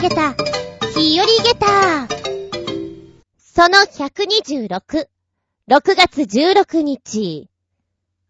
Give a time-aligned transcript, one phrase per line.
[0.00, 0.34] げた、
[0.94, 2.08] 日和げた。
[3.36, 5.08] その126、
[5.68, 7.50] 6月16日。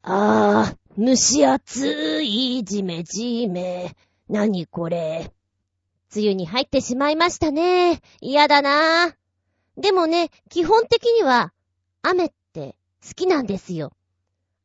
[0.02, 3.94] あー、蒸し暑い、じめじめ。
[4.28, 5.32] 何これ。
[6.12, 8.00] 梅雨に入ってしまいましたね。
[8.20, 9.14] 嫌だな
[9.76, 11.52] でもね、基本的には、
[12.02, 12.74] 雨って
[13.06, 13.92] 好きなんですよ。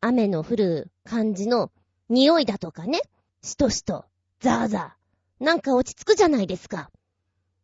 [0.02, 1.72] 雨の降る感じの
[2.10, 3.00] 匂いだとかね。
[3.44, 4.06] しとしと、
[4.40, 5.06] ザーザー。
[5.44, 6.90] なんか落ち着くじゃないですか。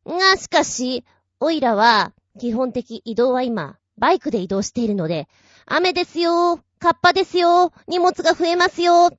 [0.05, 1.05] が、しかし、
[1.39, 5.27] おいらは、基本的移動は今、バイクで移動しているので、
[5.65, 9.11] 雨ですよカッパですよ荷物が増えますよ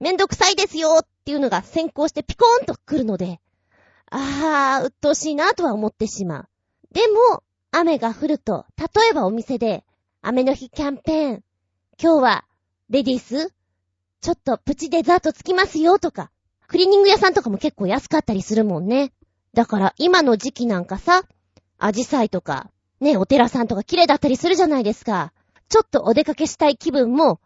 [0.00, 3.40] めんどくさいですよっていうのが先行してピコーンと来るので、
[4.10, 6.48] あー、うっとうしいなとは思ってしまう。
[6.92, 7.42] でも、
[7.72, 9.84] 雨が降ると、例えばお店で、
[10.22, 11.44] 雨の日キャンペーン、
[12.00, 12.44] 今日は、
[12.88, 13.52] レディース
[14.20, 16.30] ちょっとプチデザートつきますよとか、
[16.68, 19.12] クリーニング屋さんとかも結構安かったりするもんね。
[19.54, 21.22] だから今の時期なんかさ、
[21.78, 25.32] アジサイとか、ね、お寺さんとか綺麗だったりするじゃないですか。
[25.68, 27.40] ちょっとお出かけしたい気分も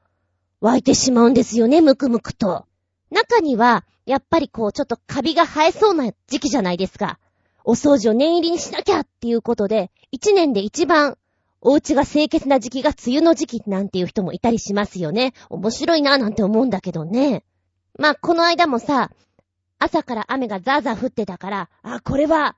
[0.61, 2.67] 湧いてしまうんですよね、むくむくと。
[3.11, 7.19] 中には、やっぱりこう、ちょっとカビが生えそうな時期じゃないですか。
[7.65, 11.17] お掃除を念入りにしなきゃっていうことで、一年で一番
[11.61, 15.33] お家が清潔な時期が梅雨の時期なんていう人もいたりしますよね。
[15.49, 17.45] 面白いなぁなんて思うんだけどね。
[17.99, 19.11] まあ、この間もさ、
[19.83, 22.57] 朝から雨がザーザー降ってたから、あ、これは、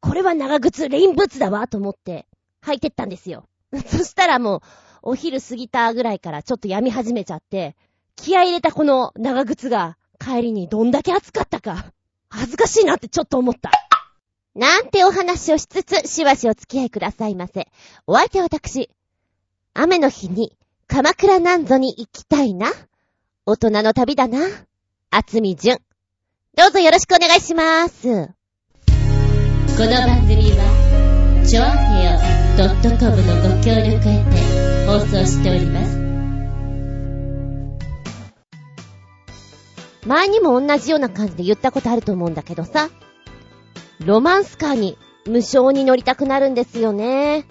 [0.00, 2.26] これは長靴、レインブーツだわと思って
[2.64, 3.46] 履いてったんですよ。
[3.86, 4.60] そしたらもう、
[5.02, 7.76] お昼過ぎたぐらいからちょっとやみ始めちゃって、
[8.16, 11.92] 気合入れたこの長靴が帰りにどんだけ暑かったか、
[12.30, 13.70] 恥ずかしいなってちょっと思った。
[14.54, 17.68] なんてお話をしつつ、しばしお付き合いくださいませ。
[18.06, 18.88] お相手は私。
[19.74, 22.68] 雨の日に、鎌倉なんぞに行きたいな。
[23.44, 24.38] 大人の旅だな。
[25.10, 25.78] 厚み純。
[26.54, 28.02] どうぞよろしくお願いします。
[28.02, 28.26] この
[29.90, 32.18] 番組は、ちょあへよ
[32.98, 34.36] .com のご協力を得て
[34.86, 35.96] 放送しております。
[40.06, 42.90] 前にも同じような感じで言ったことあると思うんだけどさ。
[44.04, 47.46] ロマンスカーに無償に乗りたくなるんですよね。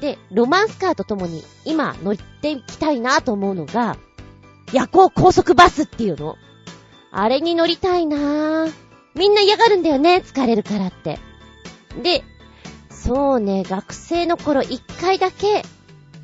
[0.00, 3.98] で、ロマンスカーとともに今乗っていきたいなと思うのが、
[4.72, 6.36] 夜行高速バスっていうの。
[7.18, 8.72] あれに乗りたいなぁ。
[9.14, 11.18] みんな嫌がるんだよね、疲れるからって。
[12.02, 12.22] で、
[12.90, 15.62] そうね、学生の頃一回だけ、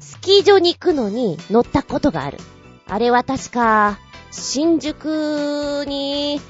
[0.01, 2.37] スキー場に行くのに乗ったことがある。
[2.87, 3.99] あれは確か、
[4.31, 6.43] 新宿に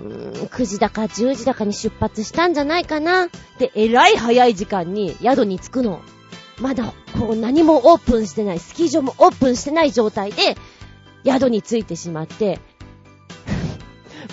[0.00, 3.26] うーん、9時だか10時だかに出発したんじゃないかな。
[3.58, 6.00] で、えらい早い時間に宿に着くの。
[6.60, 10.56] まだ、こう何もオープンしてない、スキー場もオープンしてない状態で、
[11.24, 12.60] 宿に着いてしまって、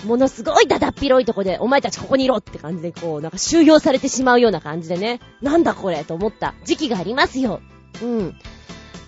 [0.04, 7.60] ものすごいだだっ広いとこで、お前たちここにいろって感じで、こう、なんか収容されてしまうような感じでね、なんだこれと思った時期がありますよ。
[8.02, 8.34] うん。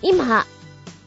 [0.01, 0.45] 今、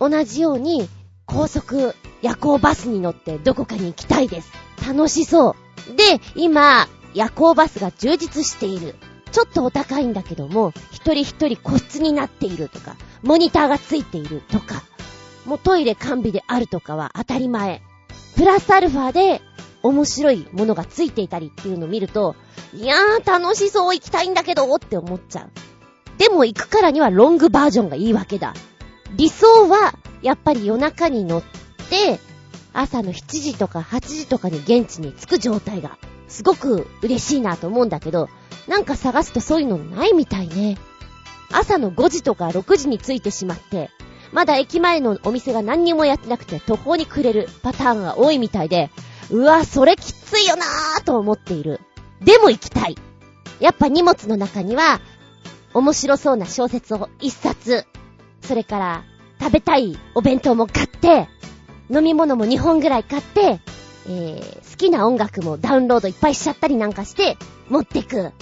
[0.00, 0.88] 同じように、
[1.26, 4.52] 高速夜行バスに乗ってどこかに行きたいです。
[4.86, 5.56] 楽しそ
[5.92, 5.96] う。
[5.96, 8.94] で、今、夜行バスが充実している。
[9.32, 14.82] ちょっとお高いんだけども、一人一人個室になっているとか、モニターがついているとか、
[15.44, 17.82] もうトイレ完備であるとかは当たり前。
[18.36, 19.42] プラスアルファで
[19.84, 22.34] 面白いものがついていたりっていうのを見ると、
[22.72, 25.50] いやー楽しそう行きたいんだけどって思っちゃう。
[26.18, 28.54] でも行くからにはロングバージョンがいいわけだ。
[29.14, 31.42] 理想は、やっぱり夜中に乗っ
[31.90, 32.18] て、
[32.72, 38.30] 朝の7時とか8時とかに現地に着く状態が、すごく嬉しいなと思うんだけど、
[38.66, 40.78] なんか探すとそういうのないみたいね。
[41.52, 43.90] 朝の5時とか6時に着いてしまって、
[44.32, 48.90] まだ駅前のお店が何にもやってなくて途方に暮れるパターンが多いみたいで、
[49.30, 51.80] うわ、それきついよなぁと思っている。
[52.20, 52.96] でも行きたい。
[53.60, 55.00] やっぱ荷物の中には、
[55.72, 57.86] 面白そうな小説を一冊、
[58.42, 59.04] それから
[59.40, 61.28] 食べたいお弁当も買って、
[61.90, 63.60] 飲み物も2本ぐらい買って、
[64.06, 67.36] えー、好きな音楽もダウンロードいっぱいしちゃったりなんかして、
[67.68, 68.32] 持ってく。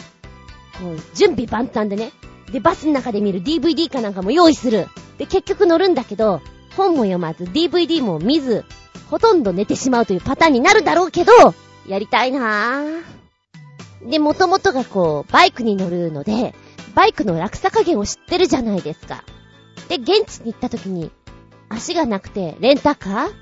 [0.79, 2.13] こう、準備万端でね。
[2.53, 4.89] で、バスの中で見る DVD かなんかも用意する。
[5.19, 6.41] で、結局乗るんだけど、
[6.77, 8.65] 本も読まず、DVD も見ず、
[9.13, 11.33] ほとんど寝てしまうというパターンになるだろうけど、
[11.87, 13.03] やりたいなぁ。
[14.09, 16.55] で、もともとがこう、バイクに乗るので、
[16.95, 19.23] バイクの落差加減を知ってるじゃないですか。
[19.91, 21.11] で、現地に行った時に、
[21.69, 23.33] 足がなくて、レンタカー？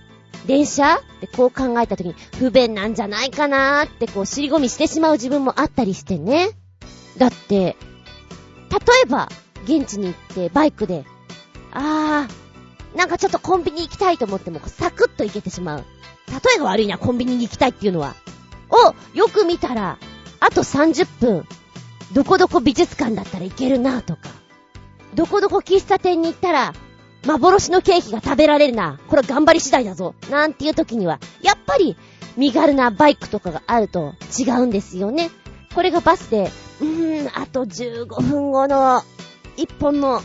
[0.48, 0.96] 電車？
[0.96, 6.50] ってこう考えた時に不便なんじゃないかなーってこう尻込みしてしまう自分もあったりしてね。
[7.16, 9.28] だって、例えば、
[9.62, 11.04] 現地に行ってバイクで、
[11.70, 12.39] あー、
[12.94, 15.84] なんかちょっとコンビニ行きたいと思ってもサクッと行けてしまう。
[16.28, 18.14] 例えが悪いな、コンビニに行きたいっていうのは。
[18.70, 19.98] を、よく見たら、
[20.40, 21.46] あと30分、
[22.12, 24.28] どこどこ美術館だったらいけるなとか、
[25.14, 26.72] どこどこ喫茶店に行ったら、
[27.26, 28.98] 幻のケーキが食べられるな。
[29.08, 30.14] これ頑張り次第だぞ。
[30.30, 31.96] なんていう時には、やっぱり、
[32.36, 35.30] 身軽なバイクとかがあると違うんですよね。
[35.74, 36.50] これがバスで、
[36.80, 39.02] うーん、あと15分後の、
[39.56, 40.22] 一本の、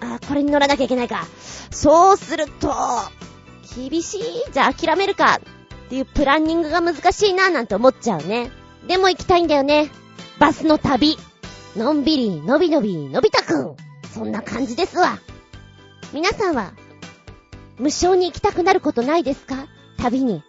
[0.00, 1.26] あ、これに乗らなきゃいけないか。
[1.74, 2.72] そうすると、
[3.76, 4.22] 厳しい
[4.52, 5.40] じゃあ諦めるか。
[5.86, 8.50] っていうプランニングが難しいななんて思っちゃうね。
[8.86, 9.90] でも行きたいんだよね。
[10.38, 11.18] バスの旅。
[11.76, 13.76] のんびり、のびのび、のび太くん。
[14.14, 15.18] そんな感じですわ。
[16.12, 16.72] 皆さんは、
[17.76, 19.66] 無償に行きたくなることないですか？
[19.98, 20.42] 旅に。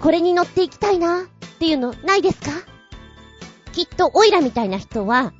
[0.00, 1.24] これに乗って行きたいなっ
[1.58, 2.50] ていうのないですか？
[3.72, 5.34] きっとオイラみたいな人は、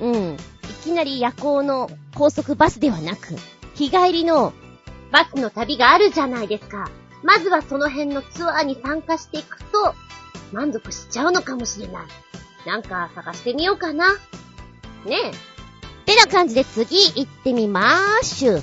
[0.00, 0.36] うん、い
[0.84, 3.34] きなり夜行の高速バスではなく、
[3.74, 4.52] 日帰りの
[5.10, 6.90] バスの旅があるじゃないですか。
[7.22, 9.94] まずはその辺のツアーに参加していくと、
[10.52, 12.06] 満足しちゃうのかもしれない。
[12.66, 14.14] なんか探してみようかな。
[15.04, 15.32] ねえ。
[16.06, 18.62] てな感じで次行ってみまーしゅ。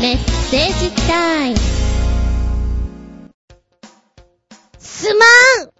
[0.00, 1.56] メッセージタイム。
[4.78, 5.26] すま
[5.64, 5.70] ん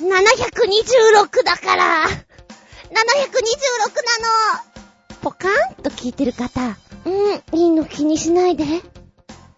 [0.00, 2.04] !726 だから
[2.90, 3.04] な
[4.62, 4.70] の
[5.22, 8.64] ポカーンと聞いてる方、うん、いいの気にしないで。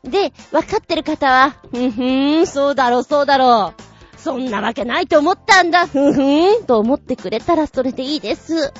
[0.05, 4.21] で、わかってる方は、ふんふーん、そうだろう、そうだろう。
[4.21, 8.73] そんなわけないと思ったんだ、ふんふーん、と思ってくれたらそれでいいです。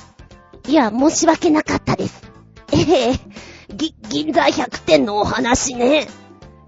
[0.67, 2.21] いや、申し訳なかったです。
[2.71, 3.19] ええ
[3.73, 6.07] ぎ、銀座100点のお話ね。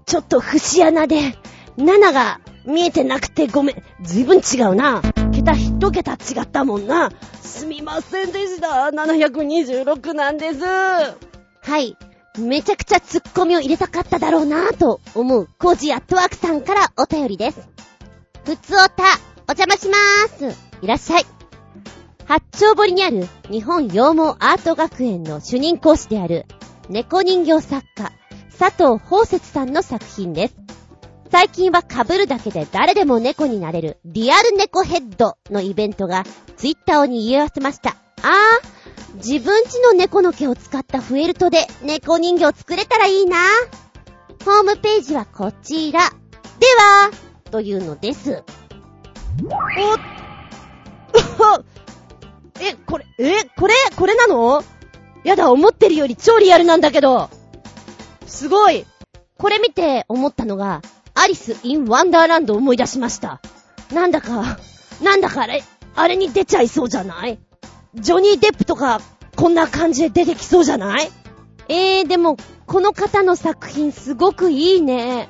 [0.06, 1.36] ちょっと節穴で、
[1.76, 3.82] 7が見えてなくてごめん。
[4.02, 5.02] ずいぶん違うな。
[5.46, 7.12] 桁一桁違ったもんな。
[7.40, 8.90] すみませんでした。
[8.92, 10.64] 726なんです。
[10.64, 11.96] はい。
[12.36, 17.68] めちゃくちゃツッコミを入れたかっただろうなぁと思うコージアットワークさんからお便りです。
[18.44, 19.04] ふつおた、
[19.48, 20.58] お邪魔しまーす。
[20.82, 21.26] いらっしゃい。
[22.24, 24.00] 八丁堀にある日本羊毛
[24.40, 26.46] アート学園の主任講師である
[26.88, 28.10] 猫人形作家
[28.58, 30.56] 佐藤宝節さんの作品です。
[31.38, 36.24] 最近は被るだけで誰でも猫になれるリアル猫ヘッドのイベントが
[36.56, 37.90] ツイッターを賑わせました。
[38.22, 43.36] あー、自分家の猫の毛を使ったフェルトで猫人形作れたらいいな。
[44.46, 46.00] ホームページはこちら。
[46.00, 46.06] で
[46.78, 47.10] は、
[47.50, 48.42] というのです。
[49.44, 49.98] おっ
[52.62, 54.64] え、これ、え、これ、これなの？
[55.22, 57.28] やだ、思ってるより超リアルなんだけど。
[58.26, 58.86] すごい。
[59.36, 60.80] これ見て思ったのが、
[61.16, 63.40] アリス・イン・ワンダーランドを思い出しました。
[63.92, 64.58] なんだか、
[65.02, 65.64] なんだかあれ、
[65.94, 67.38] あれに出ちゃいそうじゃない？
[67.94, 69.00] ジョニー・デップとか、
[69.34, 71.10] こんな感じで出てきそうじゃない？
[71.68, 72.36] えー、でも、
[72.66, 75.28] この方の作品すごくいいね。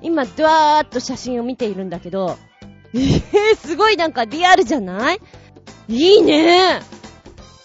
[0.00, 2.36] 今、ドワーっと写真を見ているんだけど、
[2.94, 5.20] えー、すごいなんかリアルじゃない？
[5.88, 6.80] いいね。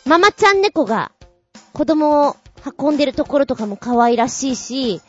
[0.05, 1.11] ママちゃん猫が
[1.73, 2.35] 子供を
[2.79, 5.01] 運んでるところとかも可愛らしいし、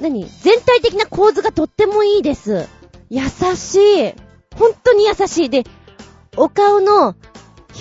[0.00, 0.26] 何？
[0.42, 2.68] 全体的な構図がとってもいいです。
[3.10, 3.22] 優
[3.56, 4.14] しい。
[4.56, 5.50] 本当に優しい。
[5.50, 5.64] で、
[6.36, 7.14] お顔の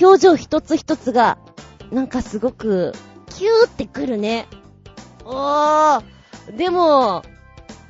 [0.01, 1.38] 表情一つ一つが、
[1.92, 2.94] なんかすごく、
[3.30, 4.47] キューってくるね。
[5.26, 6.04] おー。
[6.56, 7.23] でも、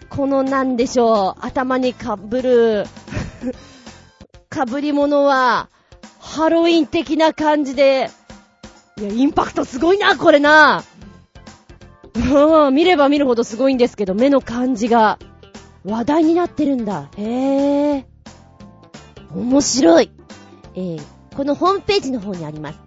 [0.09, 2.85] このなんでしょう、頭にかぶる、
[4.49, 5.69] かぶり物は、
[6.19, 8.11] ハロウィン的な感じで、
[8.97, 10.83] いや、インパクトすごいな、これな。
[12.15, 15.19] うん、見れば見るほどすごいんですけど、目の感じが
[15.83, 17.09] 話題になってるんだ。
[17.17, 18.05] へえ。
[19.33, 20.11] 面白い。
[20.75, 21.01] えー、
[21.35, 22.79] このホームページの方にあります。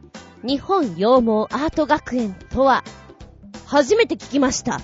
[0.42, 1.06] 日本羊毛
[1.50, 2.84] アート学園とは、
[3.66, 4.80] 初めて聞きました。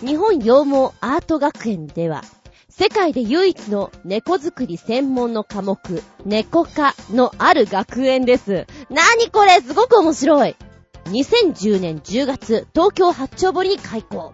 [0.00, 2.22] 日本羊毛アート学園では、
[2.68, 5.78] 世界で唯一の猫作り専門の科目、
[6.24, 8.66] 猫科のある学園です。
[8.90, 9.60] なにこれ？
[9.60, 10.56] すごく面白い。
[11.06, 14.32] 2010年10月、東京八丁堀に開校。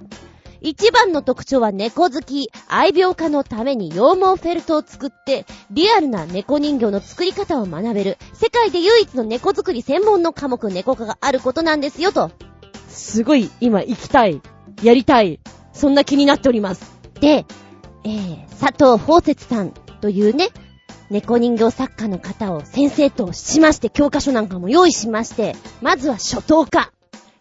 [0.63, 12.31] 一番の特徴は猫好き、愛病家のために羊毛フェルトを作って、リアルな猫人形の作り方を学べる、世界で唯一の猫作り専門の科目猫科があることなんですよと。
[12.89, 14.43] すごい、今行きたい。
[14.83, 15.41] やりたい。
[15.73, 16.93] そんな気になっております。
[17.21, 17.47] で、
[18.05, 20.49] えー、佐藤宝節さんというね、
[21.11, 26.93] 猫人形作家の方を先生としまして、教科書なんかも用意しまして、まずは初等科。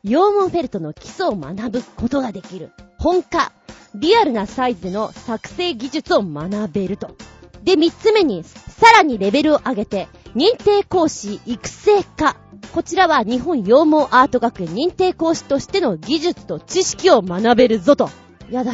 [0.04, 0.16] 羊
[0.46, 2.72] 毛フェルトの基礎を学ぶことができる。
[2.98, 3.52] 本科。
[3.96, 7.16] リアルなサイズの作成技術を学べると。
[7.64, 12.38] で、三つ目に、さらにレベルを上げて、認定講師育成科。
[12.74, 18.10] こちらは日本羊毛アート学園認定講師としての技術と知識を学べるぞと。
[18.50, 18.72] やだ。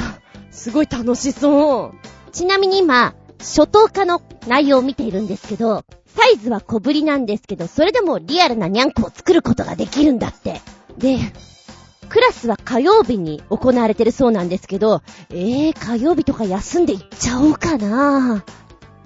[0.51, 2.31] すごい楽しそう。
[2.31, 3.13] ちなみに今、
[3.45, 10.61] 初等科の内容を見ているんですけど、サイズは小ぶりなんですけど、それでもリアルなニャンコを作ることができるんだって。
[10.97, 11.19] で、
[12.09, 18.43] クラスは火曜日に行われてるそうなんですけど、えー、火曜日とか休んで行っちゃおうかな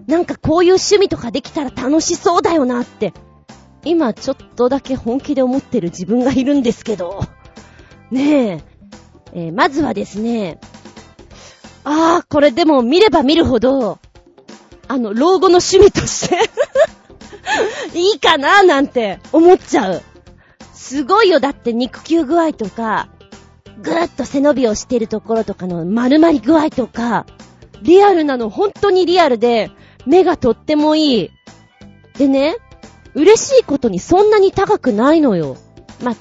[0.08, 3.14] なんかこういう趣味とかできたら楽しそうだよなって、
[3.84, 7.22] 今ちょっとだけ本気で思ってる自分がいるんですけど。
[8.12, 8.64] ねえ。
[9.34, 10.60] えーまずはですね、
[11.84, 14.00] あー、これでも見れば見るほど、
[14.90, 16.50] あの、老後の趣味として
[17.94, 20.02] いいかななんて思っちゃう。
[20.74, 21.40] すごいよ。
[21.40, 23.08] だって肉球具合とか、
[23.84, 27.28] ぐーっと背伸びをしてるところとかの丸まり具合とか、
[27.84, 29.70] リアルなの、本当にリアルで、
[30.08, 31.32] 目がとってもいい。
[32.18, 32.58] でね、
[33.14, 35.56] 嬉しいことにそんなに高くないのよ。
[36.02, 36.16] ま、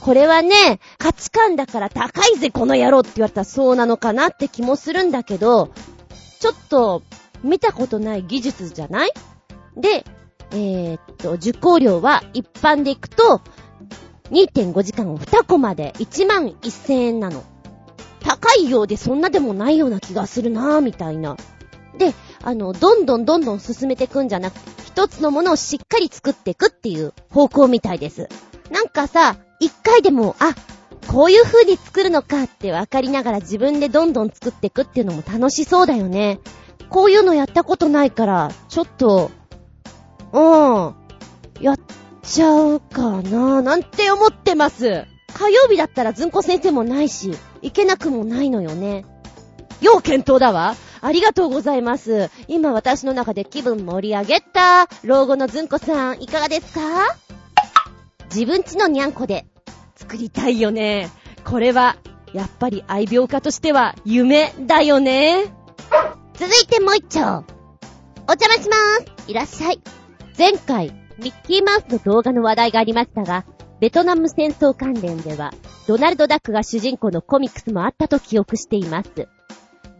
[0.00, 5.70] これはね、価値観だから高いぜこの野郎って言われたらそうなのかなって気もするんだけど、
[6.40, 7.02] ちょっと
[7.42, 9.12] 見たことない技術じゃない？
[9.76, 10.04] で、
[10.50, 13.40] えーっと、受講料は一般で行くと、
[14.30, 17.44] 2.5時間を2コマで1万1000円なの。
[18.20, 21.36] 高いようでそんなでもないような気がするなぁ、みたいな。
[21.96, 28.28] で、あの、どんどんどんどん進めていくんじゃなくて、一つのものをしっかり作っていくっていう方向みたいです。
[28.70, 30.54] なんかさ、一回でも、あ、
[31.06, 36.38] こういう風に作るのかって分かりながら自分でどんどん作っていくっていうのも楽しそうだよね。
[36.88, 39.30] こういうのやったことないから、ちょっと、
[40.32, 40.94] うん、
[41.60, 41.78] やっ
[42.22, 45.06] ちゃうかななんて思ってます。
[45.34, 49.04] 火曜日だったらずんこ先生もないし、行けなくもないのよね。
[49.80, 50.74] 要検討だわ。
[51.00, 52.30] ありがとうございます。
[52.48, 54.88] 今私の中で気分盛り上げた。
[55.04, 56.80] 老後のずんこさん、いかがですか？
[58.34, 59.46] 自分ちのにゃんこで
[59.94, 61.08] 作りたいよね。
[61.44, 61.96] これは、
[62.32, 65.44] やっぱり愛病家としては夢だよね。
[66.38, 67.44] 続いてもう一丁。
[68.28, 69.30] お邪魔しまーす。
[69.30, 69.80] いらっしゃい。
[70.38, 73.44] 前回、ミッキーマウスの動画の話題がありましたが、
[73.80, 75.52] ベトナム戦争関連では、
[75.88, 79.10] ドナルド・ダックが主人公のコミックスもあったと記憶しています。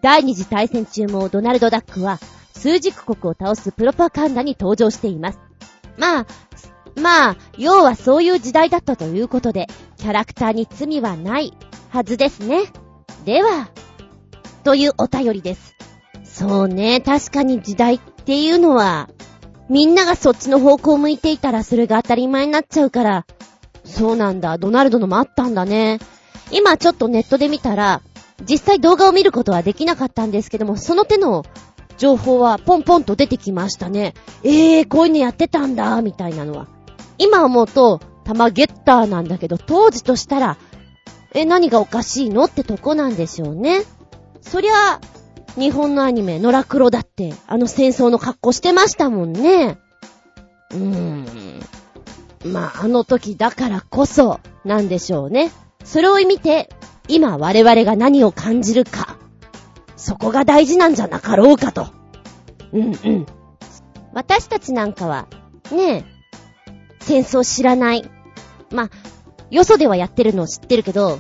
[0.01, 2.21] 第二次大戦中もドナルド・ダックは、
[2.53, 5.41] 数軸国を倒すプロパガンダに登場しています。
[5.97, 6.27] まあ、
[7.01, 9.67] まあ、要はそういう時代だったということで、
[9.97, 11.53] キャラクターに罪はない
[11.89, 12.63] はずですね。
[13.25, 13.71] では、
[14.63, 15.79] というお便りです。
[16.39, 19.09] そうね、確かに時代っていうのは、
[19.69, 23.27] みんながそっちの方向を向いていたらそれが当たり前になっちゃうから、
[23.85, 25.99] そうなんだ、ドナルドのもあったんだね。
[26.53, 28.03] 今ちょっとネットで見たら、
[28.49, 31.45] 実際動画を見ることはできなかったんですけども、その手の
[31.97, 34.15] 情報はポンポンと出てきましたね。
[34.45, 36.69] えー、こういうのやってたんだ、みたいなのは。
[37.19, 40.57] 今思うと、玉ゲッターなんだけど、当時としたら、
[41.35, 42.45] え、何がおかしいの？
[42.45, 43.83] ってとこなんでしょうね。
[44.41, 45.01] そりゃ、
[45.57, 49.79] 日本のアニメ、野良黒だって、あの戦争の格好してましたもんね。
[50.71, 51.27] うーん。
[52.45, 55.51] まあ、あの時だからこそ、なんでしょうね。
[55.85, 56.71] それを見て、
[57.09, 59.17] 今我々が何を感じるか。
[59.97, 61.89] そこが大事なんじゃなかろうかと。
[62.73, 63.27] うんうん。
[64.13, 65.27] 私たちなんかは、
[65.73, 66.05] ねえ、
[67.01, 68.09] 戦争知らない。
[68.71, 68.91] まあ、
[69.51, 71.19] よそではやってるのを知ってるけど、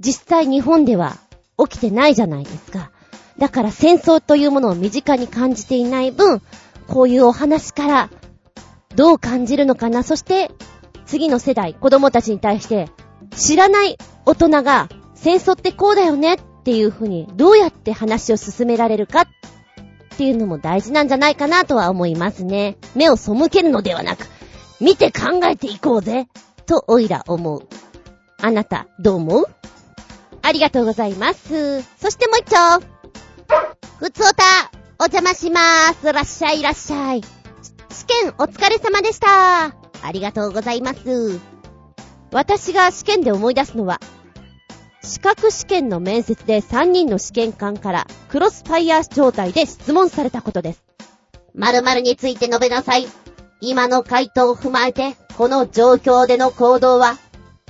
[0.00, 1.16] 実際日本では
[1.58, 2.91] 起きてないじゃないですか。
[3.42, 6.40] だから戦争というものを身近に感じていない分、
[6.86, 8.08] こういうお話から、
[8.94, 10.04] どう感じるのかな。
[10.04, 10.52] そして、
[11.06, 12.88] 次の世代、子供たちに対して、
[13.36, 19.26] 知らない大人が、戦争ってこうだよねっていうふうに、どうやって話を進められるかっ
[20.16, 22.76] ていうのも大事なんじゃないかなとは思いますね。
[22.94, 24.24] 目を背けるのではなく、
[24.80, 26.28] 見て考えていこうぜ
[26.66, 27.66] とおいら思う。
[28.40, 29.46] あなた、どう思う？
[30.42, 31.82] ありがとうございます。
[32.00, 33.01] そしてもう一丁。
[34.02, 34.42] ふつおた、
[34.98, 36.12] お邪魔しまーす。
[36.12, 37.20] らっしゃいらっしゃい。
[37.22, 39.66] 試験お疲れ様でした。
[39.66, 41.38] ありがとうございます。
[42.32, 44.00] 私が試験で思い出すのは、
[45.04, 50.82] 資格試験の面接で3人の試験官からクロスファイヤー状態で質問されたことです。
[51.54, 53.06] 〇〇について述べなさい。
[53.60, 57.18] 今の回答を踏まえて、この状況での行動は、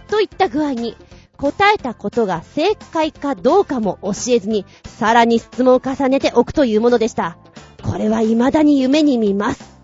[0.08, 0.96] といった具合に、
[1.42, 7.37] 答えたことが正解かどうかも教えずに、さらに質問を重ねておくというものでした。
[7.82, 9.76] これは未だに夢に見ます。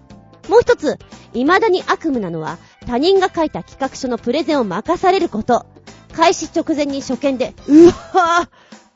[0.49, 0.99] もう一つ、
[1.33, 5.67] 未だに悪夢なのは、他人が書いた企画書のプレゼンを任されること。
[6.15, 8.49] 開始直前に初見で、うわぁ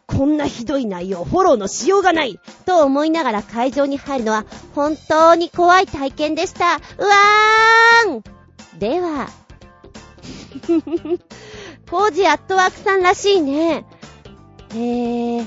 [0.07, 6.76] こんなひどい内容、フォローのしようがないと思いながら会場に入るのは、本当に怖い体験でした。
[6.76, 8.23] うわーん
[8.78, 9.28] では、
[11.93, 13.85] コージアットワークさんらしいね。
[14.73, 15.47] へー。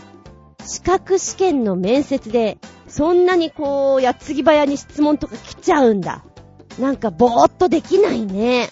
[0.64, 6.24] 資格試験の面接で、そんなにこう、やっつぎ早に質問とか来ちゃうんだ。
[6.80, 8.70] なんかぼーっとできないね。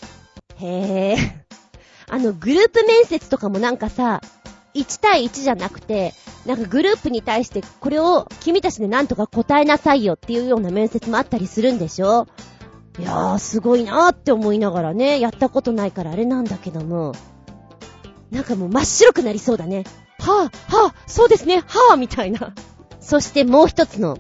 [0.58, 1.18] へぇ。
[2.14, 4.22] あの、グループ面接とかもなんかさ、
[4.76, 6.14] 1対1じゃなくて、
[6.46, 12.28] なんかグループに対してこれを君たちでなんとか答えなさいよっていうような面接もあったりするんでしょ？
[13.00, 17.14] いやー、すごいなーって思いながらね、やったことないからあれなんだけども、
[18.34, 19.84] なんかもう真っ白くなりそうだね。
[20.20, 22.54] はぁ、はぁ、そうですね、はぁ、みたいな。
[23.00, 24.18] そしてもう一つの、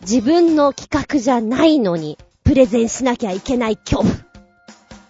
[0.00, 4.14] 自分の企画じゃないのに、プレゼンしなきゃいけない恐怖。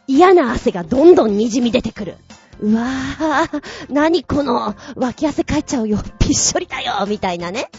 [0.09, 2.17] 嫌な汗がどんどん滲み出てくる。
[2.61, 7.71] うわぁ、何この、脇汗かいちゃうよ、びっしょりだよ、みたいなね。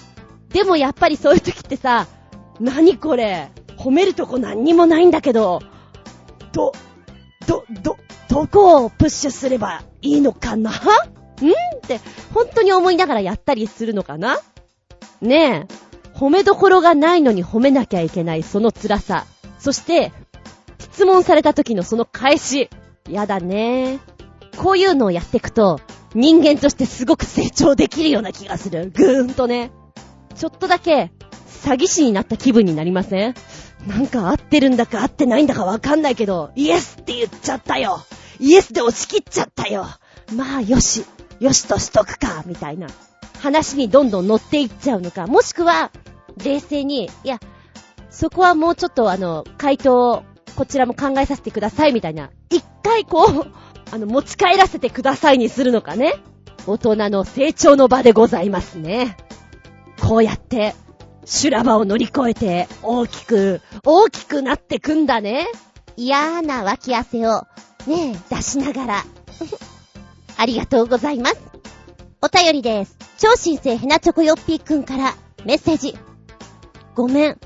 [0.49, 2.07] でもやっぱりそういう時ってさ、
[2.61, 5.61] 何これ、褒めるとこ何にもないんだけど、
[6.53, 6.71] ど、
[7.47, 7.97] ど、ど、
[8.33, 10.71] どこをプッシュすればいいのかな？
[10.71, 10.73] ん？
[10.73, 10.77] っ
[11.81, 11.99] て、
[12.33, 14.39] 本当に思いながらやったりするのかな？
[15.21, 19.27] ねえ、褒めどころがないのに褒めなきゃいけないその辛さ。
[19.59, 20.11] そして、
[20.79, 22.71] 質問された時のその返し。
[23.07, 23.99] やだね。
[24.57, 25.79] こういうのをやっていくと、
[26.15, 28.91] 人間としてすごく成長できるような気がする。
[28.95, 29.69] ぐーんとね。
[30.33, 31.11] ちょっとだけ、
[31.47, 33.35] 詐欺師になった気分になりません？
[33.85, 37.99] なんか合ってるんだか合ってないんだかわかんないけど、イエスって言っちゃったよ。
[38.39, 39.85] イエスで押し切っちゃったよ。
[40.35, 41.05] まあ、よし。
[41.39, 42.43] よしとしとくか。
[42.45, 42.87] みたいな。
[43.39, 45.27] 話にどんどん乗っていっちゃうのか。
[45.27, 45.91] もしくは、
[46.43, 47.39] 冷静に、いや、
[48.09, 50.23] そこはもうちょっとあの、回答
[50.55, 53.51] こちらも考えさせてくださいみたいな、一回こう、
[53.91, 56.15] あの、持ち帰らせてくださいにするのかね。
[56.65, 59.17] 大人の成長の場でございますね。
[60.01, 60.75] こうやって、
[61.25, 65.47] 修羅場を乗り越えて、大きく、大きくなってくんだね。
[65.97, 67.43] 嫌な脇汗を、
[67.87, 69.05] ねえ、出しながら。
[70.37, 71.37] ありがとうございます。
[72.21, 72.97] お便りです。
[73.17, 75.15] 超新星ヘナチョコヨッピーくんから
[75.45, 75.97] メッセージ。
[76.95, 77.39] ごめん。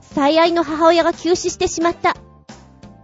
[0.00, 2.16] 最愛の母親が急死してしまった。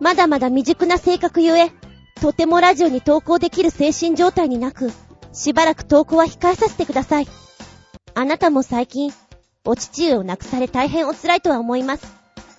[0.00, 1.72] まだまだ未熟な性格ゆえ、
[2.20, 4.92] とてもラジオに投稿できる精神状態になく、
[5.32, 7.28] しばらく投稿は控えさせてください。
[8.14, 9.12] あなたも最近、
[9.64, 12.14] お父上を亡くされ大変お辛いとは思います。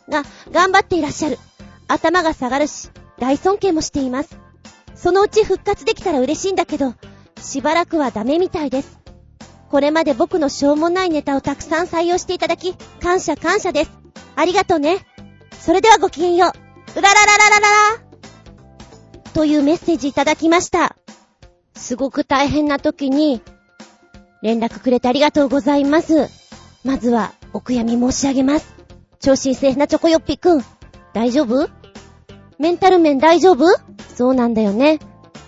[0.09, 1.39] が、頑張っていらっしゃる。
[1.87, 2.89] 頭が下がるし、
[3.21, 4.39] 大尊敬もしています。
[4.95, 6.95] そのうち復活できたら嬉しいんだけど、
[7.39, 8.99] しばらくはダメみたいです。
[9.69, 13.91] これまで僕のしょうもないネタをたくさん採用していただき、感謝感謝です。
[14.35, 15.05] ありがとうね。
[15.59, 16.99] それではごきげんよう。
[16.99, 17.99] うららららららら
[19.33, 20.95] というメッセージいただきました。
[21.75, 23.43] すごく大変な時に、
[24.41, 26.27] 連絡くれてありがとうございます。
[26.83, 28.73] まずは、お悔やみ申し上げます。
[29.19, 30.65] 超新星なチョコヨッピくん、
[31.13, 31.80] 大丈夫？
[32.61, 33.65] メンタル面大丈夫？
[34.15, 34.99] そうなんだよね。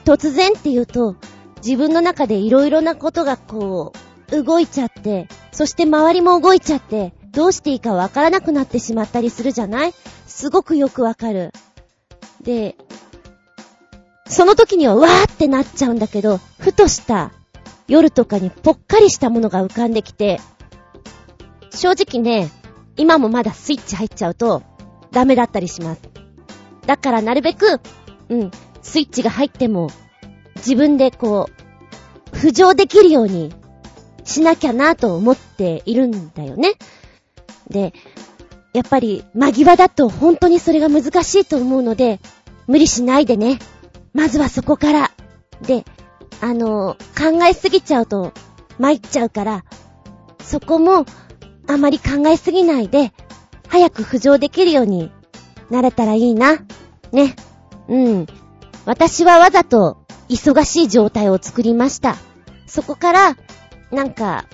[0.03, 1.15] 突然って言うと、
[1.63, 3.93] 自分の中で色々なことがこ
[4.31, 9.93] う、動いちゃって、そして周りも動いちゃって、どうしていいかわからなくなってしまったりするじゃない？
[10.25, 11.51] すごくよくわかる。
[12.41, 12.75] で、
[14.27, 17.31] その時にはわーってなっちゃうんだけど、ふとした
[17.87, 20.41] 夜とかにぽっかりしたものが浮かんできて、
[21.69, 22.49] 正直ね、
[22.97, 24.63] 今もまだスイッチ入っちゃうと
[25.11, 26.01] ダメだったりします。
[26.85, 27.79] だからなるべく、
[28.29, 29.89] うん、スイッチが入っても
[30.57, 31.49] 自分でこ
[32.31, 33.53] う、浮上できるように
[34.23, 36.73] しなきゃなと思っているんだよね。
[37.69, 37.93] で、
[38.73, 42.19] やっぱり間際だと本当にそれが難しいと思うので、
[42.67, 43.59] 無理しないでね。
[44.13, 45.11] まずはそこから。
[45.61, 45.85] で、
[46.41, 48.33] あの、考えすぎちゃうと
[48.79, 49.63] 参っちゃうから、
[50.41, 51.05] そこも
[51.67, 53.13] あまり考えすぎないで、
[53.67, 55.11] 早く浮上できるように
[55.69, 56.59] なれたらいいな。
[57.11, 57.35] ね。
[57.87, 58.27] うん。
[58.85, 59.97] 私はわざと
[60.29, 62.17] 忙しい状態を作りました。
[62.67, 63.37] そこから、
[63.91, 64.45] なんか、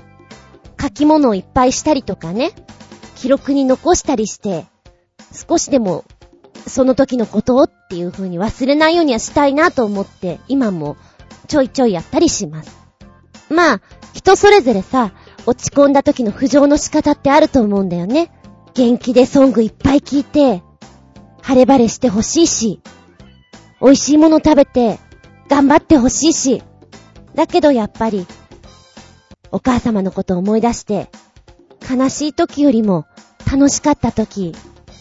[0.81, 2.51] 書き物をいっぱいしたりとかね。
[3.15, 4.65] 記録に残したりして、
[5.33, 6.05] 少しでも、
[6.67, 10.95] その時のことをっていう風に忘れないようにはしたいなと思って、今も
[11.47, 12.77] ちょいちょいやったりします。
[13.49, 13.81] まあ、
[14.13, 15.11] 人それぞれさ、
[15.45, 18.31] 落ち込んだ時の浮上の仕方ってあると思うんだよね。
[18.73, 20.63] 元気でソングいっぱい聴いて、
[21.41, 22.81] 晴れ晴れしてほしいし、
[23.81, 24.99] 美味しいもの食べて、
[25.49, 26.63] 頑張ってほしいし、
[27.35, 28.27] だけどやっぱり、
[29.51, 31.09] お母様のことを思い出して、
[31.89, 33.05] 悲しい時よりも
[33.51, 34.53] 楽しかった時、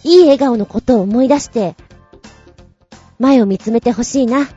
[0.05, 1.77] いい笑顔のことを思い出して、
[3.18, 4.48] 前を見つめてほしいな。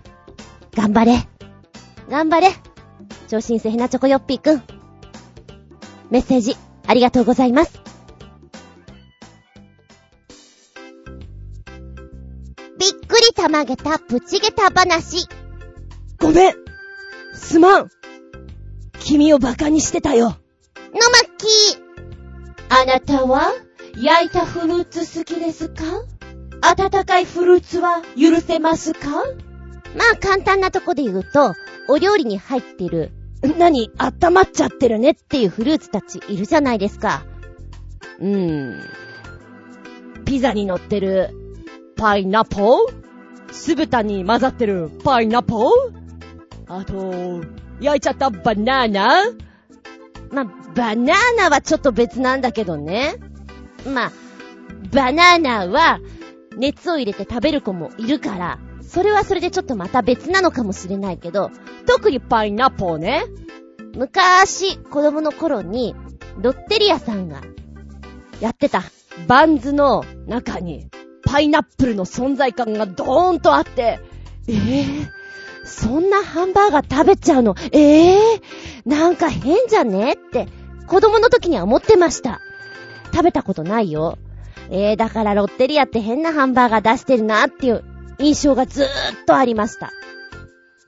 [0.76, 1.28] 頑張れ。
[2.10, 2.54] 頑張れ。
[3.28, 4.64] 超新星ヘナチョコヨッピーくん。
[6.10, 7.91] メッセージ、ありがとうございます。
[13.22, 15.28] りたまげたプチゲタ話。
[16.20, 16.54] ごめん。
[17.36, 17.90] すまん。
[19.00, 20.38] 君を馬鹿にしてたよ。
[20.92, 21.78] 巻。
[22.70, 23.54] あなたは
[23.96, 25.84] 焼いたフルーツ好きですか？
[26.62, 29.10] 温かいフルーツは許せますか？
[29.10, 31.54] まあ簡単なとこで言うと、
[31.90, 33.12] お料理に入ってる、
[33.58, 37.24] 何、温まっちゃってるねっていうフルーツたちいるじゃないですか。
[38.20, 38.82] うーん。
[40.26, 41.30] ピザに乗ってる
[41.98, 43.02] パイナポー？
[43.52, 45.72] 酢豚に混ざってるパイナポー
[46.68, 47.42] あと、
[47.82, 49.26] 焼いちゃったバナナ？
[50.32, 53.16] まあ、バナナはちょっと別なんだけどね。
[53.86, 54.12] まあ、
[54.94, 56.00] バナナは
[56.56, 61.52] 熱を入れて食べる子もいるから、それはそれでちょっとまた別なのかもしれないけど、
[61.86, 63.24] 特にパイナポーね。
[63.96, 65.96] 昔、子供の頃に、
[66.38, 67.42] ロッテリアさんが、
[68.40, 68.84] やってた、
[69.28, 70.90] バンズの中に、
[71.32, 74.02] パイナップルの存在感がドーンとあって、
[74.50, 75.10] えぇ、ー、
[75.64, 80.14] そんなハンバーガー食べちゃうの、えぇ、ー、なんか変じゃね？
[80.14, 80.50] って、
[80.88, 82.42] 子供の時には思ってました。
[83.14, 84.18] 食べたことないよ。
[84.70, 87.86] えー、だからロッテリアって変なハンバーガー出してるなっていう
[88.20, 88.88] 印象がずーっ
[89.26, 89.92] とありました。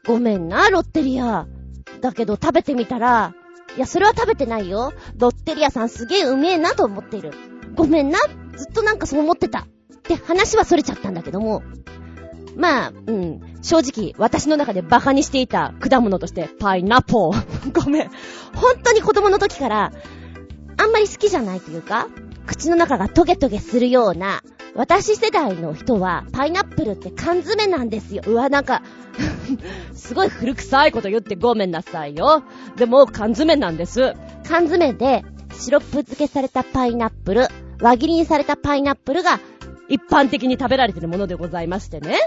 [0.06, 1.47] ごめんな、ロッテリア。
[2.01, 3.34] だけど食べてみたら、
[3.77, 4.91] いや、それは食べてないよ。
[5.17, 7.32] ロッテリアさんすげえうめえなと思ってる。
[7.75, 8.19] ごめんな。
[8.58, 9.67] ずっとなんかそう思ってた。
[10.03, 11.63] って話はそれちゃったんだけども。
[12.55, 13.41] まあ、うん。
[13.61, 17.71] 正直、私の中でバカにしていた果物として、パイナポー。
[17.73, 18.11] ごめん。
[18.53, 19.91] 本当に子供の時から、
[20.77, 22.07] あんまり好きじゃないというか、
[22.45, 24.43] 口の中がトゲトゲするような、
[24.75, 28.23] 私世代の人は、パイナップルって缶詰なんですよ。
[28.27, 28.81] うわ、なんか
[29.93, 32.43] すごい古臭いこと言ってごめんなさいよ。
[32.75, 34.13] でも、缶詰なんです。
[34.47, 35.23] 缶詰で、
[35.57, 37.47] シロップ漬けされたパイナップル、
[37.79, 39.39] 輪切りにされたパイナップルが、
[39.89, 42.17] 一般的に食べられてるものでございましてね。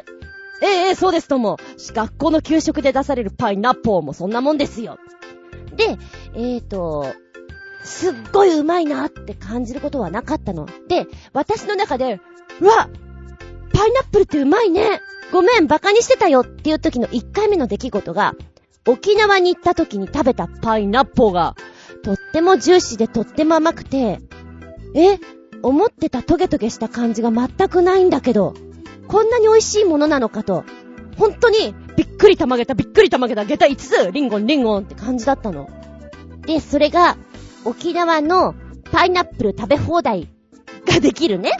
[0.63, 1.59] ええ、そうですとも。
[1.79, 4.99] 学校の給食で出されるパイナッポーもそんなもんですよ。
[5.77, 5.99] で、
[6.35, 7.07] えーと、
[7.85, 10.67] すっごいうまいなって感じることはなかったの。
[10.89, 12.21] で、私の中で、
[12.61, 12.89] うわ
[13.73, 18.35] パイナップルってうまいねごめん、バカにしてたよっていう時の1回目の出来事が、
[18.87, 21.57] 沖縄に行った時に食べたパイナッポーが、
[22.03, 24.21] とってもジューシーでとっても甘くて、
[24.95, 25.19] え
[25.63, 28.55] 思ってたトゲトゲした感じが全くないんだけど、
[29.09, 30.65] こんなに美味しいものなのかと、
[31.19, 35.69] 本当にびっくりたまげたびっくりたまげた下駄5つ、リンゴンリンゴンって感じだったの。
[36.47, 37.17] で、それが、
[37.65, 38.55] 沖縄の
[38.93, 40.29] パイナップル食べ放題
[40.87, 41.53] ができるね。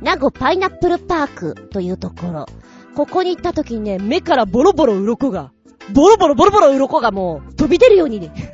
[0.00, 2.46] 名護パイナップルパークというところ。
[2.94, 5.52] ここに行った時にね、目からボロボロ鱗が、
[5.92, 8.52] ボロボロボロボロ鱗がもう飛び出るようにね、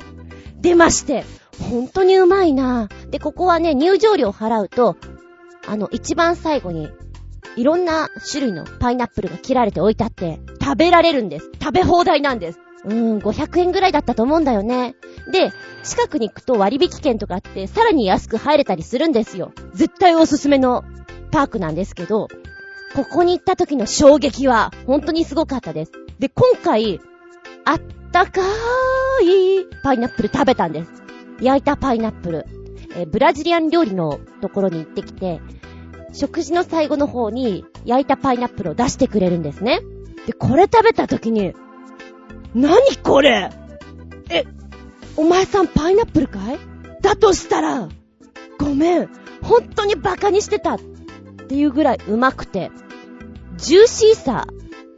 [0.61, 1.25] 出まして、
[1.59, 4.97] 本当にうまいなで、ここはね、入場料払うと、
[5.67, 6.89] あの、一番最後に、
[7.55, 11.49] いろんな種類のパイナップルが切られて置いてあって、食べられるんです。
[11.61, 12.59] 食べ放題なんです。
[12.85, 14.95] うーん、500円ぐらいだったと思うんだよね。
[15.31, 15.51] で、
[15.83, 19.51] 近くに行くと割引券とかあって、さらに安く入れたりするんですよ。
[19.73, 20.83] 絶対おすすめの
[21.31, 22.27] パークなんですけど、
[22.95, 25.91] ここに行った時の衝撃は本当にすごかったです。
[26.19, 26.99] で、今回、
[27.65, 27.79] あっ
[28.11, 31.08] たかーいパイナップル食べたんです。
[31.41, 32.45] 焼いたパイナップル。
[32.95, 35.41] えブラジリアン料理のところに行ってきて、
[36.11, 39.81] 食事の最後の方に焼いたパイナップルを出してくれるんですね。
[40.25, 41.53] で、これ食べた時に、
[42.55, 43.51] 何これ？
[44.29, 44.43] え、
[45.15, 46.57] お前さんパイナップルかい？
[47.01, 47.89] だとしたら、
[48.57, 49.09] ごめん、
[49.43, 50.79] 本当にバカにしてたっ
[51.47, 52.71] ていうぐらいうまくて、
[53.57, 54.47] ジューシーさ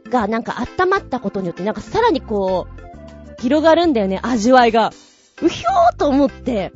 [0.08, 2.66] がなんか温まったことによってなんかさらにこ
[3.38, 4.92] う、広がるんだよね、味わいが。
[5.42, 6.72] うひょーと思って、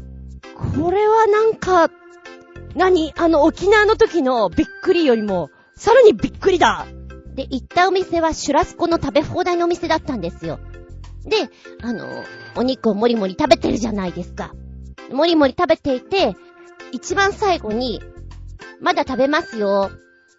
[0.74, 1.90] これはなんか、
[2.74, 3.12] 何？
[3.16, 6.86] あの沖縄の時のびっくりよりも、さらにびっくりだ
[7.34, 10.58] で、行ったお店はシュラスコの食べ放題のお店だったんですよ。
[11.24, 11.36] で、
[11.82, 12.06] あの、
[12.56, 14.54] お肉をもりもり食べてるじゃないですか。
[15.10, 16.36] もりもり食べていて、
[16.92, 18.02] 一番最後に、
[18.80, 19.90] まだ食べますよ。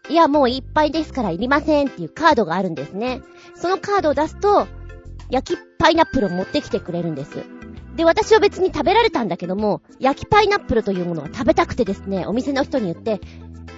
[0.10, 3.22] いや、もういっぱいですからいりませんっていうカードがあるんですね。
[3.56, 4.68] そのカードを出すと、
[5.30, 7.44] 焼きパイナップルを持ってきてくれるんです。
[7.98, 13.20] で、私は別に食べられたんだけども、焼きパイナップルというものが食べたくてですね、お店の人に言って、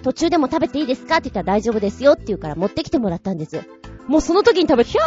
[0.04, 1.16] 途中でも食べていいですか？
[1.16, 3.62] って言ったら大丈夫ですよって言うから持ってきてもらったんです。
[4.08, 5.06] もうその時に食べて、ひゃー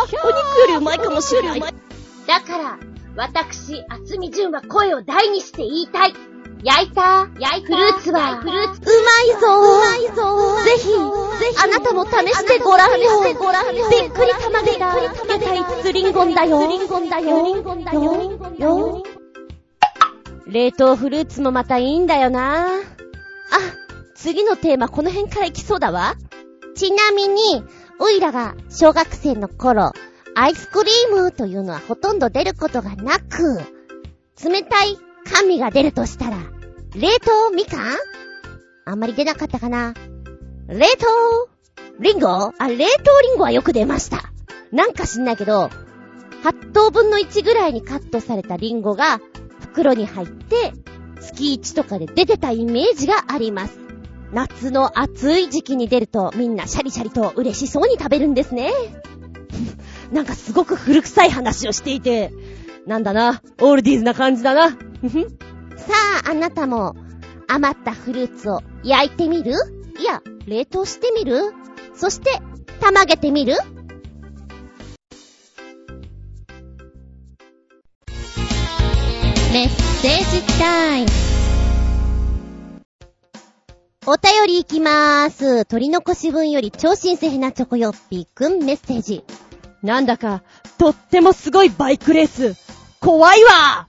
[0.00, 1.60] お肉よりうまいかもしれない。
[1.60, 1.68] だ
[2.40, 2.78] から、
[3.16, 6.14] 私、厚み純は声を大にして言いたい。
[6.64, 9.58] 焼いた、焼いた、フルーツは、フルーツ、うまいぞ。
[9.58, 10.64] うまいぞ。
[10.64, 13.34] ぜひ、ぜひ、あなたも試してごらんよ。
[13.36, 13.88] ごらんよ。
[13.90, 17.44] びっくりたまげた、下駄いつリンゴンだよリンゴンだよ。
[17.44, 18.02] リンゴンだよ。
[18.58, 19.02] よ。
[20.46, 22.66] 冷凍フルーツもまたいいんだよな。
[22.66, 22.70] あ、
[24.14, 26.14] 次のテーマこの辺からいきそうだわ。
[26.76, 27.64] ちなみに、
[27.98, 29.92] おいらが小学生の頃、
[30.36, 33.60] アイスクリームというのはほとんど出ることがなく、
[34.42, 36.36] 冷たい神が出るとしたら、
[36.94, 37.96] 冷凍みかん？
[38.84, 39.94] あんまり出なかったかな。
[40.68, 41.48] 冷凍
[42.00, 42.52] リンゴ？
[42.58, 42.84] あ、冷凍
[43.22, 44.32] リンゴはよく出ました。
[44.72, 45.70] なんか知んないけど、
[46.44, 49.20] 8等分の1ぐらいにカットされたリンゴが
[49.60, 50.72] 袋に入って、
[51.20, 53.78] 月1とかで出てたイメージがあります。
[54.32, 58.72] 夏の暑い時期に出るとみんなシャリシャリと嬉しそうに食べるんですね。
[60.10, 62.32] なんかすごく古臭い話をしていて、
[62.86, 64.76] なんだな、オールディーズな感じだな。
[65.76, 65.92] さ
[66.24, 66.94] あ、あなたも
[67.48, 69.52] 余ったフルーツを焼いてみる？
[69.98, 71.52] いや、冷凍してみる？
[71.94, 72.40] そして、
[72.80, 73.56] たまげてみる？
[79.52, 81.08] メッセージタイム。
[84.06, 85.64] お便りいきまーす。
[85.64, 89.24] 取り残し分より超新鮮なチョコヨッピーくんメッセージ。
[89.82, 90.42] なんだか、
[90.78, 92.56] とってもすごいバイクレース。
[93.00, 93.88] 怖いわ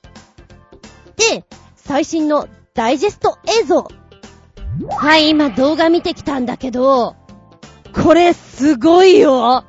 [1.18, 1.46] で、
[1.76, 3.88] 最新のダイジェスト映像。
[4.90, 7.16] はい、今動画見てきたんだけど、
[7.94, 9.66] これすごいよ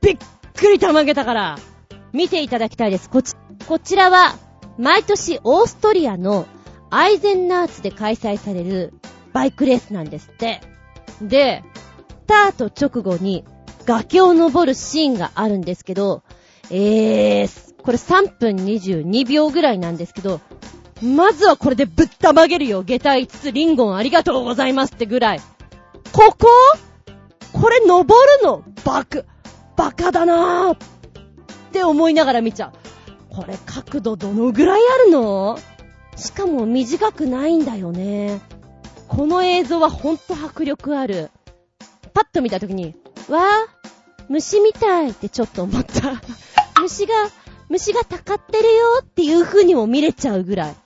[0.00, 0.16] びっ
[0.54, 1.58] くりたまげたから、
[2.12, 3.10] 見ていただきたいです。
[3.10, 3.34] こち、
[3.66, 4.36] こちらは、
[4.78, 6.46] 毎年オーストリアの
[6.90, 8.94] アイゼンナーツで開催される
[9.32, 10.60] バイクレースなんですって。
[11.20, 11.64] で、
[12.08, 13.44] スタート直後に
[13.84, 16.22] 崖を登るシーンがあるんですけど、
[16.70, 20.40] えー、これ3分22秒ぐらいなんですけど、
[21.02, 22.82] まずはこれでぶったまげるよ。
[22.82, 25.40] 下体5つリンゴンありがとうございますってぐらい。
[26.12, 26.48] ここ？
[27.52, 28.08] これ登
[28.40, 28.64] るの？
[28.84, 29.24] バク、
[29.76, 30.76] バカだなーっ
[31.72, 33.34] て思いながら見ちゃう。
[33.34, 35.58] これ角度どのぐらいあるの？
[36.16, 38.40] しかも短くないんだよね。
[39.06, 41.30] この映像はほんと迫力ある。
[42.12, 42.96] パッと見たときに、
[43.28, 43.42] わー、
[44.28, 46.20] 虫みたいってちょっと思った。
[46.82, 47.14] 虫が、
[47.68, 50.76] 虫がたかってるよっていう風にも見れちゃうぐらい。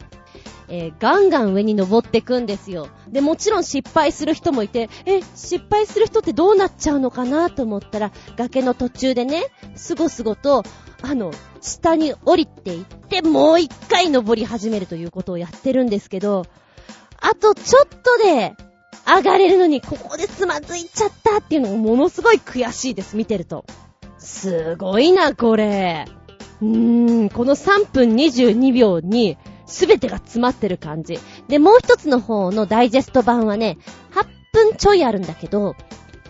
[0.75, 2.89] えー、ガンガン上に登ってくんですよ。
[3.07, 9.45] で、もちろん失敗する人もいて、え、失敗する人ってどうなっちゃうのかなと思ったら、崖の途中でね、
[9.77, 10.63] すごすごと、
[11.03, 11.31] あの、
[11.61, 16.47] 下に降りていって、もう一回登り始めるということをやってるんですけど、
[17.21, 18.55] あとちょっとで
[19.07, 23.67] 上がれるのに、ここでつまずいちゃったっていうのもものすごい悔しいです、見てると。
[24.17, 26.07] すごいな、これ。
[26.63, 29.37] うーん、この3分22秒に、
[29.73, 31.19] すべてが詰まってる感じ。
[31.49, 33.79] で、もう一つの方のダイジェスト版はね、
[34.13, 35.75] 8分ちょいあるんだけど、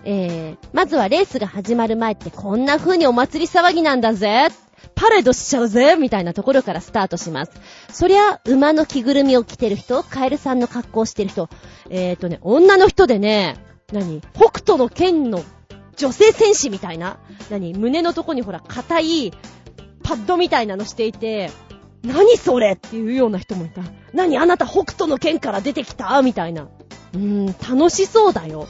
[0.04, 4.48] えー、まずはレースが始まる前ってこんな風にお祭り騒ぎなんだぜ。
[4.94, 7.52] パレードしちゃうぜみたいなところからスタートします。
[7.90, 11.48] そりゃ、馬の着ぐるみを着てる人、カエルさんの格好をしてる人、
[11.88, 13.56] えーとね、女の人でね、
[13.92, 15.42] 何北斗の剣の
[15.96, 17.18] 女性戦士みたいな
[17.50, 19.32] 何胸のとこにほら、硬い
[20.02, 21.50] パッドみたいなのしていて、
[22.04, 23.82] 何それっていうような人もいた。
[24.12, 26.20] 何あなた北斗の剣から出てきた？
[26.22, 26.62] みたいな。
[26.62, 28.66] うーん、楽しそうだよ。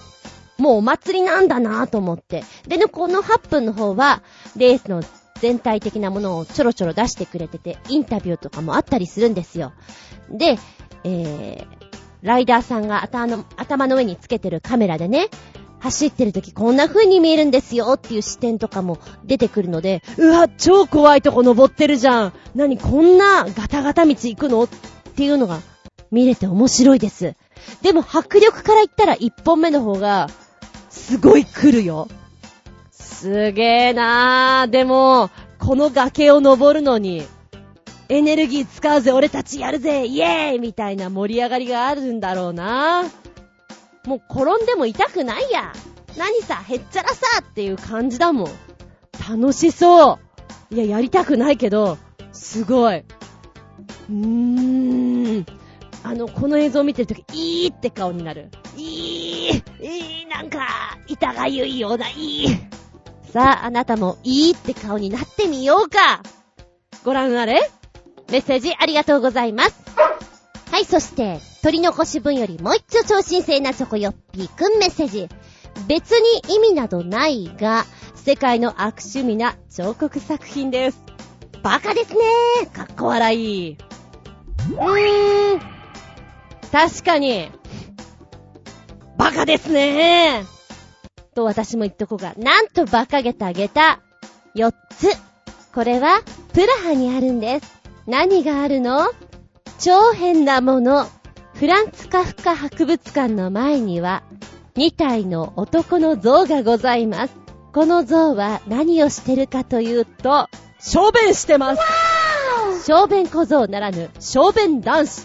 [0.58, 2.44] もうお祭りなんだなぁと思って。
[2.68, 4.22] でね、この8分の方は、
[4.56, 5.02] レースの
[5.40, 9.72] 全体的なものをちょろちょろ出してくれてて、インタビューとかもあったりするんですよ。
[10.30, 10.58] で、
[11.04, 11.82] えー、
[12.22, 15.30] ライダーさんが頭の頭の上につけてるカメラでね、
[15.82, 22.32] 走ってる時こんな風に見えるんですよっていう視点とかも出てくるので、うわ、超怖いとこ登ってるじゃん。
[22.54, 24.68] 何こんなガタガタ道行くのっ
[25.16, 25.58] ていうのが
[26.12, 27.34] 見れて面白いです。
[27.82, 30.28] でも迫力から言ったら1本目の方が、
[30.88, 32.06] すごい来るよ。
[32.92, 34.70] すげーなー。
[34.70, 37.26] でも、この崖を登るのに、
[38.08, 43.21] エネルギー使うぜ、俺たちやるぜ、イエーイみたいな盛り上がりがあるんだろうなぁ。
[44.06, 45.72] もう転んでも痛くないや。
[46.16, 48.50] 何さ、へっちゃらさっていう感じだもん。
[49.28, 50.18] 楽しそ
[50.70, 50.74] う。
[50.74, 51.98] いや、やりたくないけど、
[52.32, 52.96] すごい。
[52.98, 55.46] うーん。
[56.02, 58.50] あの、この映像を見てるとき、いーって顔になる。
[58.76, 63.32] いー、いー、なんか、痛がゆいような、いー。
[63.32, 66.22] さあ、あなたも、いーって顔になってみようか。
[67.04, 67.70] ご覧あれ
[68.30, 69.74] メッセージありがとうございます。
[70.70, 75.28] はい、そして、取り残し分よりもう一丁超新星なチョコヨッピーくんメッセージ。
[75.86, 81.02] 別に意味などないが、世界の悪趣味な彫刻作品です。
[81.62, 82.72] バカですねー。
[82.72, 83.72] かっこ笑い。
[83.72, 85.60] うーん。
[86.72, 87.50] 確かに。
[89.16, 91.34] バカですねー。
[91.34, 94.00] と私も言っとこうが、なんと馬鹿げたげた。
[94.56, 95.08] 4つ。
[95.72, 96.22] これは、
[96.52, 97.80] プラハにあるんです。
[98.06, 99.12] 何があるの？
[99.78, 101.06] 超変なもの。
[101.62, 104.24] フランツカフカ博物館の前には、
[104.74, 107.36] 2体の男の像がございます。
[107.72, 110.48] この像は何をしてるかというと、
[110.80, 111.82] 小便してます
[112.90, 115.24] 小便小僧ならぬ小便男子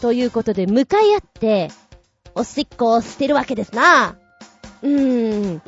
[0.00, 1.70] ということで向かい合って
[2.34, 4.16] おしっこを捨てるわけですな。
[4.82, 5.62] うーん。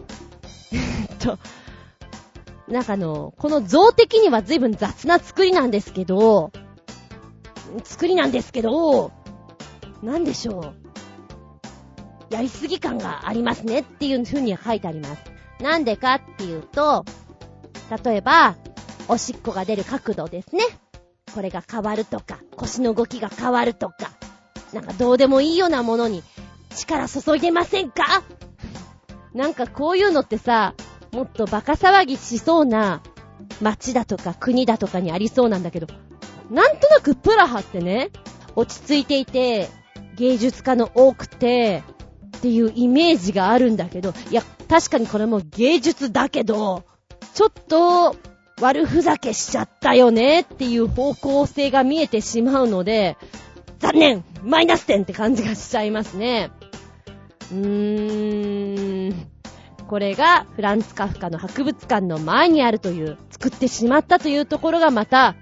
[1.22, 1.38] と、
[2.66, 6.50] なんかあの、この像的には随分雑な作りなんですけど、
[7.84, 9.12] 作りなんですけど、
[10.02, 10.74] なんでしょう。
[12.30, 15.22] やりすぎ感がありますねっていう風に書いてあります。
[15.60, 17.04] なんでかっていうと、
[18.04, 18.56] 例えば、
[19.08, 20.62] おしっこが出る角度ですね。
[21.34, 24.12] これが変わるとか、腰の動きが変わるとか、
[24.72, 26.22] なんかどうでもいいようなものに
[26.74, 28.22] 力注いでませんか？
[29.32, 30.74] なんかこういうのってさ、
[31.12, 33.02] もっとバカ騒ぎしそうな
[33.62, 35.86] 街だとか国だとかにありそうなんだけど、
[36.50, 38.10] なんとなくプラハってね、
[38.56, 39.70] 落ち着いていて、
[40.18, 41.82] 芸術家の多くて、
[42.38, 46.84] っていうイメージがあるんだけど、いや、確かにこれも芸術だけど、
[47.34, 48.16] ちょっと
[48.60, 53.16] 悪ふざけしちゃったよねっていう方向性が見えてしまうので、
[53.78, 56.50] 残念マイナス点って感じがしちゃいますね。
[57.52, 59.26] うーん。
[59.86, 65.36] これがフランツ・カフカの博物館の前にあるという、作ってしまったというところがまた、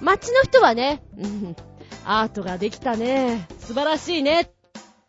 [0.00, 1.56] 街の人はね、うん、
[2.04, 4.50] アートができたね、素晴らしいねっ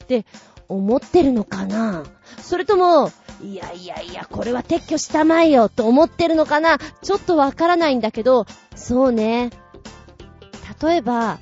[0.08, 0.26] て
[0.68, 2.04] 思ってるのかな
[2.42, 9.50] それとも、いやいやいや、これは撤去したまえよと思ってるのかなちょっとわからないんだけど、そうね。
[10.82, 11.40] 例えば、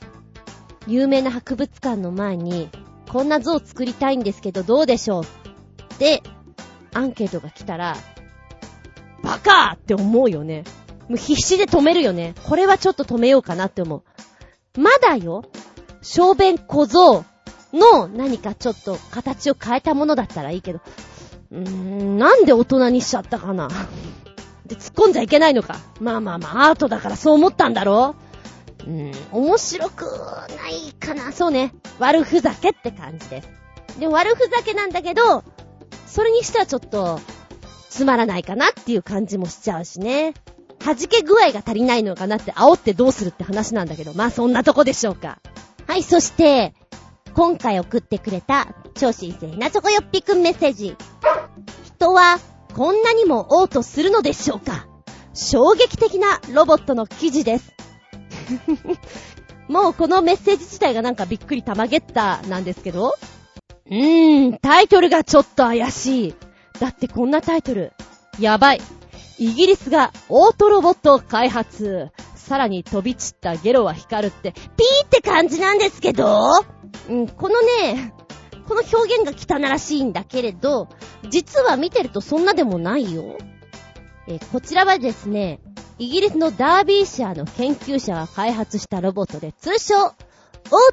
[0.87, 2.69] 有名な博物館の前に、
[3.09, 5.23] こんな像作りたいんですけどどうでしょう
[5.99, 6.23] で、
[6.93, 7.95] アンケートが来たら、
[9.21, 10.63] バカって思うよね。
[11.07, 12.33] もう必死で止めるよね。
[12.47, 14.03] これはちょっと止めようかなって思う。
[14.77, 15.43] まだよ、
[16.01, 17.25] 小便小僧
[17.73, 20.79] の何かちょっと形を変えたものだったらいいけど、
[21.51, 23.67] うーん、なんで大人にしちゃったかな。
[24.65, 25.77] で、突っ込んじゃいけないのか。
[25.99, 28.15] まあまあまあ、アートだからそう思ったんだろ
[28.79, 31.34] うーん、面白くないかな。
[31.34, 31.73] そうね。
[31.99, 33.49] 悪ふざけって感じです。
[33.99, 35.43] で悪ふざけなんだけど、
[36.07, 37.19] それにしてはちょっと、
[37.89, 40.34] つまらないかなっていう感じもしちゃうしね。
[40.86, 45.39] 弾け具合が足りないのかなって煽ってどうするって話なんだけど、まあそんなとこでしょうか。
[45.88, 46.74] はい、そして、
[47.34, 50.96] 今回送ってくれた超新星なチョコヨッピくんメッセージ。
[51.86, 52.39] 人は
[52.76, 54.88] こんなにも嘔吐するのでしょうか
[55.34, 57.74] 衝撃的なロボットの記事です。
[59.70, 63.15] もうこのメッセージ自体がなんかびっくりたまげったなんですけど、
[63.86, 66.36] うーん、タイトルがちょっと怪しい。
[66.80, 67.94] だってこんなタイトル。
[68.39, 68.82] やばい。
[69.41, 72.10] イギリスがオートロボットを開発。
[72.36, 76.51] さらに飛び散ったゲロは光るって、ピーって感じなんですけど
[77.10, 78.13] うん、このね、
[78.67, 80.89] この表現が汚らしいんだけれど、
[81.32, 83.39] 実は見てるとそんなでもないよ。
[84.27, 85.60] えこちらはですね、
[85.97, 90.13] イギリスのダービーシャーの研究者が開発したロボットで、通称、オー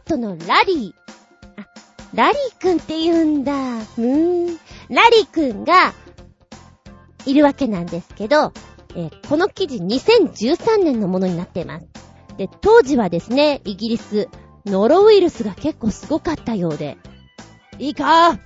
[0.07, 1.61] トのラリー。
[1.61, 1.67] あ、
[2.15, 3.53] ラリーくんって言うんだ。
[3.53, 4.59] うーん。
[4.89, 5.93] ラリーくんが、
[7.31, 8.53] いるわけなんですけど、
[8.97, 11.87] えこの記事2013年のものになっています。
[12.37, 14.29] で、当時はですね、イギリス、
[14.65, 16.97] ノロウイルスが結構すごかったようで。
[17.79, 18.39] いいか？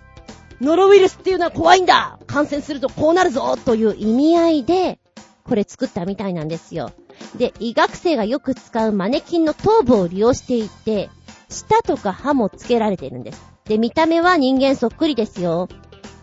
[0.61, 4.99] ノロウイルスっていうのは怖いんだ感染するとこうなるぞという意味合いで、
[5.45, 6.93] これ作ったみたいなんですよ。
[7.37, 11.11] で、医学生がよく使うマネキンの頭部を利用していて、
[11.49, 13.43] 舌とか歯もつけられているんです。
[13.65, 15.69] で、見た目は人間そっくりですよ。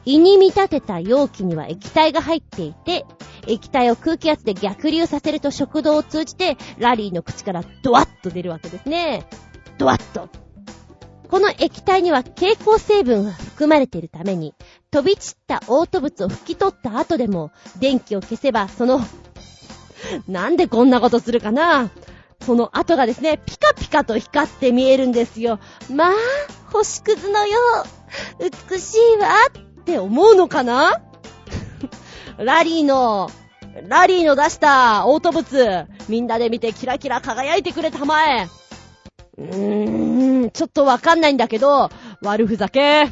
[0.05, 3.05] 胃に見立てた容器には液体が入っていて、
[3.47, 9.25] 液体を空気圧で逆流させると食道を通じて、ラリーの口からドワッと出るわけですね。
[9.77, 10.29] ドワッと。
[11.29, 14.55] この液体には蛍光成分が含まれているために、
[14.89, 19.01] 飛び散った嘔吐物を拭き取った後でも、電気を消せば、その
[20.27, 21.89] なんでこんなことするかな
[22.41, 25.59] その後がですね、ピカピカと光って見えるんですよ。
[25.91, 26.13] まあ、
[26.71, 27.59] 星屑のよ
[28.39, 29.29] う、美しいわ
[29.89, 31.01] って思うのかな？
[32.37, 33.31] ラリーの、
[33.87, 38.47] ラリーの出した嘔吐物、みんなで見てキラキラ輝いてくれたまえ。
[39.39, 41.89] うーん、ちょっとわかんないんだけど、
[42.21, 43.07] 悪ふざけ。
[43.07, 43.11] さ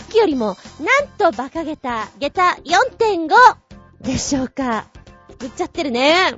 [0.00, 3.28] っきよりも、なんと馬鹿げた、下駄4.5
[4.00, 4.86] でしょうか。
[5.32, 6.36] 作っちゃってるね。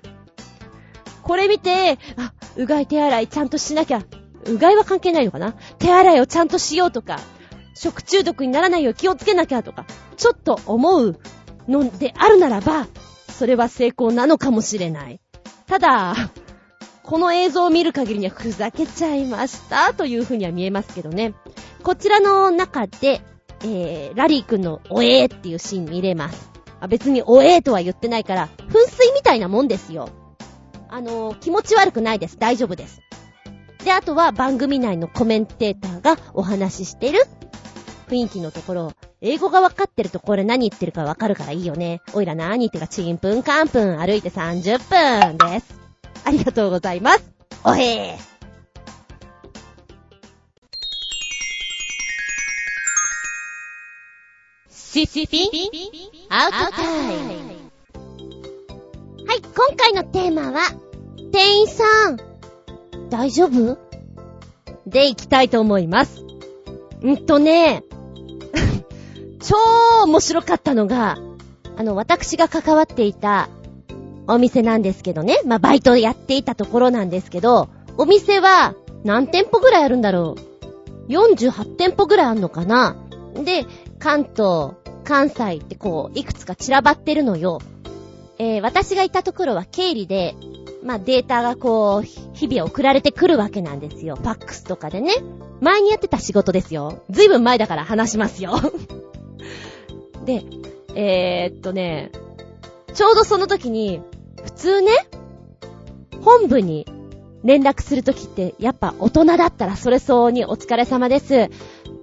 [1.23, 4.03] これ見て、あ、うがい手洗いちゃんとしなきゃ。
[4.47, 5.53] うがいは関係ないのかな？
[5.79, 7.21] 手洗いをちゃんとしようとか、
[7.81, 9.87] 食中毒にならないよう気をつけなきゃとか、
[10.19, 11.19] ちょっと思う
[11.67, 12.87] のであるならば、
[13.31, 15.19] それは成功なのかもしれない。
[15.67, 16.15] ただ、
[17.03, 21.33] この映像を見る限りにはふざけちゃいましたという風には見えますけどね。
[21.83, 23.23] こちらの中で、
[23.65, 26.51] えー、ラリーくんのおえーっていうシーン見れます。
[26.81, 30.11] あ別におえーとは言ってないから、噴水みたいなもんですよ。
[30.91, 32.39] あのー、気持ち悪くないです。
[32.39, 33.01] 大丈夫です。
[33.85, 37.23] で、あとは番組内のコメンテーターがお話ししてる
[38.11, 42.03] 雰囲気のところ、英語がわかってるとこれ何言ってるかわかるからいいよね。
[42.13, 45.81] おいら何言ってかちんぷんかんぷん歩いて30分です。
[46.25, 47.25] ありがとうございます。
[47.65, 48.31] おへー。
[54.69, 55.51] シシピン
[56.31, 56.83] アウトタ
[57.13, 57.61] イム。
[59.27, 60.63] はい、今回のテーマは、
[61.31, 62.19] 店員さん、
[63.09, 63.79] 大丈夫？
[64.87, 66.25] で行きたいと思います。
[67.05, 67.85] んっとね、
[69.51, 71.19] 超面白かったのが、
[71.77, 73.49] あの、私が関わっていた
[74.29, 75.41] お店なんですけどね。
[75.45, 80.37] まあ、バイトやっていたところなんですけど、お店は何店舗ぐらいあるんだろ
[81.09, 82.97] う ?48 店舗ぐらいあるのかな？
[83.35, 83.67] で、
[83.99, 87.61] 関東、関西ってこう、いくつか散らばってるのよ。
[88.39, 90.37] えー、私がいたところは経理で、
[90.85, 94.15] まあ、データがこう、日々送られてくるわけなんですよ。
[94.15, 95.13] ファックスとかでね。
[95.61, 97.03] 前にやってた仕事ですよ。
[97.11, 98.53] ずいぶん前だから話しますよ。
[100.39, 100.45] で、
[100.95, 102.13] えー、っとね、
[102.95, 104.01] ちょうどその時に、
[104.45, 104.93] 普通ね、
[106.23, 106.87] 本部に
[107.43, 111.49] 連絡するときって、やっぱ大人だったらそれ相応にお疲れ様です。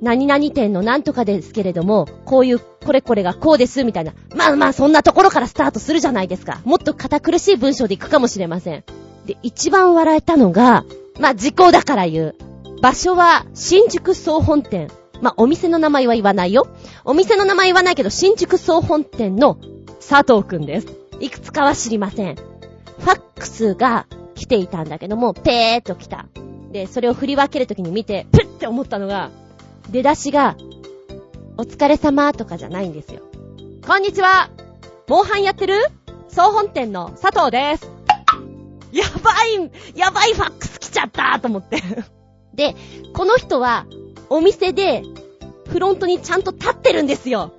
[0.01, 4.13] 何々店のなんとかですけれども、こういうこれこれがこうです、みたいな。
[4.35, 6.61] まあまあそんなところからスタートするじゃないですか。
[6.65, 8.83] もっと堅苦しい文章で行くかもしれません。
[9.25, 10.85] で、一番笑えたのが、
[11.19, 12.35] まあ時効だから言う。
[12.81, 14.89] 場所は新宿総本店。
[15.21, 16.67] まあお店の名前は言わないよ。
[17.05, 19.57] お店の名前言わないけど、新宿総本店の
[20.07, 20.87] 佐藤くんです。
[21.19, 22.35] いくつかは知りません。
[22.35, 26.27] ファックスが来ていたんだけども、ペーっと来た。
[26.71, 29.31] で、それを振り分けるときに見て、プッって思ったのが、
[29.89, 30.55] 出だしが、
[31.57, 33.21] お疲れ様とかじゃないんですよ。
[33.87, 34.49] こんにちは
[35.07, 35.75] モンハンやってる？
[36.27, 37.89] 総本店の佐藤です。
[38.91, 41.81] やばいやばいファックス来ちゃったと思って
[42.53, 42.75] で、
[43.13, 43.85] この人は、
[44.29, 45.03] お店で、
[45.69, 47.53] フロントにちゃんと立ってるんですよ。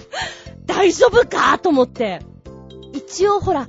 [0.66, 2.20] 大丈夫かと思って。
[2.92, 3.68] 一応ほら、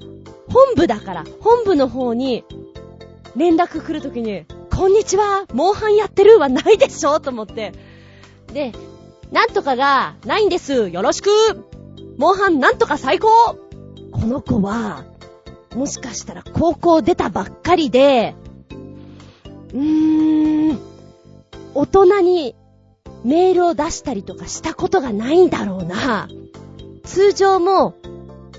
[0.52, 2.44] 本部だから、本部の方に、
[3.36, 7.74] 連絡来るときに、こんにちは、モンハンやってるはないでしょと思って。
[8.54, 8.72] で、
[9.32, 10.90] なんとかがないんです。
[10.90, 11.30] よろしく
[12.18, 13.30] モンハンなんとか最高
[14.12, 15.04] この子は、
[15.76, 18.36] もしかしたら高校出たばっかりで、
[19.74, 20.80] うーん、
[21.74, 22.56] 大人に
[23.24, 26.28] メールを出したりとかしたことがないんだろうな。
[27.04, 27.96] 通常も、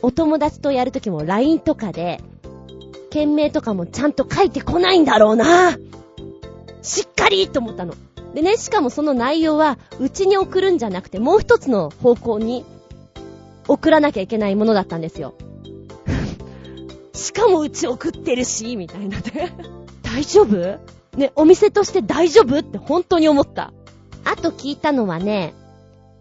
[0.02, 2.20] お友達とやるときも LINE とかで、
[3.10, 5.76] 件名とかもちゃんと書いてこないんだろうな。
[6.82, 7.94] しっかりと思ったの。
[8.34, 12.64] でね、しかもその内容は、うちに送るんじゃなくて、もう一つの方向に
[13.66, 15.34] 送らなきゃいけないものだったんですよ。
[17.12, 19.54] しかもうち送ってるし、みたいなね。
[20.02, 20.99] 大丈夫？
[21.16, 23.72] ね、お店として大丈夫って本当に思った。
[24.24, 25.54] あと聞いたのはね、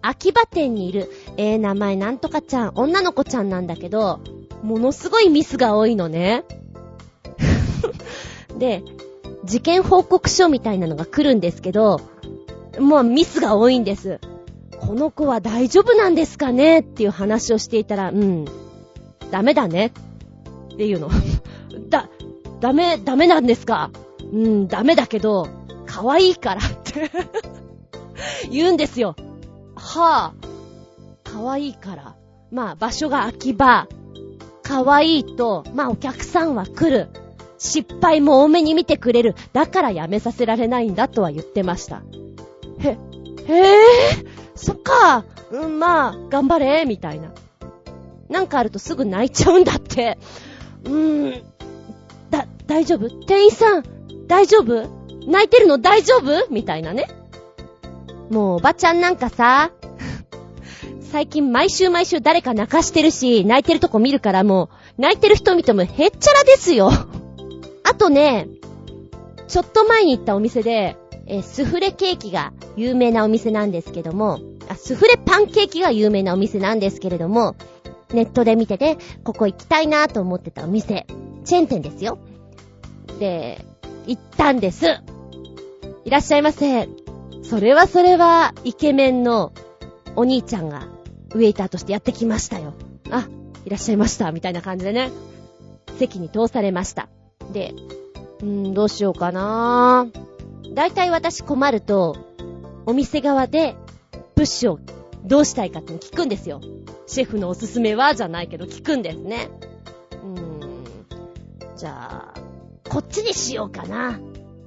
[0.01, 4.19] 秋葉店にいる、えー、名前なんとかちゃん、女の子ちゃんなんだけど、
[4.63, 6.43] ものすごいミスが多いのね。
[8.57, 8.83] で、
[9.45, 12.01] 事件報告書みたいなのが来るんですけど、
[12.79, 14.19] もうミスが多いんです。
[14.79, 16.79] この子は大丈夫なんですかね？
[16.79, 18.45] っていう話をしていたら、うん、
[19.31, 19.91] ダメだね
[20.73, 21.09] っていうの。
[21.89, 22.09] だ、
[22.61, 23.91] ダメ、ダメなんですか？
[24.31, 25.47] うん、ダメだけど、
[25.85, 27.11] 可愛いからって
[28.51, 29.15] 言うんですよ。
[29.75, 30.49] はぁ、あ、
[31.23, 32.15] 可愛いから。
[32.51, 33.87] まあ、場所が秋葉。
[34.63, 37.09] 可愛いと、まあ、お客さんは来る。
[37.57, 39.35] 失敗も多めに見てくれる。
[39.51, 42.03] だからやめさせられないんだとは言ってました。
[42.79, 42.97] へ、へ
[43.47, 43.75] え
[44.55, 45.25] そっか。
[45.51, 47.31] うん、まあ、頑張れ、みたいな。
[48.29, 50.17] なんかあるとすぐ泣いちゃうんだって。
[50.85, 51.43] うーん、
[52.29, 53.09] だ、大丈夫？
[53.25, 53.83] 店員さん、
[54.29, 54.87] 大丈夫？
[55.27, 56.47] 泣いてるの大丈夫？
[56.51, 57.07] みたいなね。
[58.29, 59.71] もうおばちゃんなんかさ、
[61.11, 66.91] 最近毎週毎週誰か泣かしてるし、泣いてるとこ見るからもう、泣いてる人見てもへっちゃらですよ。
[67.83, 68.47] あとね、
[69.47, 77.55] ちょっと前に行ったお店で、えスフレケーキが有名なお店なんですけども、あ、スフレパンケーキが有名なお店なんですけれども、
[78.13, 81.07] ネットで見てて、ここ行きたいなと思ってたお店。
[81.45, 82.19] チェーン店ですよ。
[83.19, 83.65] で、
[84.09, 84.87] 行ったんです。
[86.03, 86.89] いらっしゃいませ。
[87.43, 89.53] それはそれは、イケメンの
[90.15, 90.87] お兄ちゃんが、
[91.35, 92.73] ウェイターとしてやってきましたよ。
[93.11, 93.27] あ、
[93.65, 95.11] いらっしゃいました、みたいな感じでね。
[95.99, 97.07] 席に通されました。
[97.53, 97.75] で、
[98.41, 100.07] うーん、どうしようかな
[100.73, 102.17] だいたい私困ると、
[102.87, 103.75] お店側で、
[104.33, 104.79] プッシュを
[105.23, 106.61] どうしたいかって聞くんですよ。
[107.05, 109.49] シェフのおすすめはじゃないけど聞くんですね。
[110.11, 111.77] うーん。
[111.77, 112.48] じゃあ、
[112.89, 114.19] こっちにしようかな。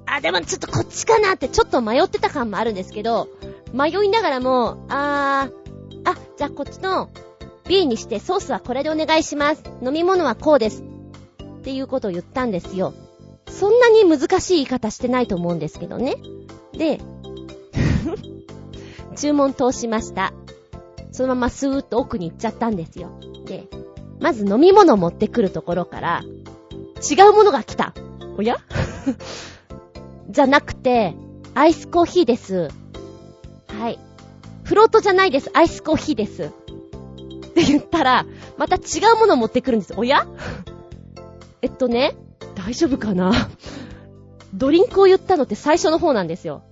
[0.07, 3.29] あ、でもちょっとこっちかなってちょっと迷ってた感もあるんですけど、
[3.73, 7.11] 迷いながらも、あー、あ、じゃあこっちの
[7.67, 9.63] B にしてソースはこれでお願いします。
[9.83, 10.83] 飲み物はこうです。
[10.83, 12.93] っていうことを言ったんですよ。
[13.49, 16.17] そんなに難しい言い方してないと思うんですけどね。
[16.73, 17.01] で、
[19.17, 20.33] 注文通しました。
[21.13, 23.11] そのままスーッと奥に行っちゃったんですよ。
[23.47, 23.69] で、
[24.21, 26.23] まず飲み物を持ってくるところから、
[27.11, 27.95] 違うものが来た。
[28.37, 28.59] おや？
[30.29, 31.15] じゃなくて、
[31.55, 32.71] アイスコーヒーです。
[33.69, 33.99] はい。
[34.65, 35.51] フロートじゃないです。
[35.55, 36.45] アイスコーヒーです。
[36.45, 36.49] っ
[37.55, 38.27] て言ったら、
[38.57, 38.81] また違
[39.15, 39.95] うものを持ってくるんです。
[39.97, 40.27] おや？
[41.61, 42.17] えっとね、
[42.55, 43.33] 大丈夫かな？
[44.55, 46.63] ドリンクを言ったのって最初の方なんですよ。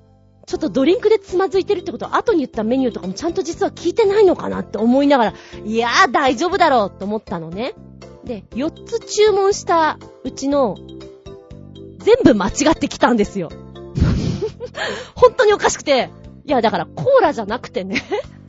[0.46, 4.60] ちょっとドリンクでつまずいてるってことは、後に言ったメニューとかもちゃんと実は聞いてないのかな？
[4.60, 5.34] って思いながら、
[5.64, 7.74] いやー大丈夫だろうと思ったのね。
[8.24, 10.76] で、4つ注文したうちの、
[12.00, 13.50] 全部間違ってきたんですよ。
[15.14, 16.10] 本当におかしくて。
[16.44, 18.02] いや、だからコーラじゃなくてね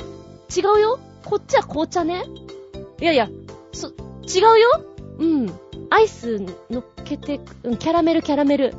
[0.56, 2.24] 違うよこっちは紅茶ね。
[3.00, 3.30] いやいや、
[3.74, 3.92] そ、違
[4.40, 4.82] うよ
[5.20, 5.54] うん。
[5.90, 8.74] アイス乗っけて、うん、キャラメルキャラメル。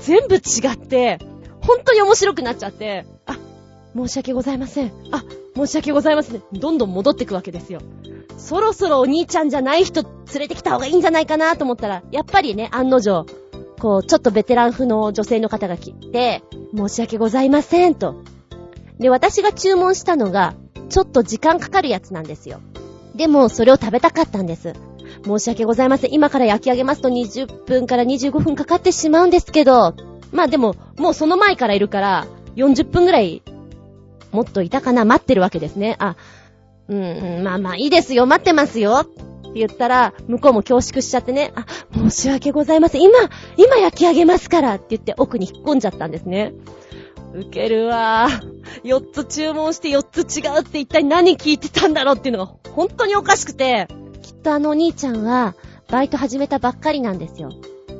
[0.00, 0.38] 全部違
[0.72, 1.18] って、
[1.60, 3.36] 本当に面白くなっちゃって、あ、
[3.94, 4.92] 申し訳ございません。
[5.10, 5.22] あ、
[5.54, 6.42] 申し訳ございません。
[6.52, 7.80] どんどん戻ってくわけですよ。
[8.38, 13.26] そろそろお兄ちゃんじゃない人連れてきた方がいいんじゃないかなと思ったら、やっぱりね、案の定、
[13.80, 16.42] こう、ちょっとベテラン風の女性の方が来て、
[16.76, 18.22] 申し訳ございません、と。
[18.98, 20.54] で、私が注文したのが、
[20.90, 22.60] ちょっと時間かかるやつなんですよ。
[23.14, 24.74] でも、それを食べたかったんです。
[25.24, 26.12] 申し訳ございません。
[26.12, 29.94] 今から焼き上げますと20分から25分かかってしまうんですけど、
[30.30, 32.26] まあでも、もうその前からいるから、
[32.56, 33.42] 40分ぐらい、
[34.30, 35.96] もっといたかな待ってるわけですね。
[35.98, 36.16] あ、
[36.88, 39.06] うん、まあまあいいですよ、待ってますよ。
[39.50, 43.02] って言ったら、向こうも恐縮しちゃってね、あ、申し訳ございません。
[43.02, 43.18] 今、
[43.56, 46.54] 今焼き上げますからって言って奥に引っ込んじゃったんですね。
[47.34, 48.82] ウケるわー。
[48.84, 53.88] 4つ注文して4つ違うって一体何聞いてたんだろうっていうのが本当におかしくて、
[54.22, 55.54] きっとあのお兄ちゃんは、
[55.88, 57.50] バイト始めたばっかりなんですよ。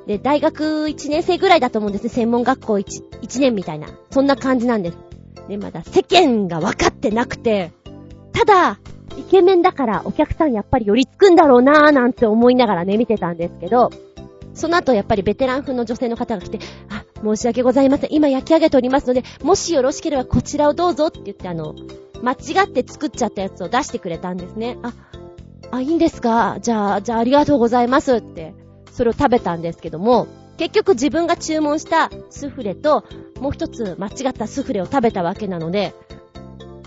[0.06, 2.10] で、大学1年生ぐらいだと思うんですね。
[2.10, 3.88] 専門学校 1, 1年みたいな。
[4.10, 4.98] そんな感じなんです。
[5.48, 7.72] で、まだ世間が分かってなくて、
[8.32, 8.78] ただ、
[9.16, 13.90] イケメンだからお客さんやっぱり寄りつくんだろうなーなんて思いながらね、見てたんですけど、
[14.54, 16.58] その後やっぱりベテラン風の女性の方が来て、
[16.88, 18.12] あ、申し訳ございません。
[18.12, 21.74] 今焼き上げておりますので、もしよろしければこちらをどうぞって言ってあの、
[22.22, 24.78] 間違って作っちゃったやつを出してくれたんですね。
[24.82, 24.92] あ、
[25.70, 26.58] あ、いいんですか？
[26.60, 28.54] じゃあ、じゃあありがとうございますって、
[28.92, 33.04] それを食べたんですけども、結局自分が注文したスフレと、
[33.40, 35.94] もう一つ間違ったスフレを食べたわけなので、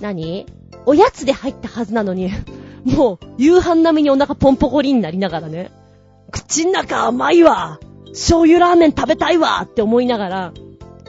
[0.02, 0.46] 何？
[0.86, 2.32] おやつで入ったはずなのに、
[2.84, 5.72] もう夕飯並みにお腹ポンポコリになりながらね、
[6.32, 10.54] 口ん中甘いわ醤油ラーメン食べたいわって思いながら、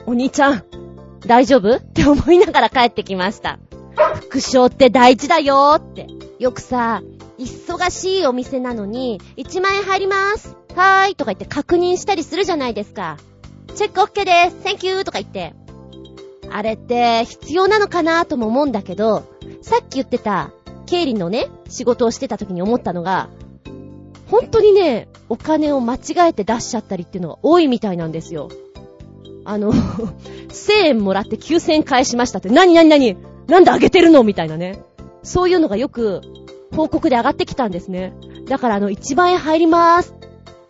[0.05, 0.63] お兄ちゃん、
[1.25, 1.77] 大丈夫？
[1.77, 3.59] って思いながら帰ってきました。
[4.21, 6.07] 副賞って大事だよって。
[6.39, 7.01] よくさ、
[7.39, 10.55] 忙しいお店なのに、1万円入ります。
[10.75, 13.17] はーいとか言って確認したりするじゃないですか。
[13.75, 14.57] チェックオッケーです。
[14.63, 15.53] Thank you とか言って。
[16.49, 19.23] あれって必要なのかなとも思うんだけど、
[19.65, 20.51] さっき言ってた
[20.85, 23.29] 経理のね、仕事をしてた時に思ったのが、
[24.27, 28.49] 本当にね、お金を間違えて出しちゃったりっていうのが多いみたいなんですよ。
[29.43, 29.73] あの
[30.49, 34.83] 1000円もらって9000円返しましたって、なになになになんであげてるのみたいなね。
[35.23, 36.21] そういうのがよく
[36.75, 38.13] 報告で上がってきたんですね。
[38.47, 40.13] だからあの、1万円入りまーす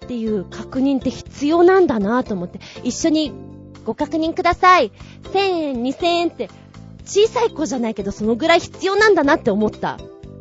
[0.05, 3.33] っていう確認って必要なんだなと思って、一緒に
[3.83, 4.93] ご確認ください。
[5.33, 6.49] 1000円、2000円って、
[7.05, 9.97] 小さい子じゃないけどそのぐらい必要なんだなって思った。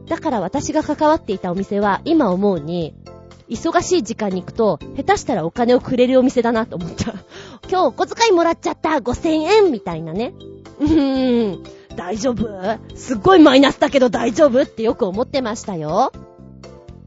[0.07, 2.95] だから私が関わっていたお店は、今思うに、
[3.49, 7.15] 忙しい時間に行くと、下手したらお金をくれるお店だなと思った。
[7.69, 10.35] 今日お小遣いもらっちゃった !5000 円みたいなね。
[10.81, 11.63] うーん。
[11.97, 12.49] 大丈夫？
[12.97, 14.63] すっごいマイナスだけど大丈夫？
[14.63, 16.13] ってよく思ってましたよ。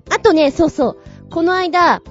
[0.09, 0.97] あとね、そうそう。
[1.29, 2.01] この間、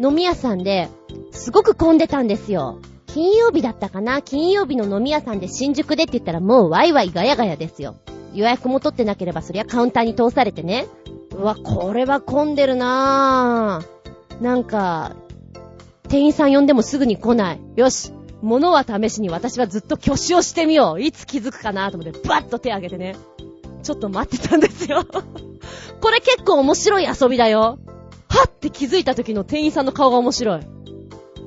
[0.00, 0.88] 飲み屋さんで、
[1.30, 2.78] すごく混んでたんですよ。
[3.16, 4.20] 金曜日だったかな？
[4.20, 7.96] 金曜日の飲み屋さんで新宿でって言ったらもうワイワイガヤガヤですよ。
[8.34, 10.86] 予約も取ってなければそりゃカウンターに通されてね。
[11.30, 14.42] うわ、これは混んでるなぁ。
[14.42, 15.16] なんか、
[16.10, 17.60] 店員さん呼んでもすぐに来ない。
[17.76, 18.12] よし。
[18.42, 21.00] 物は試しに私はずっと挙手をしてみよう。
[21.00, 23.16] いつ気づくかなと思って、バッと手挙げてね。
[23.82, 25.06] ちょっと待ってたんですよ。
[26.02, 27.78] これ結構面白い遊びだよ。
[28.28, 30.60] はって気づいた時の店員さんの顔が面白い。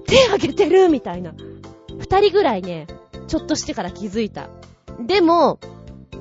[0.08, 1.36] 手挙げてるみたいな。
[2.00, 2.88] 二人ぐらいね、
[3.28, 4.50] ちょっとしてから気づいた。
[5.00, 5.60] でも、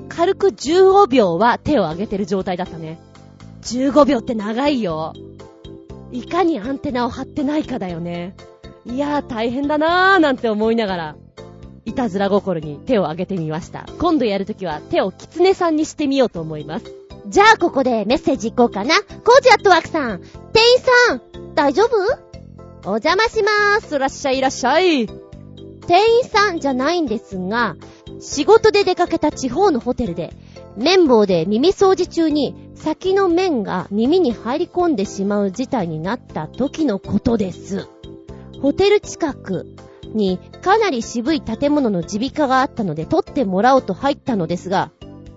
[0.08, 3.00] 軽く15秒は手を挙げてる状態だったね。
[3.62, 5.12] 15秒って長いよ。
[6.10, 8.34] いかにアンテナを張ってないかだよね。
[8.84, 11.16] いやー大変だなーなんて思いながら、
[11.84, 13.86] いたずら心に手を挙げてみました。
[13.98, 16.86] 今度やるときは手をキツネさんにしてみようと思います。
[17.26, 18.94] じゃあここでメッセージいこうかな。
[19.02, 21.96] コージアットワークさん、店員さん、大丈夫？
[22.88, 23.96] お邪魔しまーす。
[23.96, 25.27] いらっしゃいいらっしゃい。
[25.88, 27.74] 店員さんじゃないんですが、
[28.20, 30.34] 仕事で出かけた地方のホテルで、
[30.76, 37.88] 綿棒で耳掃除中に先の面が耳に入り込んでしまう事態になった時のことです。
[38.60, 39.64] ホテル近く
[40.04, 44.90] にかなり渋い建物の耳鼻科があったので撮ってもらおうと入ったのですが、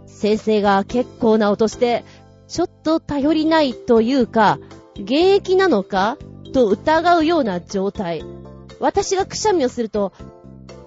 [0.06, 2.04] 先生が結構な音して、
[2.50, 4.60] ちょっと頼りないというか、
[4.96, 6.18] 現役なのか
[6.52, 8.26] と疑うような状態。
[8.82, 10.12] 私がくしゃみをすると、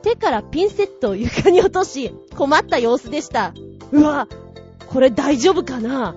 [0.04, 3.54] 手からピンセットを床に落とし、困った様子でした。
[3.90, 4.28] うわ、
[4.86, 6.14] これ大丈夫かな？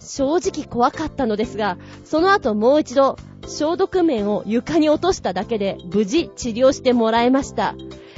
[0.00, 7.74] 正直怖かったのですが、その後もう一度、消毒面を床に落としただけで、無事治療してもらえました。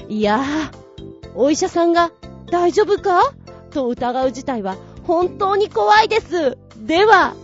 [0.09, 2.13] いやー、お医者さんが、
[2.51, 3.33] 大丈夫か？
[3.71, 6.59] と疑う事態は、本当に怖いです。
[6.77, 7.35] では、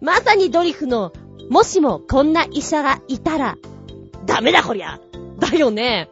[0.00, 1.12] まさにドリフの、
[1.50, 3.56] もしもこんな医者がいたら、
[4.26, 5.00] ダメだこりゃ
[5.50, 6.08] だよね。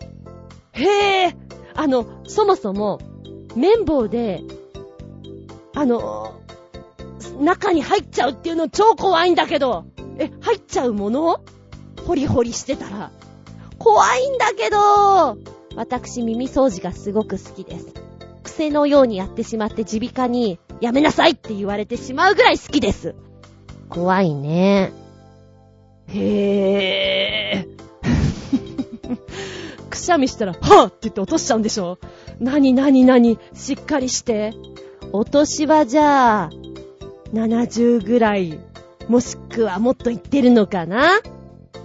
[0.73, 1.37] へえ、
[1.75, 3.01] あの、そもそも、
[3.55, 4.43] 綿棒で、
[5.75, 6.35] あの、
[7.41, 9.85] 中に入っちゃうっていうの超怖いんだけど、
[10.19, 11.41] え、入っちゃうもの？
[12.07, 13.11] ホリホリしてたら。
[13.79, 15.37] 怖いんだけど、
[15.75, 17.89] 私耳掃除がすごく好きです。
[18.43, 23.15] 癖のようにやってしまって耳鼻科に、やめなさいって言われてしまうぐらい好きです。
[23.89, 24.93] 怖いね。
[26.09, 27.76] へえ。
[30.07, 31.99] しゃみしたら、はぁって言って落としちゃうんでしょ？
[32.41, 34.55] なになになにしっかりして。
[35.13, 36.51] お年はじゃあ、
[37.33, 38.59] 70ぐらい、
[39.09, 41.21] もしくはもっと言ってるのかな？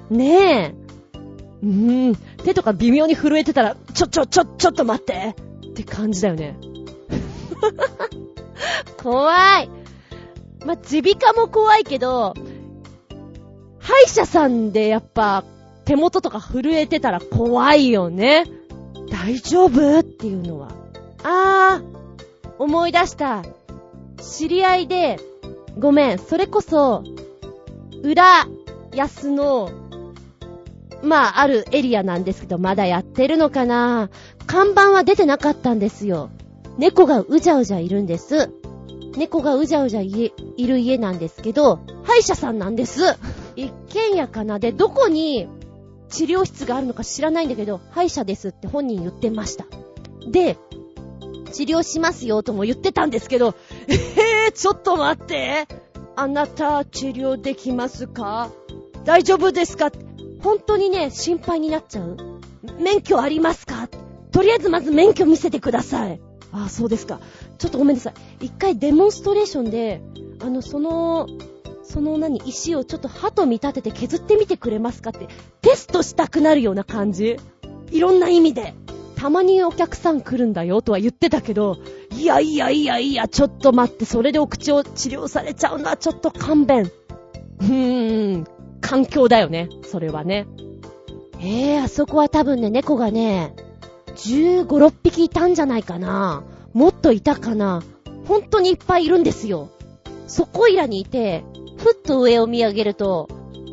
[0.10, 0.76] ねえ。
[1.64, 2.16] うーん。
[2.44, 5.36] 手とか微妙に震えてたら、ちょ、ちょ、ちょ、ちょっと待って
[5.70, 6.58] って感じだよね。
[9.02, 9.70] 怖い。
[10.66, 12.34] まあ、耳鼻科も怖いけど、
[13.80, 15.44] 歯医者さんでやっぱ
[15.86, 18.46] 手元とか震えてたら怖いよね。
[19.10, 20.00] 大丈夫？
[20.00, 20.70] っていうのは。
[21.24, 23.44] あー、思い出した。
[24.22, 25.20] 知り合いで、
[25.78, 27.04] ごめん、それこそ、
[28.04, 28.48] 裏
[28.94, 29.70] 安の、
[31.04, 34.10] まあ、あるエリアなんですけど、まだやってるのかな
[34.46, 36.30] 看板は出てなかったんですよ。
[36.78, 38.52] 猫がうじゃうじゃいるんです。
[39.18, 43.02] 猫がうじゃうじゃいいる家なんですけど、歯医者さんなんです。
[43.56, 45.48] 一軒家かなで、どこに
[46.12, 49.66] 治療室があるのか知らないんだけど、歯医者ですって本人言ってました。
[50.30, 50.58] で、
[51.52, 53.56] 治療しますよとも言ってたんですけど、
[53.88, 55.68] えー、ちょっと待って。
[56.16, 58.52] あなた、治療できますか？
[59.06, 59.92] 大丈夫ですか？
[60.42, 62.18] 本当にね、心配になっちゃう？
[62.80, 63.90] 免許ありますか？
[64.32, 66.22] とりあえずまず免許見せてください。
[66.52, 67.20] ああ、そうですか。
[67.58, 68.46] ちょっとごめんなさい。
[68.46, 70.02] 一回デモンストレーションで、
[70.42, 71.28] あの、その、
[71.92, 75.28] その何、石をちょっと歯と見立てて削ってみてくれますかって、
[75.62, 77.36] テストしたくなるような感じ
[77.92, 78.74] いろんな意味で。
[79.18, 81.78] たまにお客さん来るんだよとは言ってたけど、
[82.18, 86.90] いやいやいやいや、ちょっと待って、それでお口を治療されちゃうのはちょっと勘弁。
[87.60, 88.48] うーん、
[88.80, 90.48] 環境だよね、それはね。
[91.40, 93.54] えー、あそこは多分ね、猫がね、
[94.16, 96.44] 15、6匹いたんじゃないかな。
[96.74, 97.84] もっといたかな。
[98.28, 99.70] 本当にいっぱいいるんですよ。
[100.26, 101.44] そこいらにいて、
[101.84, 103.28] ふっと上を見上げると、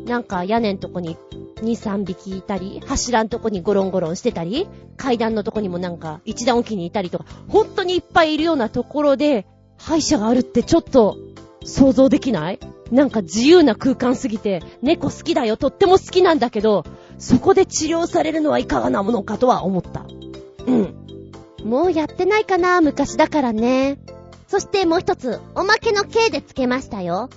[0.05, 1.17] なんか屋根のとこに
[1.57, 9.45] 2、3匹いたり、柱のとこにゴロンゴロンしてたり、階段のとこにもなんか一段置きにいたりとか、本当にいっぱいいるようなところで、
[9.77, 11.17] 歯医者があるってちょっと
[11.63, 12.59] 想像できない？
[12.91, 16.85] なんか自由な空間すぎて、猫好きだよ、とっても好きなんだけど、
[17.19, 20.05] そこで治療されるのはいかがなものかとは思った。
[20.65, 20.95] うん。
[21.63, 23.99] もうやってないかな、昔だからね。
[24.47, 27.29] そしてもう一つ、おまけの K でつけましたよ。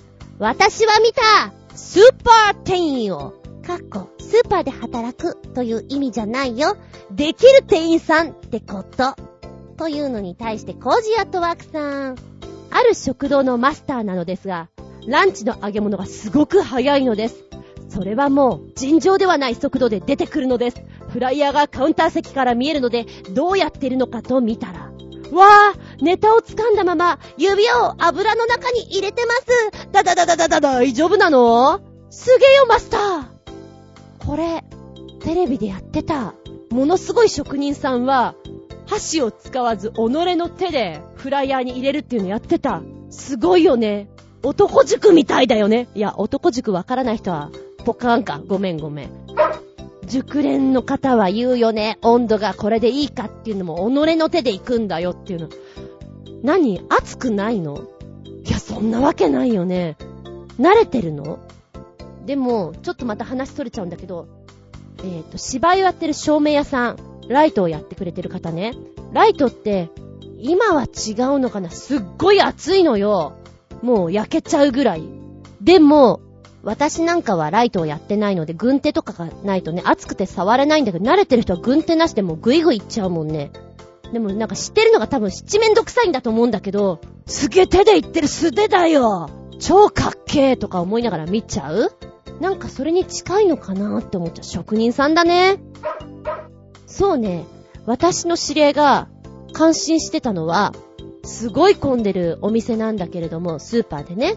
[0.43, 3.33] 私は見たスーパー店員を。
[3.65, 6.75] かっこ、スーパーで働くという意味じゃないよ。
[7.11, 9.15] できる店員さんってこと。
[9.77, 12.17] というのに対して、コージアットワークさん。
[12.71, 14.67] ある食堂のマスターなのですが、
[15.07, 17.45] ランチの揚げ物がすごく早いのです。
[17.87, 20.83] それはもう尋常ではない速度で出てくるのです。
[21.07, 24.91] フライヤーがカウンター席から見えるので、どうやってるのかと見たら、
[25.35, 31.81] わーネタを掴んだまま、指を油の中に入れてますだだだだだだ大丈夫なの？
[32.09, 33.23] すげえよ、マスター
[34.25, 34.63] これ、
[35.21, 36.33] テレビでやってた。
[36.69, 38.35] ものすごい職人さんは、
[38.85, 39.95] 箸を使わず己
[40.35, 42.81] の手でフライヤーに入れるっていうのやってた。
[43.09, 44.09] すごいよね。
[44.43, 45.87] 男塾みたいだよね。
[45.95, 47.49] いや、男塾わからない人は、
[47.85, 48.41] ポカーンか。
[48.45, 49.09] ごめんごめん。
[50.07, 51.97] 熟練の方は言うよね。
[52.01, 55.49] 温度がこれでいいかっていうのも、己の手で行くんだよっていうの。
[56.43, 56.85] 何？
[56.89, 57.87] 熱くないの？
[58.45, 59.97] いや、そんなわけないよね。
[60.59, 61.39] 慣れてるの？
[62.25, 64.27] でも、ちょっとまた話取れちゃうんだけど、
[65.03, 66.97] えっ、と、芝居をやってる照明屋さん、
[67.27, 68.73] ライトをやってくれてる方ね。
[69.13, 69.89] ライトって、
[70.39, 71.69] 今は違うのかな？
[71.69, 73.33] すっごい熱いのよ。
[73.81, 75.03] もう焼けちゃうぐらい。
[75.61, 76.21] でも、
[76.63, 83.51] 私なんかはライトをやってないので、軍手とかがないとね、熱くて触れないんだけど、慣れてる人は軍手なしでもグイグイいっちゃうもんね。
[84.13, 91.91] でもなんか知ってるのが多分七面倒くさいんだと思うんだけど、すげえ手で言ってる素手だよ超かっけーとか思いながら見ちゃう？
[92.39, 94.43] なんかそれに近いのかなーって思っちゃう。
[94.43, 95.57] 職人さんだね。
[96.87, 97.45] そうね、
[97.85, 99.09] 私の知り合いが
[99.51, 100.73] 感心してたのは、
[101.23, 104.35] すごい混んでるお店なんだけれども、スーパーでね、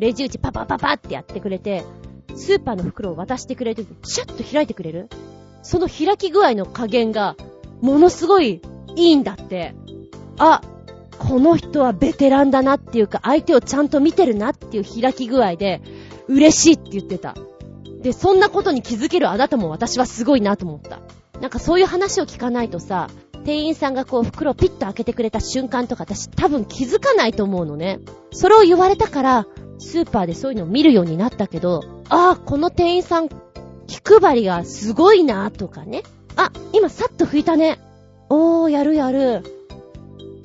[0.00, 1.84] レジ打ちパパパパってやってくれて、
[2.34, 5.10] スーパーの袋を渡してくれて、シャッと開いてくれる？
[5.62, 7.36] その開き具合の加減が、
[7.82, 8.62] ものすごい
[8.96, 9.74] いいんだって。
[10.38, 10.62] あ、
[11.18, 15.82] この人はベテランだなっていうか、相手をちゃんと見てるなっていう開き具合で、
[16.28, 17.34] 嬉しいって言ってた。
[18.00, 21.00] で、そんなことに気づけるあなたも私はすごいなと思った。
[21.40, 23.10] なんかそういう話を聞かないとさ、
[23.44, 28.00] 店員さんがこう袋をピッと開けてくれた瞬間とか私多分気づかないと思うのね。
[28.32, 29.46] それを言われたから、
[29.80, 33.28] スーパーでそういうのを見るようになったけど、ああ、この店員さん、
[33.86, 36.02] 気配りがすごいなとかね。
[36.36, 37.80] あ、今さっと拭いたね。
[38.28, 39.42] おー、やるやる。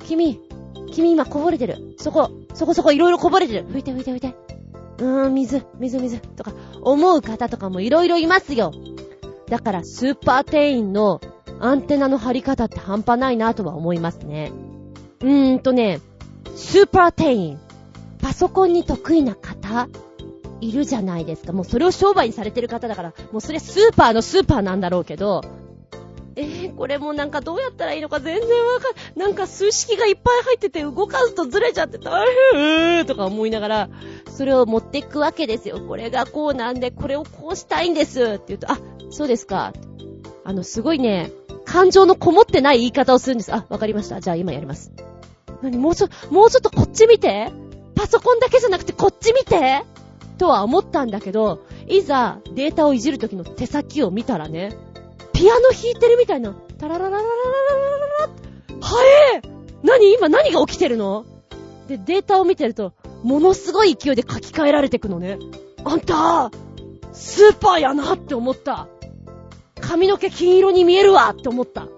[0.06, 0.40] 君、
[0.90, 1.94] 君今こぼれてる。
[1.98, 3.66] そこ、そこそこいろいろこぼれてる。
[3.68, 4.34] 拭いて拭いて拭いて。
[4.98, 6.18] うーん、水、水水。
[6.18, 8.72] とか、思う方とかもいろいろいますよ。
[9.48, 11.20] だから、スーパー店員の
[11.60, 14.50] アンテナの張り方って半端ないなとは思いますね。
[15.20, 16.00] うーんとね、
[16.54, 17.58] スーパー店員。
[18.26, 19.88] パソコンに得意な方
[20.60, 21.52] いるじゃないですか。
[21.52, 25.42] もうそれを商売にされてる方だから、もうそれスーパーのスーパーなんだろうけど、
[26.34, 33.90] えー、これもなんかどうやったらいいのか全然わかん、なんか数式がいっぱい入ってて動かすとずれちゃって大変とか思いながら、
[34.36, 35.78] それを持っていくわけですよ。
[35.78, 38.78] これがこうなんで、これをこうしたいんですって言うと、あ、
[39.10, 39.72] そうですか。
[40.42, 41.30] あの、すごいね、
[41.64, 43.54] 感情のこもってない言い方をするんです。
[43.54, 44.20] あ、わかりました。
[44.20, 44.90] じゃあ今やります。
[45.62, 47.52] なに、もうちょ、もうちょっとこっち見て
[47.96, 49.82] パソコンだけじゃなくてこっち見て
[50.38, 54.76] とは思ったんだけど、いざデータをいじるときの手先を見たらね、
[55.32, 58.28] ピアノ弾いてるみたいな、タラララララララララ
[58.80, 59.42] はえ
[59.82, 61.24] 何今何が起きてるの
[61.88, 62.92] で、データを見てると、
[63.22, 65.38] ものすごい勢いで書き換えられてくのね。
[65.84, 66.50] あんた、
[67.12, 68.88] スーパーやなって思った。
[69.80, 71.88] 髪の毛金色に見えるわって思った。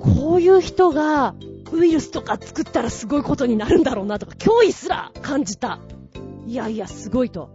[0.00, 1.34] こういう人が、
[1.72, 5.78] ウイルスとか作ったらすごいことになるんだろうなとか、脅威すら感じた。
[6.46, 7.50] いやいや、すごいと。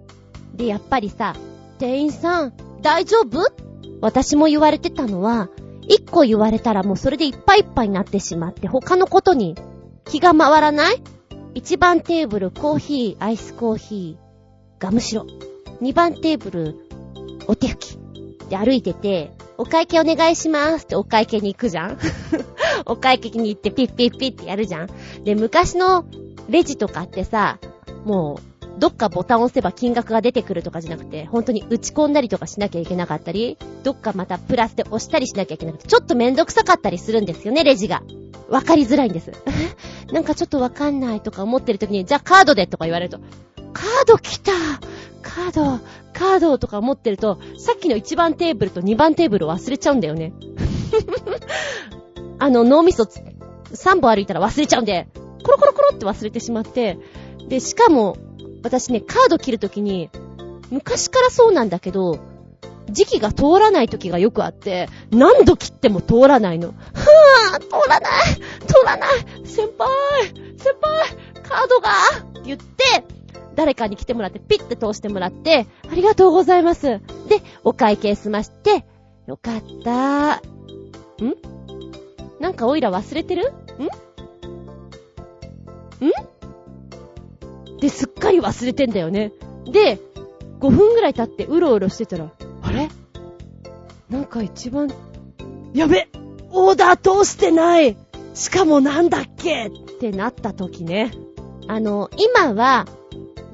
[0.55, 1.35] で、やっぱりさ、
[1.77, 3.39] 店員さん、大丈夫？
[4.01, 5.49] 私も言われてたのは、
[5.83, 9.55] 一個言われたらもうそれでいっぱいいっぱいになってしまって、他のことに
[10.05, 11.01] 気が回らない？
[11.53, 15.25] 一番テーブル、コーヒー、アイスコーヒー、ガムシロ。
[15.79, 16.75] 二番テーブル、
[17.47, 17.99] お手拭き。
[18.49, 21.97] で歩いてて、お会計お願いしますってお会計に行くじゃん
[22.85, 24.89] お会計に行ってピッピッピッってやるじゃん
[25.23, 26.05] で、昔の
[26.49, 27.59] レジとかってさ、
[28.05, 38.03] もう、どっかボタン押せば金額が出てくるとかじゃなくて、本当に打ち込んだりとかしなきゃいけなかったり、どっかまたプラスで押したりしなきゃいけなくて、ちょっとめんどくさかったりするんですよね、レジが。
[38.49, 39.31] わかりづらいんです。
[40.13, 43.19] なんかちょっとわかんないとか思ってる時に、じゃあカードでとか言われると、
[43.73, 44.51] カード来た
[45.21, 45.79] カード、
[46.13, 50.33] カードとか持ってると、さっきの1番テーブルと2番テーブルを忘れちゃうんだよね。
[52.39, 55.07] あの、脳みそ3本歩いたら忘れちゃうんで、
[55.43, 56.97] コロコロコロって忘れてしまって、
[57.47, 58.17] で、しかも、
[58.63, 60.09] 私ね、カード切るときに、
[60.69, 62.19] 昔からそうなんだけど、
[62.89, 66.71] 時期が通らない時がよくあって、何度切っても通らないの。
[66.71, 69.89] ふぅ通らない通らない先輩
[70.57, 71.89] 先輩カードが
[72.29, 72.83] って言って、
[73.57, 76.83] 誰かに来てもらって、ピッて通してもらって、ありがとうございます。
[76.83, 77.01] で、
[77.63, 78.85] お会計済まして、
[79.25, 80.35] よかった。
[80.35, 80.41] ん？
[82.39, 83.51] なんかオイラ忘れてる？
[86.01, 86.05] ん？
[86.05, 86.11] ん？
[87.79, 89.31] で、すっかり忘れてんだよね。
[89.65, 89.99] で、
[90.59, 92.31] 5分ぐらい経ってうろうろしてたら、
[92.61, 92.89] あれ？
[94.09, 94.89] なんか一番、
[95.73, 96.09] やべ
[96.51, 97.97] オーダー通してない。
[98.35, 99.65] しかもなんだっけ？
[99.65, 101.11] ってなった時ね。
[101.67, 102.85] あの、今は、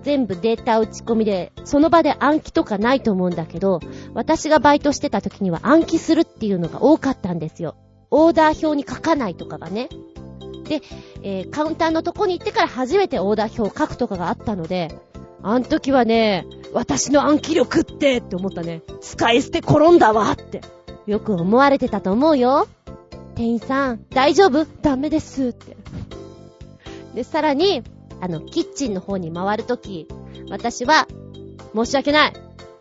[0.04, 3.80] 全部データ打ち込みで、その場で暗記とかないと思うんだけど、
[4.14, 7.76] 私がバイトしてた時には暗記するっていうのが多かったんですよ。
[8.12, 9.90] オーダー表に書かないとかがね。
[10.66, 10.82] で、
[11.24, 14.96] えー、カウンターのとこに行ってから初めてオーダー表を書くとかがあったので、
[15.42, 18.82] あの時はね、私の暗記力ってって思ったね。
[19.02, 20.62] 使い捨て転んだわって。
[21.06, 22.68] よく思われてたと思うよ。
[23.36, 24.66] 店員さん、大丈夫？
[24.82, 25.76] ダメですって。
[27.14, 27.84] で、さらに、
[28.24, 30.08] あの、キッチンの方に回るとき、
[30.50, 31.10] 私は、
[31.76, 32.34] 申し訳ない。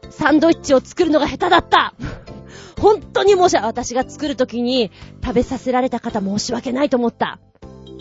[0.09, 1.95] サンドイッチを作るのが下手だった
[2.81, 7.41] 本当に申し訳、私が作るときに食べさせられた方申し訳ないと思った。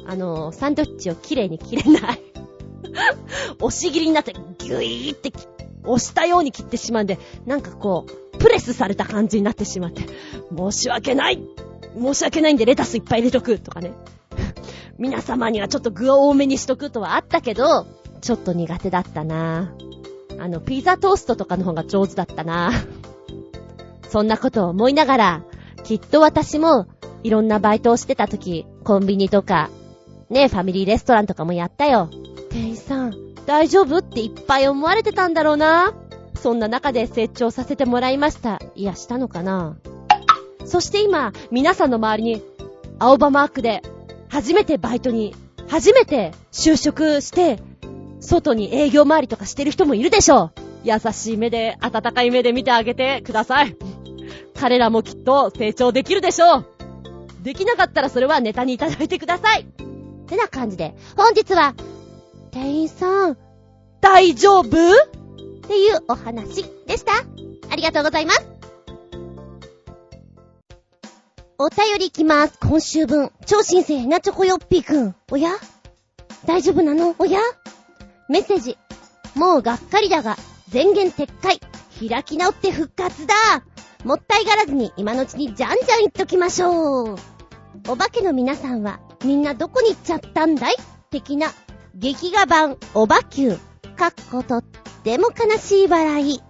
[0.06, 2.22] あの、サンドイッチをきれいに切れない
[3.60, 5.34] 押し切りになって、ギュイーって
[5.84, 7.18] 押したように切ってしまうんで、
[7.48, 10.04] なんかこう、プレスされた感じになってしまって、
[10.56, 11.42] 申し訳ない
[12.00, 13.94] 申し訳ないんでレタスいっぱい入れとくとかね。
[15.02, 17.88] 皆様にはちょっと具を多めにしとくとはあったけど、
[18.22, 19.74] ちょっと苦手だったな
[20.38, 22.72] あの、ピザトーストとかの方が上手だったな
[24.10, 25.43] そんなことを思いながら、
[25.84, 26.86] きっと私も
[27.24, 29.72] いろんなバイトをしてた時、コンビニとか、
[30.30, 32.12] ね、ファミリーレストランとかもやったよ。
[32.52, 35.95] 店員さん、大丈夫っていっぱい思われてたんだろうな。
[36.36, 38.62] そんな中で成長させてもらいました。
[38.76, 39.78] いや、したのかな
[40.64, 42.43] そして今、皆さんの周りに、
[42.99, 43.82] 青葉マークで、
[44.32, 45.36] 初めてバイトに、
[45.67, 47.59] 初めて就職して、
[48.21, 50.51] 外に営業回りとかしてる人もいるでしょう。
[50.86, 53.75] 優しい目で、温かい目で見てあげてください。
[54.57, 56.65] 彼らもきっと成長できるでしょう。
[57.41, 59.63] できなかったらそれはネタにいただいてください。
[59.63, 59.65] っ
[60.27, 61.75] てな感じで、本日は、
[62.51, 63.38] 店員さん、
[63.99, 64.67] 大丈夫？
[64.67, 64.69] っ
[65.67, 67.11] ていうお話でした。
[67.69, 68.61] ありがとうございます。
[71.64, 72.57] お便りいきます。
[72.59, 73.32] 今週分。
[73.45, 75.16] 超新星ヘナチョコヨッピーくん。
[75.30, 75.51] おや？
[76.47, 77.16] 大丈夫なの？
[77.20, 77.39] おや？
[78.30, 78.80] メッセージ。
[79.36, 80.38] もうがっかりだが、
[80.74, 81.59] 前言撤回。
[82.09, 83.36] 開き直って復活だ。
[84.03, 87.16] もったいがらずに今のうちにじゃんじゃん言っときましょう。
[87.88, 90.76] お化けの皆さんはみんなどこに行っちゃったんだい？
[91.12, 91.51] 的な
[91.93, 93.59] 劇画版おばきゅう。
[93.95, 94.64] かっことっ
[95.03, 96.41] ても悲しい笑い。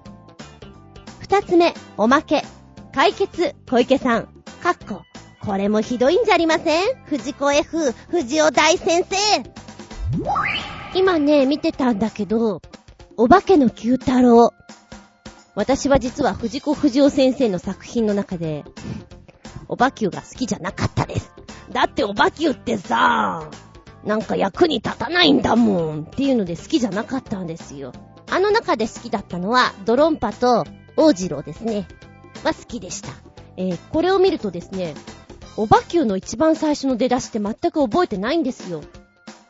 [1.19, 2.45] 二つ目、おまけ。
[2.93, 4.30] 解決、小池さん。
[4.61, 5.03] かっこ。
[5.39, 7.03] これもひどいんじゃありません？
[7.05, 9.15] 藤子 F、藤尾大先生。
[10.93, 12.61] 今ね、見てたんだけど、
[13.17, 14.53] お化けの九太郎。
[15.55, 18.63] 私は実は藤子不二雄先生の作品の中で、
[19.67, 21.31] おばきゅうが好きじゃなかったです。
[21.71, 23.49] だっておばきゅうってさ、
[24.03, 27.93] なんか役に立たないんだもんっていうので好きじゃなかったんですよ。
[28.29, 30.65] あの中で好きだったのは、ドロンパと
[30.97, 31.87] 王次郎ですね。
[32.43, 33.09] は好きでした。
[33.57, 34.93] えー、これを見るとですね、
[35.57, 38.81] おばきゅうの一番最初の出だしって全く覚えてないんですよ。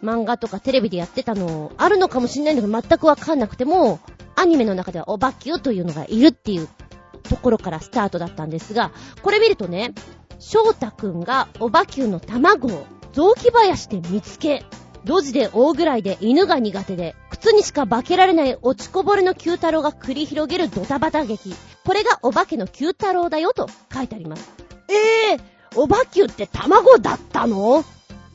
[0.04, 4.00] 漫画とかテレビでやってたのあるのかもしんないんだけど全くわかんなくても、
[4.36, 6.68] アニメの中ではおばきゅうというのがいるっていう
[7.24, 8.92] ところからスタートだったんですが、
[9.22, 9.94] これ見るとね、
[10.40, 14.66] 翔太くんがおばきゅうの卵を雑木林で見つけ、
[15.06, 21.56] 路地で大ぐらいで犬が苦手で、靴にしか化けられない落ちこぼれの九太郎が繰り広げるドタバタ劇。
[21.84, 24.52] これがお化けの九太郎だよと書いてあります。
[24.90, 25.42] ええー、
[25.76, 27.84] おばきゅうって卵だったの？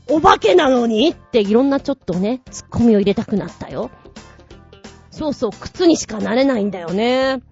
[0.09, 1.11] お化けなのに？
[1.11, 3.91] っていろんなちょっとね、ツッコミを入れたくなったよ。
[5.11, 7.43] そうそう、靴にしかなれないんだよね。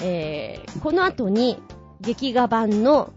[0.00, 1.58] えー、この後に、
[2.00, 3.12] 劇画版の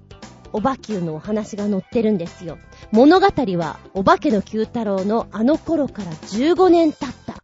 [0.56, 2.58] おばきゅうのお話が載ってるんですよ。
[2.94, 7.36] 物語は、お化けの九太郎のあの頃から15年経った。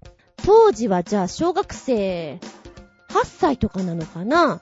[0.46, 2.40] 当時はじゃあ小学生
[3.10, 4.62] 8歳とかなのかな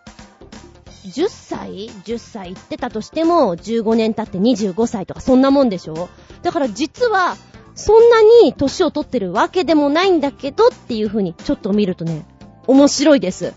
[1.05, 6.09] ？10歳 ?10 歳行ってたとしても、15年経って25歳とかそんなもんでしょ？
[6.41, 7.37] だから実は、
[7.75, 12.25] そんなに年を取ってるわけでもないんだけどっていう風にちょっと見るとね、
[12.65, 13.53] 面白いです。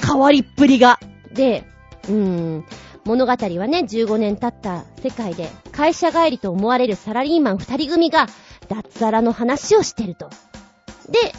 [0.00, 1.00] 変わりっぷりが。
[1.34, 1.64] で、
[2.04, 2.64] うーん、
[3.08, 8.26] 物語はね、15年経った世界で、会社帰りと思われるサラリーマン二人組が、
[8.68, 10.28] 脱サラの話をしてると。
[11.08, 11.32] で、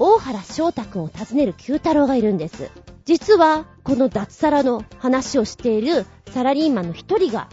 [0.00, 2.70] 大原翔太くんを訪ねる九太郎がいるんです。
[3.04, 7.48] 実は、この脱サラの話をしているサラリーマンの一人が、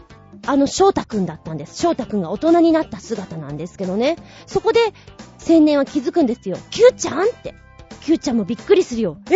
[0.47, 1.78] あの翔太くんだったんです。
[1.78, 4.15] 翔太くんが大人になった姿なんですけどね。
[4.47, 4.80] そこで、
[5.47, 6.57] 青年は気づくんですよ。
[6.72, 7.53] キューちゃんって。
[8.01, 9.17] キューちゃんもびっくりするよ。
[9.30, 9.36] え？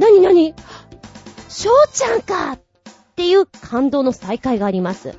[0.00, 0.54] なになに
[1.50, 2.58] 翔ちゃんか
[3.16, 5.16] っていう感動の再会があります。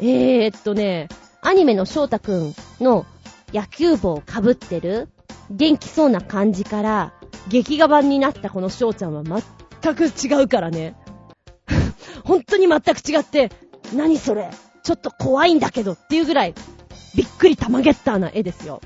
[0.00, 1.10] えーっとね、
[1.42, 3.04] アニメの翔太くんの
[3.52, 5.10] 野球帽を被ってる
[5.50, 7.12] 元気そうな感じから、
[7.48, 10.96] 劇画版になったこの翔ちゃんは全く違うからね。
[12.24, 13.52] 本当に全く違って、
[13.94, 14.50] 何それ
[14.82, 16.54] ちょっと怖いんだけどっていうぐらい、
[17.14, 18.80] びっくり玉ゲッターな絵ですよ。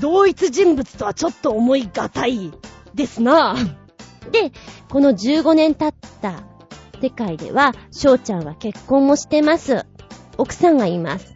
[0.00, 2.52] 同一人物とはちょっと思いがたい
[2.94, 3.54] ですな
[4.32, 4.50] で、
[4.88, 6.57] この15年経った
[7.00, 9.86] 世界では、翔ちゃんは結婚もしてます。
[10.36, 11.34] 奥さんがいます。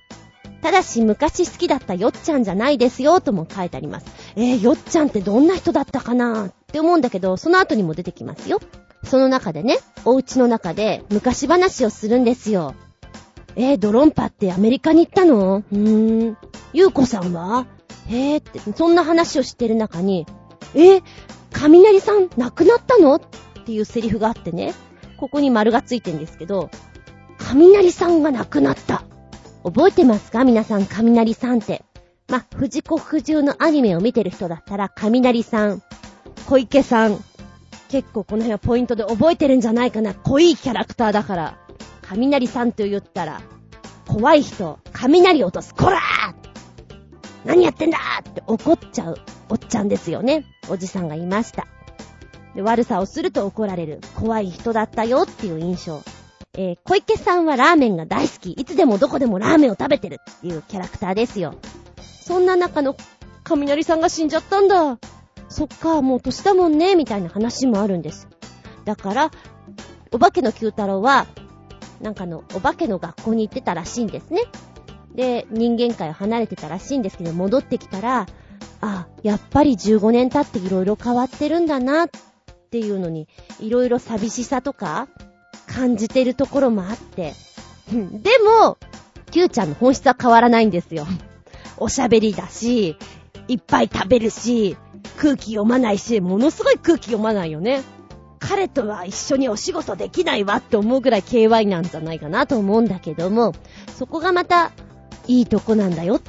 [0.63, 4.07] ただし昔好きだったよっちゃんじゃないですよとも書いてあります。
[4.37, 6.47] えー、よっちゃんってどんな人だったかな？
[6.47, 8.61] って思うんだけど、その後にも出てきますよ。
[9.03, 12.75] その中でね、お家の中で昔話をするんですよ。
[13.57, 15.57] えー、ドロンパってアメリカに行ったの？
[15.57, 16.37] うーん。
[16.73, 17.67] ゆうこさんは？
[18.09, 20.27] へーって、そんな話をしてる中に、
[20.75, 21.03] えー、
[21.53, 23.17] 雷さん亡くなったの？
[23.17, 23.21] っ
[23.65, 24.75] ていうセリフがあってね、
[25.23, 26.69] ここに丸がついてんですけど、
[27.39, 29.05] 雷さんが亡くなった。
[29.63, 30.43] 覚えてますか？
[30.43, 31.85] 皆さん、雷さんって。
[32.29, 35.83] ま藤子不二のアニメを見てる人だったら、雷さん、
[36.49, 37.23] 小池さん、
[37.89, 40.13] 結構この辺はポイントで覚えてるんじゃないかな。
[40.13, 41.59] 濃いキャラクターだから。
[42.03, 43.43] 雷さんと言ったら、
[44.09, 46.35] 怖い人、雷落とす、こらー
[47.45, 47.99] 何やってんだ
[48.29, 49.19] って怒っちゃう
[49.51, 50.45] おっちゃんですよね。
[50.69, 51.69] おじさんがいました。
[52.55, 56.03] で、悪さをすると怒られる、怖い人だったよっていう印象。
[56.55, 58.53] えー、小池さんはラーメンが大好き。
[58.53, 61.55] いつでもどこでもラーメンを食べてるっていうキャラクターですよ。
[62.01, 62.95] そんな中の、
[63.45, 64.99] 雷さんが死んじゃったんだ。
[65.49, 68.29] そっか、もう年だもんね、みたいな話もあるんです。
[68.85, 69.31] だから、
[70.13, 71.27] お化けの九太郎は、
[72.01, 74.43] なんかの、お化けの学校に行ってたらしいんですね。
[75.15, 78.27] で、人間界を離れてたらしいんですけど、戻ってきたら、
[78.83, 82.09] あ、やっぱり15年経って色々変わってるんだな、っ
[82.73, 83.29] っていうのに、
[83.61, 85.07] 色々寂しさとか、
[85.67, 87.35] 感じてるところもあって。
[87.93, 88.79] でも、
[89.31, 91.07] Q ちゃんの本質は変わらないんですよ。
[91.77, 92.97] おしゃべりだし、
[93.47, 94.79] いっぱい食べるし、
[95.19, 97.83] 空気読まないし、ものすごい空気読まないよね。
[98.39, 103.53] 彼とは一緒にお仕事できないわって思うぐらい KY なんじゃないかなと思うんだけども、
[103.99, 104.73] そこがまた、
[105.29, 106.23] いいとこなんだよ。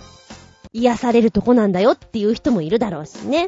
[0.74, 3.48] 癒されるとこなんだよっていう人もいるだろうしね。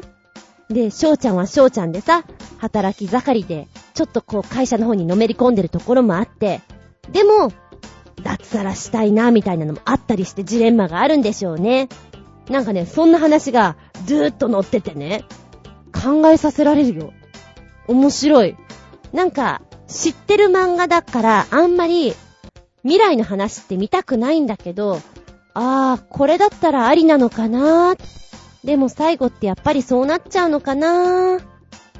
[0.70, 2.24] で、翔ちゃんは翔ちゃんでさ、
[2.58, 6.60] 働き盛りで、ちょっとこう会社の方にのめり込んでるところもあって、
[7.12, 7.52] でも、
[8.22, 11.88] 脱サラしたいな、みたいなのもあったりしてジレンマがあるんでしょうね。
[12.50, 15.24] なんかね、そんな話がずーっと載っててね、
[15.92, 17.12] 考えさせられるよ。
[17.88, 18.56] 面白い。
[19.12, 22.14] なんか、知ってる漫画だから、あんまり、
[22.82, 25.00] 未来の話って見たくないんだけど、
[25.54, 28.25] あー、これだったらありなのかなー
[28.66, 31.40] でも最後ってやっぱりそうなっちゃうのかなう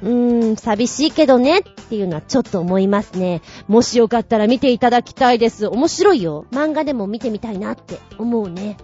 [0.01, 3.41] ーん、寂しいけどねっていうのはちょっと思いますね。
[3.67, 5.65] もしよかったら見ていただきたいです。
[5.67, 6.45] 面白いよ。
[6.51, 8.77] 漫画でも見てみたいなって思うね。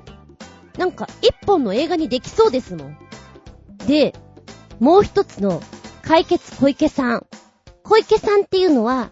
[0.77, 2.97] なんか一本の映画にできそうですもん。
[3.86, 4.15] で、
[4.79, 5.61] もう一つの
[6.03, 7.27] 解決小池さん。
[7.84, 9.11] 小池さんっていうのは、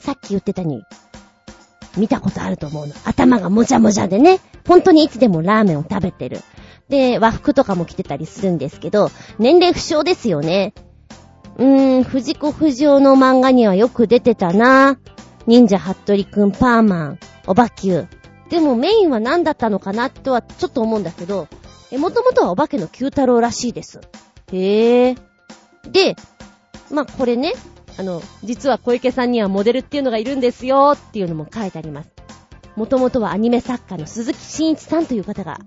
[0.00, 0.82] さっき言ってたに、
[1.96, 2.94] 見たことあると思うの。
[3.04, 6.40] 頭がもじゃもじゃでね、本当にいつでもラーメンを食べてる。
[6.92, 10.74] で、和服とかも着てたりするんですけど、年齢不詳ですよね。
[11.56, 14.98] うーん、藤子不二雄の漫画にはよく出てたな。
[15.46, 18.50] 忍者ハットリくん、パーマン、オバキュー。
[18.50, 21.48] でもメインは何だったのかなとはちょっと思うんだけど、
[21.90, 24.02] え、もともとはお化けの九太郎らしいです。
[24.52, 25.14] へえ。
[25.90, 26.14] で、
[26.90, 27.54] まあ、これね、
[27.96, 32.10] あの、実は小池さんにはモデルっていうのがいるんですよっていうのも書いてあります。
[32.76, 35.58] もともとはアニメ作家の鈴木真一さんという方が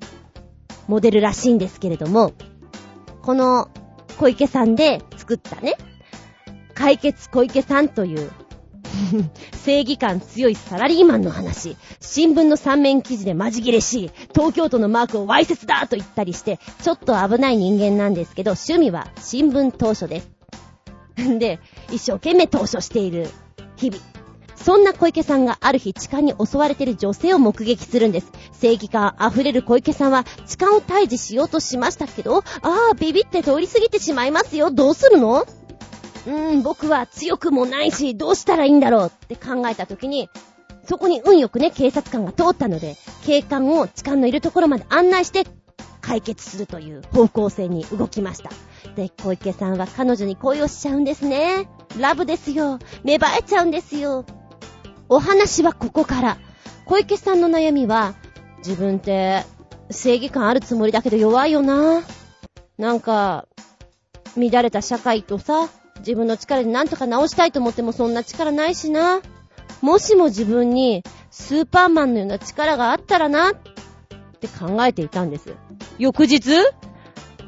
[0.87, 2.33] モデルらしいんですけれども、
[3.21, 3.69] この
[4.17, 5.77] 小池さんで作ったね、
[6.73, 8.31] 解決小池さんという
[9.63, 11.75] 正義感強いサラリーマンの話。
[11.99, 20.29] 新聞の三面記事でマジ切れしい、東京都のマークをわいせつだと言ったりして、ちょっと危ない人間なんですけど、趣味は新聞当初です。
[21.21, 21.59] ん で、
[21.91, 23.29] 一生懸命当初している
[23.75, 24.01] 日々。
[24.55, 28.31] そんな小池さんがある日痴漢に襲われている女性を目撃するんです。
[28.53, 32.43] 正義感溢れる小池さんは痴漢を退治しようとしましたけど、あ
[32.91, 34.71] あ、ビビって通り過ぎてしまいますよ。
[34.71, 35.41] どうするの？
[35.41, 40.29] うーん、僕は強くもないし、どうしたらいいんだろうって考えた時に、
[40.87, 42.95] そこに運よくね、警察官が通ったので、
[43.25, 45.45] 警官を痴漢のいるところまで案内して
[46.01, 48.49] 解決するという方向性に動きました。
[48.95, 51.67] で、小池さんは彼女に恋をしちゃうんですね。
[51.99, 52.79] ラブですよ。
[53.03, 54.25] 芽生えちゃうんですよ。
[55.09, 56.37] お話はここから。
[56.85, 58.13] 小池さんの悩みは、
[58.59, 59.43] 自分って
[59.89, 62.03] 正義感あるつもりだけど弱いよな。
[62.77, 63.47] なんか、
[64.37, 69.21] 乱れた社会とさ、自分の力で何とか直したいと思ってもそんな力ないしな。
[69.81, 73.53] もしも自分にスーパーマンのような力があったらな、っ
[74.39, 75.55] て考えていたんです。
[75.97, 76.51] 翌日？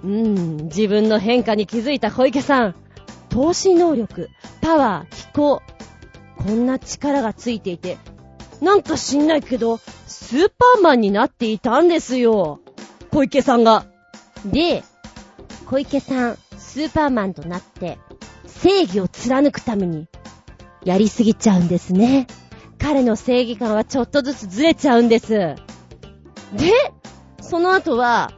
[0.03, 2.75] うーん、自分の変化に気づいた小池さん。
[3.29, 4.29] 投資能力、
[4.61, 5.61] パワー、飛行、
[6.47, 7.97] こんな力がついていて、
[8.61, 12.61] なんか知んないけど、スーパーマンになっていたんですよ。
[13.11, 13.85] 小池さんが。
[14.45, 14.85] で、
[15.65, 17.97] 小池さん、スーパーマンとなって、
[18.45, 20.07] 正義を貫くために、
[20.85, 22.27] やりすぎちゃうんですね。
[22.79, 25.27] 彼の正義感はちょっとずつずれちゃうんです。
[25.33, 25.57] で、
[27.41, 28.31] その後は、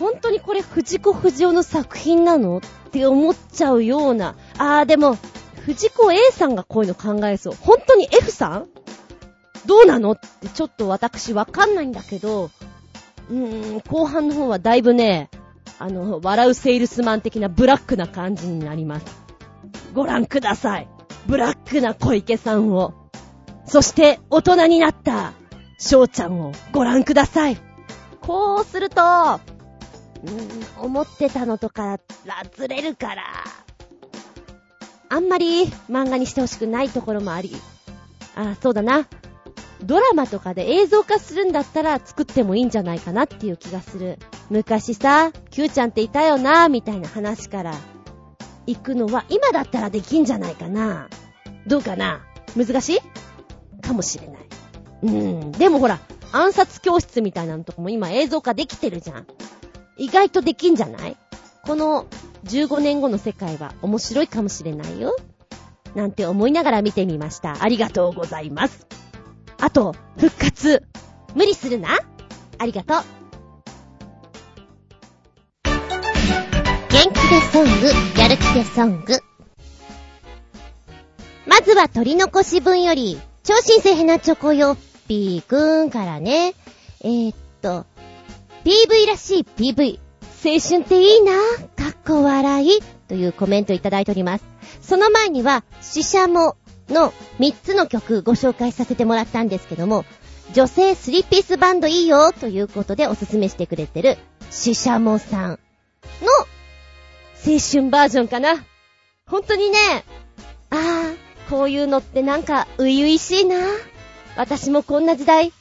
[0.00, 2.58] 本当にこれ藤子不二雄の作品なの？
[2.58, 2.60] っ
[2.90, 4.34] て思っちゃうような。
[4.58, 5.16] あーでも、
[5.64, 7.54] 藤子 A さんがこういうの考えそう。
[7.60, 8.68] 本当に F さん？
[9.66, 10.12] どうなの？
[10.12, 12.50] ってちょっと私わかんないんだけど、
[13.28, 15.30] うーん、後半の方はだいぶね、
[15.78, 19.06] あの、笑うセールスマン的なブラックな感じになります。
[19.94, 20.88] ご覧ください。
[21.26, 22.94] ブラックな小池さんを。
[23.66, 25.32] そして、大人になった、
[25.78, 27.56] 翔ちゃんをご覧ください。
[28.20, 33.22] こうすると、うーん、思ってたのとからずれるから、
[35.10, 37.54] あんまり漫画にしてほしくないところもあり、
[38.36, 39.06] あ、そうだな。
[39.82, 44.18] ドラマとかで映像化するんだったら作ってもいいんじゃないかなっていう気がする。
[44.50, 47.74] 昔さ、Q ちゃんっていたよな、みたいな話から
[48.66, 51.08] 行くのは今だったらできんじゃないかな。
[51.66, 52.20] どうかな？
[52.56, 53.80] 難しい？
[53.80, 54.38] かもしれない。
[55.02, 55.52] うん。
[55.52, 55.98] でもほら、
[56.30, 59.26] 暗殺教室みたいなのとかも今映像化できてるじゃん。
[59.96, 61.16] 意外とできんじゃない？
[61.64, 62.06] この
[62.44, 65.16] 15年後の世界は面白いかもしれないよ。
[65.94, 67.62] なんて思いながら見てみました。
[67.62, 68.86] ありがとうございます。
[69.60, 70.82] あと、復活。
[71.34, 71.98] 無理するな。
[72.58, 72.96] ありがとう。
[76.88, 79.20] 元気でソング、やる気でソング。
[81.46, 84.78] まずは取り残し分より、超新星ヘナチョコヨッ
[85.08, 86.54] ピーくんからね。
[87.02, 87.86] えー、っと、
[88.64, 89.98] PV らしい PV。
[90.42, 91.32] 青春っていいな
[91.76, 92.80] かっこ笑い。
[93.08, 94.44] というコメントいただいております。
[94.80, 96.56] その前には、死者も
[96.88, 100.04] の3つの曲ご紹介させてもらったんですけども、
[100.54, 104.16] 女性スリーピースバンドいいよということでおすすめしてくれてる、
[104.50, 105.58] 死者もさんの
[107.44, 108.64] 青春バージョンかな。
[109.26, 110.04] 本当にね、
[110.70, 113.56] ああ、こういうのってなんか、ういういしいな。
[114.36, 115.52] 私もこんな時代、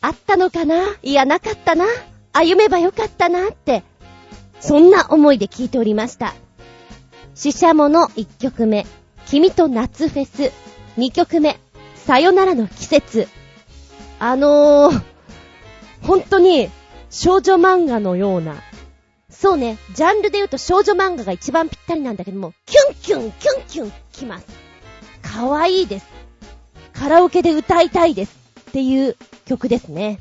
[0.00, 1.84] あったのかないや、なかったな。
[2.32, 3.84] 歩めばよかったなって、
[4.62, 6.34] そんな思いで聞いておりました。
[7.34, 8.86] 死者もの1曲目、
[9.26, 10.52] 君と夏フェス。
[10.98, 11.58] 2曲目、
[11.96, 13.28] さよならの季節。
[14.20, 15.02] あのー、
[16.02, 16.70] 本当に
[17.10, 18.54] 少女漫画のような、
[19.30, 24.46] そうね、ジャンルで言うと少女漫画が一番ぴったりなんだけども、キュンキュン、キュンキュンきます。
[25.22, 26.06] かわいいです。
[26.92, 28.36] カラオケで歌いたいです。
[28.60, 30.20] っていう曲ですね。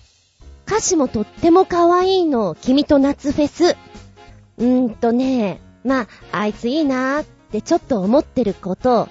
[0.65, 2.55] 歌詞もとっても可愛いの。
[2.55, 3.77] 君と夏フェス。
[4.57, 9.07] うーんとね、まあ、あいついいなーってちょっと思ってること、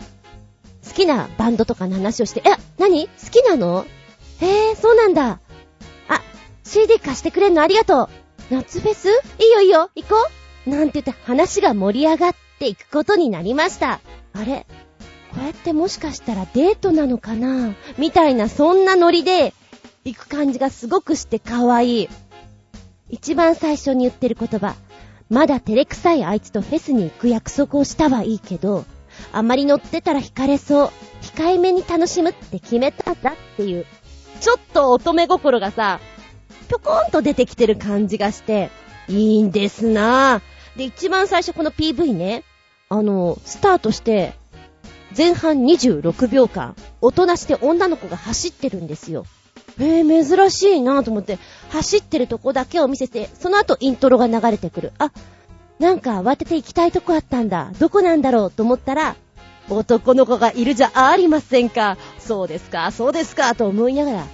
[0.86, 3.08] 好きなバンドとかの話をして、え、何？
[3.08, 3.84] 好きなの？
[4.40, 5.40] へえ、そうなんだ。
[6.08, 6.22] あ、
[6.64, 8.08] CD 貸してくれんのありがとう。
[8.50, 9.08] 夏フェス？
[9.08, 9.12] い
[9.48, 10.14] いよいいよ、行こ
[10.66, 10.70] う。
[10.70, 14.00] なんて言って話が盛り上がっていくことになりました。
[14.32, 14.66] あれ？
[15.32, 17.74] これってもしかしたらデートなのかな？
[17.98, 19.54] みたいなそんなノリで
[20.04, 22.08] 行く感じがすごくして可愛い。
[23.10, 24.74] 一番最初に言ってる言葉。
[25.30, 28.84] まだ照れくさいあいつとフェスに行く約束をしたはいいけど、
[29.32, 30.90] あまり乗ってたら惹かれそう。
[31.22, 33.86] 控えめに楽しむって決めたんだっていう。
[34.40, 36.00] ちょっと乙女心がさ、
[36.68, 38.70] ぴょこんと出てきてる感じがして、
[39.08, 40.78] いいんですなぁ。
[40.78, 42.42] で、一番最初この PV ね、
[42.88, 44.34] あの、スタートして、
[45.16, 49.26] 前半26秒間、おとなしで女の子が走ってるんですよ。
[49.78, 51.38] えー、珍しいなと思って、
[51.70, 54.92] 走ってるとこだけを見せて、その後イントロが流れてくる。
[54.98, 55.12] あ、
[55.78, 57.70] なんか慌てて行きたいとこあったんだ。
[57.78, 59.16] どこなんだろうと思ったら、
[59.68, 61.96] 男の子がいるじゃありませんか。
[62.18, 64.26] そうですか、そうですか、と思いながら、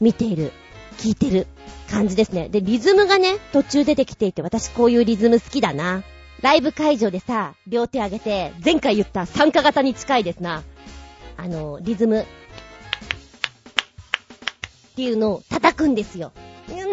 [0.00, 0.52] 見ている、
[0.98, 1.46] 聞いてる
[1.90, 2.48] 感じですね。
[2.48, 6.02] で、リズムがね、途中出てきていて、私こういうリズム好きだな。
[6.42, 10.62] ライブ会場でさ、両手上げて、前回言った参加型に近いですな。
[11.36, 12.24] あの、リズム、
[15.00, 16.30] っていうのを叩くんですよ。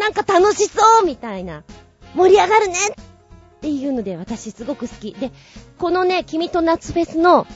[0.00, 1.62] なんか楽しそうみたいな。
[2.14, 5.12] 盛り上がるねっていうので私すごく好き。
[5.12, 5.30] で、
[5.76, 7.46] このね、君と夏フェスの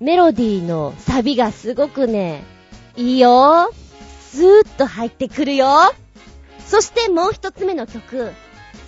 [0.00, 2.42] メロディーのサビがすごくね、
[2.96, 3.70] いいよ。
[4.30, 5.92] スーッと入ってくるよ。
[6.66, 8.32] そしてもう一つ目の曲、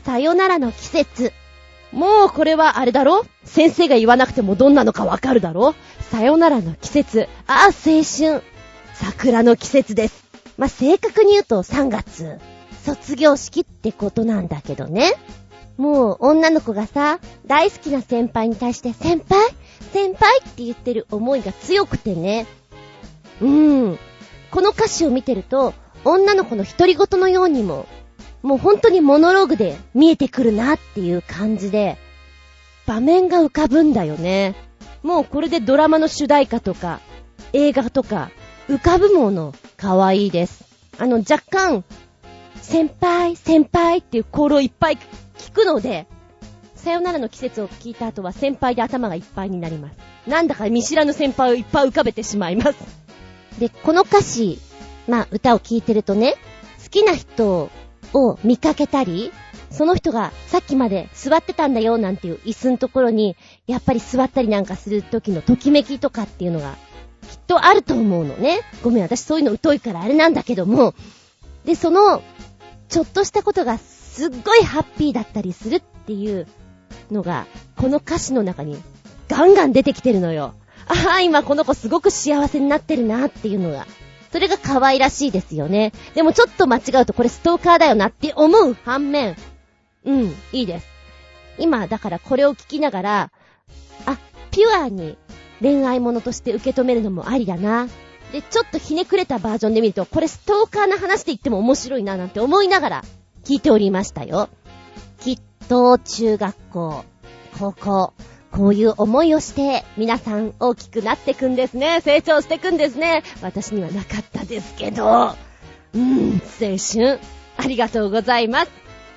[0.04, 1.34] さよならの季節。
[1.92, 3.26] もうこれはあれだろ？
[3.44, 5.74] 先生が言わなくてもどんなのかわかるだろ？
[6.10, 7.28] さよならの季節。
[7.46, 8.42] ああ、青春。
[8.94, 10.29] 桜の季節です。
[10.60, 12.38] まあ、正確に言うと3月。
[12.84, 15.14] 卒業式ってことなんだけどね。
[15.78, 19.40] もう女の子がさ、大好きな先輩に対して、先輩？
[19.94, 22.46] 先輩って言ってる思いが強くてね。
[23.40, 23.98] うーん。
[24.50, 25.72] この歌詞を見てると、
[26.04, 27.86] 女の子の独り言のようにも、
[28.42, 31.96] もう本当にモノローグで見えてくるなっていう感じで、
[32.86, 34.54] 場面が浮かぶんだよね。
[35.02, 37.00] もうこれでドラマの主題歌とか、
[37.54, 38.30] 映画とか、
[38.70, 40.64] 浮かぶもの、可愛いです。
[40.96, 41.82] あの、若干、
[42.62, 44.98] 先輩、先輩っていうコールをいっぱい
[45.38, 46.06] 聞くので、
[46.76, 49.96] さよならの季節を聞いた後は先輩で頭がいっぱいになります。
[50.30, 52.78] なんだか見知らぬ先輩をいっぱい浮かべてしまいます。
[53.58, 54.60] で、この歌詞、
[55.08, 56.36] まあ歌を聴いてるとね、
[56.80, 57.70] 好きな人
[58.14, 59.32] を見かけたり、
[59.72, 63.36] その人がさっきまで座ってたんだよなんていう椅子のところに、
[63.66, 66.76] やっぱり座ったりなんかする時のときめきとかっていうのが、
[67.28, 68.60] きっとあると思うのね。
[68.82, 70.94] ごめん、私そういうの疎いからあれなんだけども。
[71.64, 72.22] で、その、
[72.88, 76.46] ちょっとしたことがすっごいハッピーだったりするっていう
[77.10, 78.80] のが、この歌詞の中に
[79.28, 80.54] ガンガン出てきてるのよ。
[80.86, 83.86] ああ、今この子すごく幸せになってるなっていうのが。
[84.32, 85.92] それが可愛らしいですよね。
[86.14, 89.36] でもちょっと間違うとこれストーカーだよなって思う反面、
[90.04, 90.86] うん、いいです。
[91.58, 93.32] 今、だからこれを聞きながら、
[94.06, 94.18] あ、
[94.50, 95.18] ピュアに
[95.60, 97.88] 恋愛ものとして受け止めるのもありだな。
[98.32, 103.04] で、ちょっとひねくれたバージョンで見ると、これストーカーな話で言っても面白いななんて思いながら
[103.44, 104.48] 聞いておりましたよ。
[105.18, 105.38] きっ
[105.68, 107.04] と中学校、
[107.58, 108.12] 高校、
[108.52, 112.00] こういう思いをして、皆さん大きくなってくんですね。
[112.00, 113.22] 成長してくんですね。
[113.42, 115.34] 私にはなかったですけど。
[115.94, 117.18] うん、青春。
[117.56, 118.70] ありがとうございます。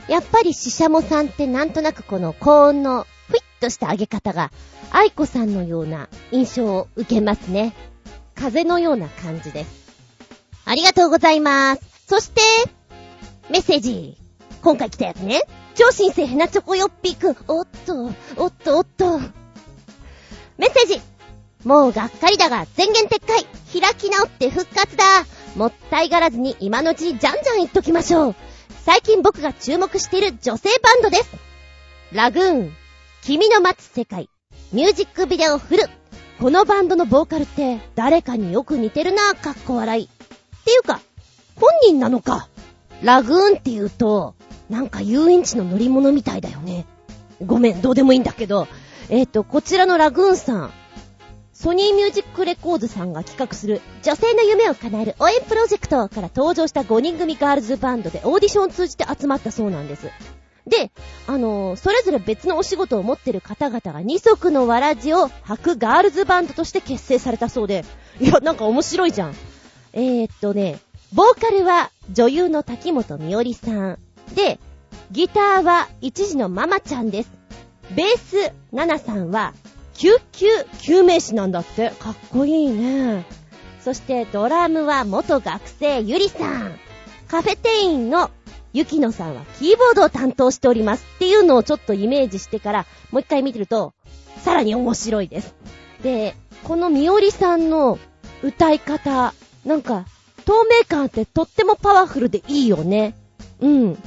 [0.07, 3.07] やっぱりシシャモさんってなんとなくこの高音の
[3.63, 4.51] とした上げ方が、
[4.91, 7.73] 愛子さんのような印象を受けますね。
[8.35, 9.93] 風のような感じです。
[10.65, 11.81] ありがとうございます。
[12.07, 12.41] そして、
[13.49, 14.17] メッセージ。
[14.61, 15.41] 今回来たやつね。
[15.75, 17.37] 超新星ヘナチョコヨッピーくん。
[17.47, 19.19] おっと、おっと、おっと。
[20.57, 21.01] メッセージ。
[21.63, 23.45] もうがっかりだが、全言撤回。
[23.81, 25.03] 開き直って復活だ。
[25.55, 28.35] もったいがらずに今のうちにじゃんじゃん言っときましょう。
[28.85, 31.31] 最近僕が注目している女性バンドです。
[32.11, 32.75] ラグーン、
[33.25, 34.29] 君の待つ世界、
[34.73, 35.83] ミュージックビデオフル。
[36.41, 40.05] このバンドのボーカルって誰かによく似てるな、かっこ笑い。
[40.07, 40.99] っていうか、
[41.55, 42.49] 本人なのか。
[43.01, 44.35] ラグーンって言うと、
[44.69, 46.85] なんか遊園地の乗り物みたいだよね。
[47.45, 48.67] ごめん、どうでもいいんだけど。
[49.07, 50.73] えっ、ー、と、こちらのラグーンさん、
[51.53, 60.09] ソニーミュージックレコードさんが企画する女性の夢を叶える応援プロジェクトから登場した5人組ガールズバンドでオーディションを通じて集まったそうなんです。
[60.67, 60.91] で、
[61.27, 67.83] あのー、それぞれ別のお仕事を持ってる方々が二足のわらじを履くガールズバンドとして結成されたそうで、
[68.19, 69.35] いや、なんか面白いじゃん。
[69.93, 70.79] えー、っとね、
[71.13, 73.99] ボーカルは女優の滝本美織さん。
[74.35, 74.59] で、
[75.11, 77.31] ギターは一時のママちゃんです。
[77.95, 79.53] ベース、ナナさんは
[79.93, 80.47] 救急
[80.79, 81.91] 救命士なんだって。
[81.99, 83.25] かっこいいね。
[83.81, 86.79] そしてドラムは元学生ゆりさん。
[87.27, 88.31] カフェ店員の
[88.73, 91.05] ゆきのさんはキーボードを担当しております。
[91.15, 93.93] っていうのをちょっとイメージしてから、もう一回見てると、
[94.43, 95.55] さらに面白いです。
[96.01, 97.99] で、このみおりさんの
[98.41, 99.33] 歌い方、
[99.63, 100.05] なんか、
[100.45, 103.15] 透明感ってとってもパワフルでいいよね。
[103.61, 103.97] うん。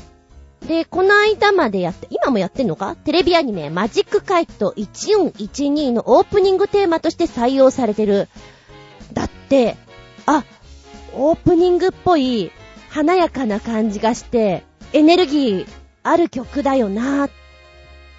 [0.66, 2.96] で、この間までやって、今もやってんのか？
[2.96, 8.28] テレビアニメ、マジックカイト1412のオープニングテーマとして採用されてる。
[9.12, 9.76] だって、
[10.26, 10.44] あ、
[11.14, 12.50] オープニングっぽい、
[12.96, 14.64] 華やかな感じがして、
[14.94, 15.66] エネルギー
[16.02, 17.30] ある曲だよなっ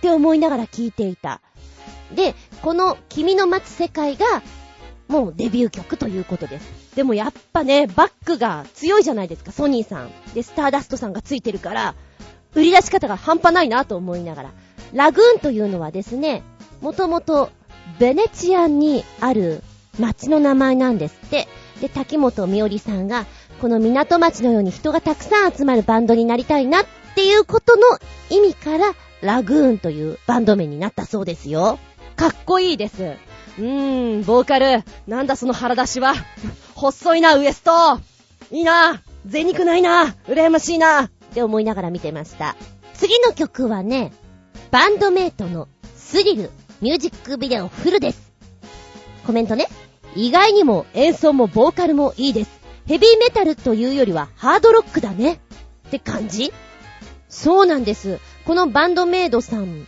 [0.01, 1.41] て思いながら聴いていた。
[2.13, 4.43] で、この君の待つ世界が、
[5.07, 6.95] もうデビュー曲ということです。
[6.95, 10.11] でもやっぱね、バックが強いじゃないですか、ソニーさん。
[10.35, 11.95] で、スターダストさんがついてるから、
[12.53, 14.51] 売り出し方が半端ないなと思いながら。
[14.93, 16.43] ラグーンというのはですね、
[16.81, 17.49] もともと
[17.97, 19.63] ベネチアンにある
[19.97, 21.47] 町の名前なんですって。
[21.81, 23.25] で、滝本美織さんが、
[23.61, 26.85] この港町のように人がたくさん集まるバンドになりたいなっ
[27.15, 27.83] ていうことの
[28.29, 31.79] 意味から、ラグーンというバンド名になったそうですよ。
[32.15, 33.03] かっこいいです。
[33.03, 34.83] うーん、ボーカル。
[35.07, 36.13] なんだその腹出しは。
[36.75, 37.99] 細いな、ウエスト。
[38.51, 39.01] いいな。
[39.25, 40.15] 贅肉ないな。
[40.27, 41.05] 羨ましいな。
[41.05, 42.55] って思いながら見てました。
[42.93, 44.11] 次の曲はね、
[44.69, 46.51] バンドメイトのスリル
[46.81, 48.31] ミュージックビデオフルです。
[49.25, 49.67] コメントね。
[50.15, 52.56] 意外にも演奏もボーカルもいいです。
[52.87, 55.39] ヘビーメタルというよりはハードロックだね。
[55.87, 56.51] って感じ？
[57.29, 58.19] そうなんです。
[58.45, 59.85] このバンドメイドさん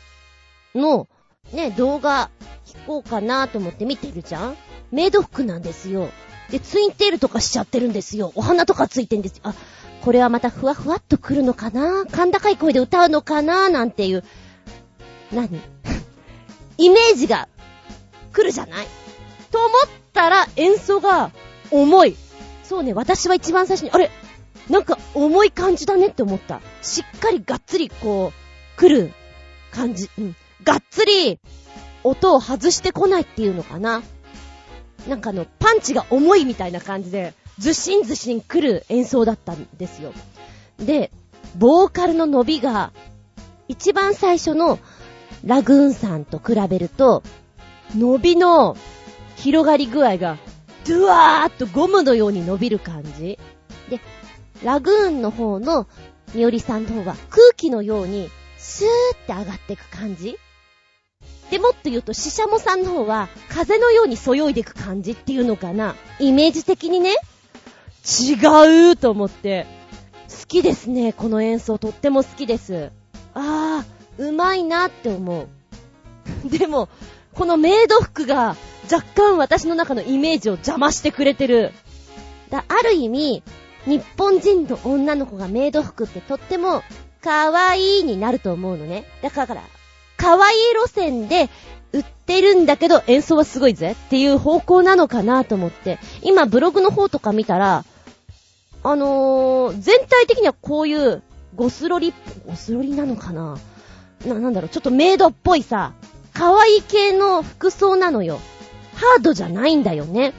[0.75, 1.07] の
[1.53, 2.29] ね、動画
[2.65, 4.57] 聞こうかなと思って見てるじゃん？
[4.91, 6.09] メイド服なんですよ。
[6.49, 8.33] で、ツインテールとかしちゃってるんですよ。
[8.35, 9.43] お花とかついてんですよ。
[9.43, 9.53] あ、
[10.01, 12.05] これはまたふわふわっと来るのかな？
[12.05, 13.69] 甲高い声で歌うのかな？
[13.69, 14.23] なんていう、
[15.31, 15.49] 何？
[16.77, 17.47] イメージが
[18.33, 18.87] 来るじゃない？
[19.51, 19.71] と思っ
[20.11, 21.31] たら演奏が
[21.71, 22.17] 重い。
[22.69, 24.11] そうね、私は一番最初に、あれ
[24.69, 26.61] なんか重い感じだねって思った。
[26.83, 29.11] しっかりがっつりこう、来る
[29.71, 30.07] 感じ。
[30.19, 30.35] うん。
[30.63, 31.39] がっつり
[32.03, 34.03] 音を外してこないっていうのかな。
[35.07, 40.13] なんかあの、パンチが重いみたいな感じで、ずしんずしん来る演奏だったんですよ。
[40.77, 41.09] で、
[41.57, 42.91] ボーカルの伸びが、
[43.67, 44.77] 一番最初の
[45.43, 47.23] ラグーンさんと比べると、
[47.97, 48.77] 伸びの
[49.37, 50.37] 広がり具合が、
[50.89, 53.37] ドゥワーっとゴムのように伸びる感じ。
[53.91, 53.99] で、
[54.63, 55.87] ラグーンの方の
[56.33, 60.39] みおりさんの方は空気のようにスーって上がっていく感じ
[61.51, 65.95] でもっと言うと、シシャモさんの方は、風のようにそよいでいく感じっていうのかな。
[66.19, 67.15] イメージ的にね、
[68.03, 69.67] 違うと思って、
[70.27, 72.91] 好きですね、この演奏とっても好きです。
[73.35, 75.47] あー、うまいなって思
[76.45, 76.49] う。
[76.49, 76.89] でも、
[77.33, 78.55] このメイド服が
[78.91, 81.71] 若干私の中のイメージを邪魔してくれてる。
[82.49, 83.43] だ、ある意味、
[83.85, 86.81] 日本人の女の子がメイド服ってとっても
[87.21, 89.05] 可愛いになると思うのね。
[89.21, 89.61] だから、
[90.17, 91.49] 可愛い路線で
[91.93, 97.85] 売ってるんだけど演奏はすごいぜっていう方向なのかなと思って、今ブログの方とか見たら、
[98.83, 101.21] あのー、全体的にはこういう
[101.55, 102.13] ゴスロリ、
[102.47, 103.57] ゴスロリなのかな？
[104.25, 105.93] な、なんだろう、ちょっとメイドっぽいさ、
[106.33, 108.39] 可愛い系の服装なのよ。
[108.99, 110.33] ハードじゃないんだよね。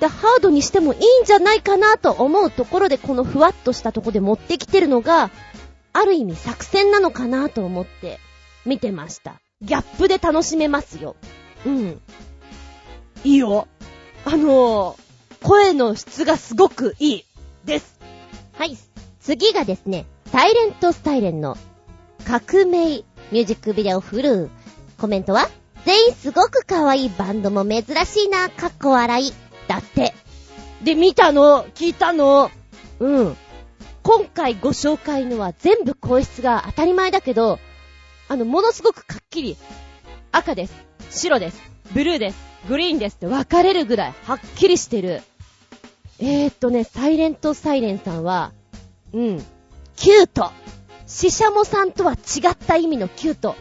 [0.00, 5.30] で、ハードにしてもいいんじゃないかなと思うところでこのふわっとしたとこで持ってきてるのが、
[5.92, 8.18] ある意味作戦なのかなと思って
[8.64, 9.40] 見てました。
[9.62, 11.16] ギャップで楽しめますよ。
[11.64, 12.00] うん。
[13.24, 13.68] いいよ。
[14.24, 14.96] あのー、
[15.42, 17.24] 声の質がすごくいい。
[17.64, 17.98] です。
[18.54, 18.76] はい。
[19.20, 21.56] 次がですね、サイレントスタイレンの
[22.24, 24.48] 革命ミュージックビデオフルー。
[24.98, 25.48] コメントは、
[25.86, 29.32] 全員すごく可愛いバンドも珍しいな、かっこ笑い。
[29.68, 30.14] だって。
[30.82, 32.50] で、見たの、聞いたの？
[32.98, 33.36] うん。
[34.02, 37.60] 今回ご紹介のは全部声質が当たり前だけど、
[38.26, 39.56] あの、ものすごくかっきり、
[40.32, 40.74] 赤です、
[41.10, 41.62] 白です、
[41.94, 42.38] ブルーです、
[42.68, 45.22] グリーンですって分かれるぐらいはっきりしてる。
[46.18, 48.52] えーっとね、サイレントサイレンさんは、
[49.12, 49.44] うん、
[49.94, 50.50] キュート。
[51.06, 53.54] シシャモさんとは違った意味のキュート。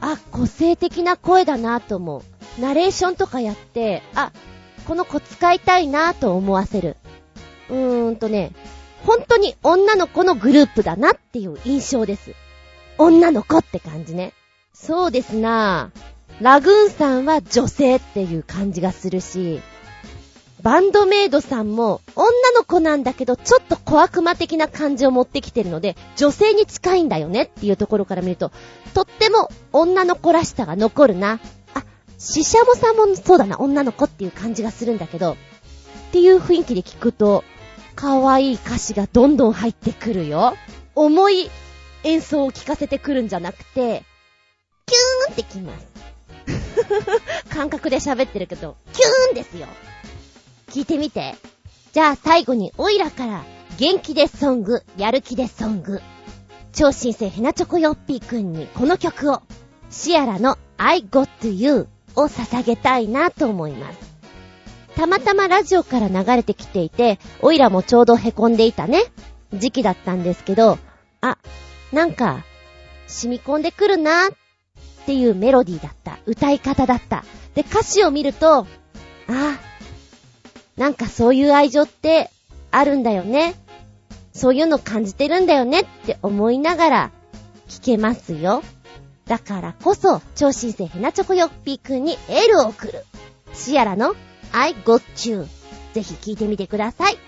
[0.00, 2.60] あ、個性的な声だなと思う。
[2.60, 4.32] ナレーションとかやって、あ、
[4.86, 6.96] この子使いたいなと思わせる。
[7.68, 8.52] うーんとね、
[9.04, 12.34] 本当に女の子のグループだなっていう印象です。
[12.96, 14.32] 女の子って感じね。
[14.72, 15.90] そうですな
[16.40, 19.60] ラグーンさんは女性っていう感じがするし、
[20.62, 28.50] バンドメイドさんも女の子なんだけどちょっと小悪魔的な感じを持ってきてるので女性に近いんだよねっていうところから見ると
[28.94, 31.40] とっても女の子らしさが残るな。
[31.74, 31.84] あ、
[32.18, 35.36] シシャモさんもそうだな、女の子っていう感じがするんだけどっ
[36.12, 37.44] ていう雰囲気で聞くと
[37.94, 40.56] 可愛い歌詞がどんどん入ってくるよ。
[40.94, 41.50] 重い
[42.02, 44.04] 演奏を聴かせてくるんじゃなくて、
[44.86, 45.86] キューンってきます。
[47.54, 49.66] 感覚で喋ってるけど、キューンですよ。
[50.68, 51.34] 聞いてみて。
[51.92, 53.44] じゃあ最後にオイラから
[53.78, 56.00] 元気でソング、やる気でソング。
[56.72, 59.42] 超新星ヘナチョコヨッピーくんにこの曲を、
[59.90, 63.98] シアラの I go to You を捧げたいなと思います。
[64.94, 69.04] たまたまラジオから流れてきていて、オイラもちょうど凹んでいたね、
[69.54, 70.78] 時期だったんですけど、
[71.20, 71.38] あ、
[71.92, 72.44] なんか、
[73.06, 74.30] 染み込んでくるなっ
[75.06, 76.18] ていうメロディーだった。
[76.26, 77.24] 歌い方だった。
[77.54, 78.66] で、歌詞を見ると、
[79.28, 79.67] あ、
[80.78, 82.30] なんかそういう愛情って
[82.70, 83.54] あるんだよね。
[84.32, 87.10] そういうの感じてるんだよねって思いながら
[87.68, 88.62] 聞けますよ。
[89.26, 93.04] だからこそ、超新星ヘナチョコヨッピーくんにエールを送る。
[93.52, 94.14] シアラの
[94.52, 95.46] I got you。
[95.92, 97.18] ぜひ聞いてみてください。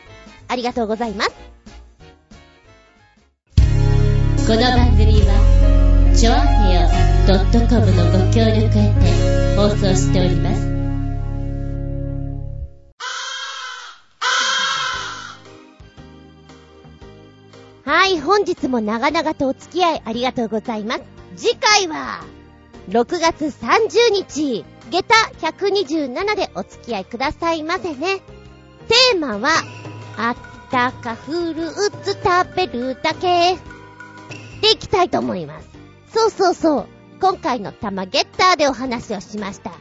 [0.46, 1.30] ありがとうございます。
[4.46, 6.88] この番組は、ちょあへよ
[7.68, 10.69] .com のご協力へて放送しております。
[18.40, 21.02] 本日も長々とお付き合いありがとうございます。
[21.36, 22.24] 次回は、
[22.88, 25.14] 6月30日、下駄
[25.50, 28.20] 127でお付き合いくださいませね。
[28.88, 29.50] テーマは、
[30.16, 30.36] あっ
[30.70, 33.58] たかフルーツ食べるだけ。
[34.62, 35.68] でいきたいと思います。
[36.14, 36.86] そうそうそう。
[37.20, 39.72] 今回の玉ゲッターでお話をしました。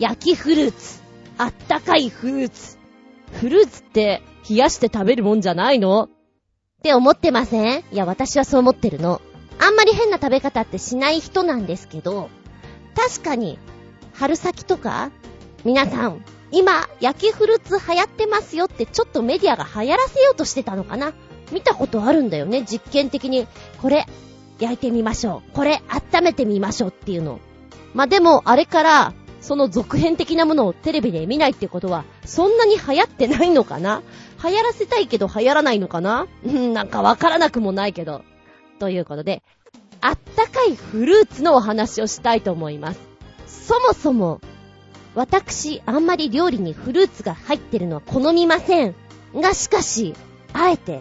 [0.00, 1.00] 焼きフルーツ。
[1.38, 2.78] あったかいフルーツ。
[3.34, 6.08] フルーツって冷やして食べるもんじゃないの？
[6.82, 7.84] って思ってません？
[7.92, 9.22] いや、私はそう思ってるの。
[9.60, 12.28] あんまり変な食べ方ってしない人なんですけど、
[12.96, 13.56] 確かに、
[14.14, 15.12] 春先とか、
[15.64, 21.12] 皆さん、今、焼きフルーツ流行ってますよってちょっとメディアが流行らせようとしてたのかな？
[21.52, 23.46] 見たことあるんだよね、実験的に。
[23.80, 24.04] これ、
[24.58, 25.52] 焼いてみましょう。
[25.52, 27.38] これ、温めてみましょうっていうの。
[27.94, 34.02] まあ、でも、あれから、その続編的なものをテレビで見ないってことは、そんなに流行ってないのかな？
[34.44, 36.26] 流行らせたいけど流行らないのかな？
[36.44, 38.22] うん、なんかわからなくもないけど。
[38.78, 39.42] ということで、
[40.00, 43.00] あったかいフルーツのお話をしたいと思います。
[43.46, 44.40] そもそも、
[45.14, 48.94] 私、あんまり料理にフルーツが入ってるのは好みません。
[49.34, 50.14] が、しかし、
[50.52, 51.00] あえて、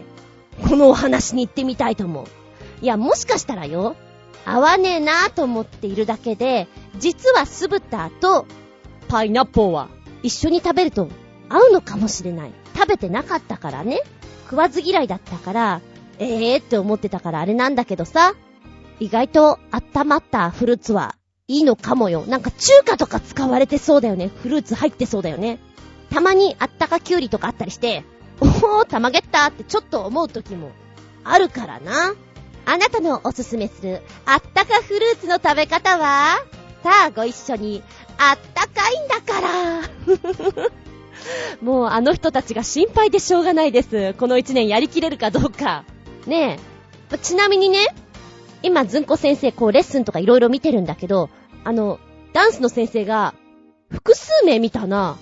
[0.68, 2.26] このお話に行ってみたいと思う。
[2.82, 3.96] いや、もしかしたらよ、
[4.46, 6.68] 合わねえなぁと思っているだけで、
[7.00, 8.46] 実は酢豚と
[9.08, 9.88] パイナッポーは
[10.24, 11.08] 一緒に食べると
[11.50, 12.52] 合うのかもしれない。
[12.74, 14.02] 食べてなかったからね。
[14.44, 15.82] 食わず嫌いだったから、
[16.20, 18.34] ええーって思ってたからあれなんだけどさ、
[19.00, 21.16] 意外と温まったフルーツは
[21.48, 22.26] いいのかもよ。
[22.28, 24.30] なんか中華とか使われてそうだよね。
[24.44, 25.60] フルーツ入ってそうだよね。
[26.10, 28.04] たまにあったかきゅうりとかあったりして、
[28.40, 30.72] おー、たまげったってちょっと思う時も
[31.24, 32.14] あるからな。
[32.66, 36.38] あなたのおすすめするあったかフルーツの食べ方は？
[36.84, 37.84] さあご一緒に、
[38.18, 40.72] あったかいんだからふふふふ
[41.62, 44.14] もうあの人たちが心配でしょうがないです。
[44.18, 45.84] この一年やりきれるかどうか。
[46.26, 46.60] ね
[47.12, 47.18] え。
[47.18, 47.80] ちなみにね、
[48.64, 51.30] 今、ずんこ先生、こう、レッスンとかいろいろ見てるんだけど、
[51.64, 52.00] あの、
[52.34, 53.34] ダンスの先生が、
[53.90, 55.18] 複数名見たな。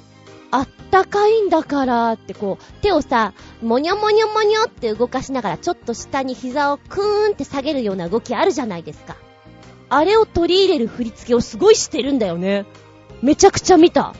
[0.51, 9.15] あったかいんだからってこう、手をさ、もにょもにょもにょって動かしながら、ちょっと下に膝をクーンって下げるような動きあるじゃないですか。
[9.89, 12.65] あれを取り入れる振り付けをすごいしてるんだよね。
[13.21, 14.13] めちゃくちゃ見た。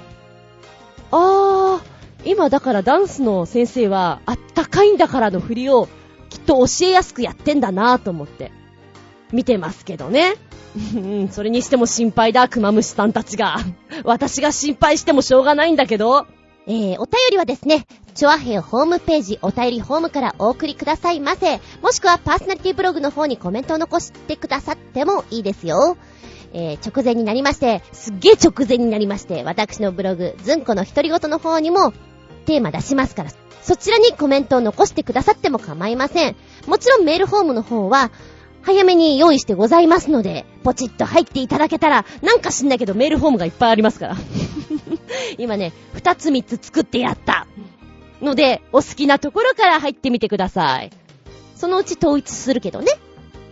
[1.11, 5.87] あー、今だからダンスの先生は、あったかいんだからの振りを、
[6.29, 8.51] きっと教えやすくやってんだなぁと思って、
[9.31, 10.35] 見てますけどね。
[11.31, 13.57] それにしても心配だ、クマムシさんたちが。
[14.03, 16.27] 私が心配してもしょうがないんだけど。
[16.67, 21.59] えー、お便りはですね、チョアヘヨホームページ、お便りホームからお送りくださいませ。
[21.81, 25.97] もしくはパーソナリティブログの方にコメントを残してくださってもいいですよ。
[26.53, 31.93] えー、直前になりまして、すっげー直前になりまして、私のブログ、ずんこの独り言の方にも
[32.45, 33.31] テーマ出しますから、
[33.61, 36.35] そちらにコメントを残してくださっても構いません。
[36.67, 38.11] もちろんメールフォームの方は、
[38.61, 44.17] 早めに用意してございますので、ポチッと入っていただけたら、なんか知んないけどメールフォームがいっぱいありますから。
[45.37, 47.47] 今ね、二つ三つ作ってやった。
[48.21, 50.91] ので、お好きなところから入ってみてください。
[51.55, 52.91] そのうち統一するけどね。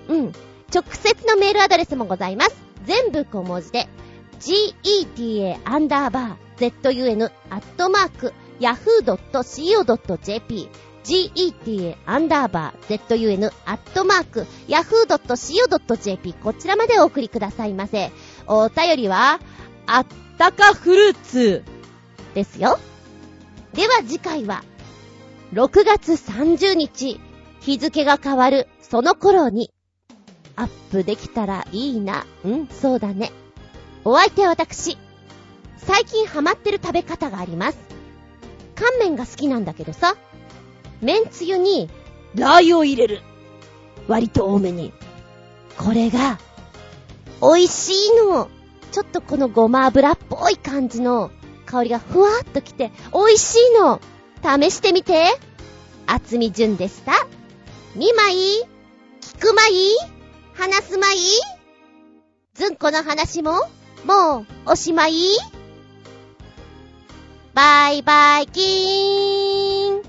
[0.09, 0.33] うん。
[0.73, 2.66] 直接のメールアドレスもございます。
[2.87, 3.87] 全部小文字で、
[4.39, 10.69] geta アンダーバー zun アットマーク yahoo.co.jp
[11.03, 18.11] geta アンダーバー zun アットマーク yahoo.co.jp こちらまでお送りくださいませ。
[18.47, 19.39] お便りは、
[19.85, 20.05] あっ
[20.37, 21.63] たかフルーツ
[22.33, 22.79] ですよ。
[23.73, 24.63] では次回は、
[25.53, 27.19] 6月30日、
[27.61, 29.71] 日付が変わるその頃に、
[30.57, 32.25] アップできたらいいな。
[32.43, 33.31] うん、そうだね。
[34.03, 34.97] お相手は私。
[35.77, 37.77] 最近ハマってる食べ方があります。
[38.75, 40.17] 乾麺が好きなんだけどさ、
[40.99, 41.89] 麺つゆに
[42.35, 43.21] ラー油を入れる。
[44.07, 44.93] 割と多めに。
[45.77, 46.39] これが、
[47.39, 48.49] 美味しいの。
[48.91, 51.29] ちょっとこのごま油っぽい感じの
[51.67, 54.01] 香りがふわっときて、美味しいの。
[54.43, 55.37] 試してみて。
[56.07, 57.11] 厚み順でした。
[57.95, 58.35] 2枚
[59.21, 60.16] 聞くまい
[60.57, 61.17] 話すまい？
[62.55, 63.51] ずんこの話も、
[64.05, 65.13] もう、おしまい？
[67.53, 70.01] バイバイキーン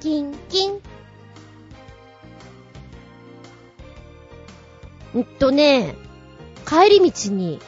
[0.00, 0.72] キンキン。
[5.16, 5.96] んっとね、
[6.66, 7.58] 帰り道に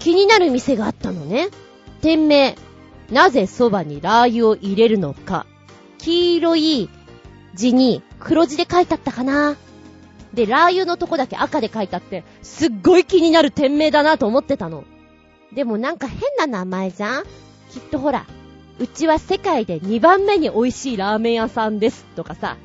[0.00, 1.48] 気になる店があったのね。
[2.02, 2.56] 店名、
[3.10, 5.46] なぜそばにラー油を入れるのか。
[5.96, 6.90] 黄色い
[7.54, 9.56] 字に黒字で書いてあったかな。
[10.34, 14.84] で、ラー油のとこだけ赤で書いてあって、すっごい気になる店名だなと思ってたの。
[15.54, 17.24] でもなんか変な名前じゃん？
[17.70, 18.26] きっとほら、
[18.78, 22.56] うちは世界で2番目に美味しいラーメン屋さんですとかさ、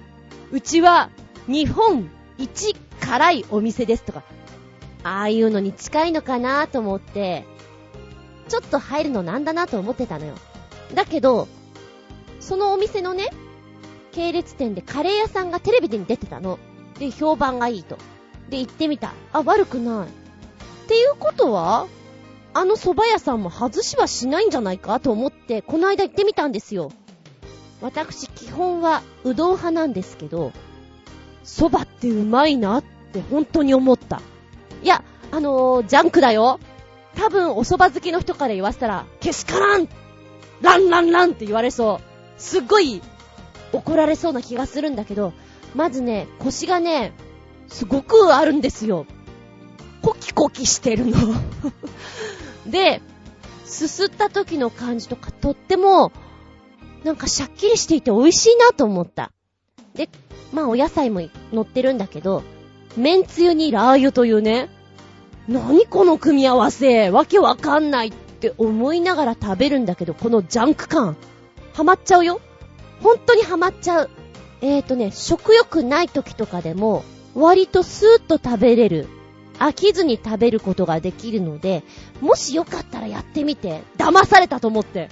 [0.52, 1.10] うちは
[1.48, 4.23] 日本一辛いお店ですとか、
[5.03, 7.45] ああいうのに近いのかなと思って、
[8.49, 10.35] ちょっと入るのなんだなと思ってたのよ。
[10.94, 11.48] だけど、
[12.40, 13.30] そのお店のね、
[14.11, 16.60] 系列店でカレー屋さんがテレビで出てたの。
[16.99, 17.97] で、評判がいいと。
[18.49, 19.13] で、行ってみた。
[19.31, 20.07] あ、悪くない。
[20.07, 20.09] っ
[20.87, 21.87] ていうことは、
[22.53, 24.99] あの蕎麦屋さんも外しはしないんじゃないか？
[24.99, 26.91] と思って、この間行ってみたんですよ。
[27.81, 30.51] 私、基本はうどん派なんですけど、
[31.43, 34.21] 蕎麦ってうまいなって本当に思った。
[34.83, 36.59] いや、あのー、ジャンクだよ。
[37.15, 39.87] 多分お蕎麦好きの人から言わせたら、けしからん
[40.61, 42.41] ランランランって言われそう。
[42.41, 43.01] すっごい
[43.71, 45.33] 怒られそうな気がするんだけど、
[45.75, 47.13] まずね、腰がね、
[47.67, 49.05] すごくあるんですよ。
[50.01, 51.17] コキコキしてるの
[52.67, 53.01] で、
[53.65, 56.11] すすった時の感じとかとっても、
[57.03, 59.31] なんかシャッキリしていて美味しいなと思った。
[59.95, 60.09] で、
[60.51, 61.21] まあお野菜も
[61.51, 62.43] 乗ってるんだけど、
[62.95, 64.69] 麺つゆにラー油というね、
[65.47, 71.17] 何この組み合わせわけわかんないって思いながら食べるんだけど、このジャンク感、
[71.73, 72.39] ハマっちゃうよ。
[73.01, 74.09] 本当にハマっちゃう。
[74.64, 77.03] えーとね、食欲ない時とかでも、
[77.35, 79.10] 割とスーッと食べれる。
[79.60, 81.84] 飽きずに食べることができるので、
[82.22, 85.10] もしよかったらやってみて、騙されたと思って。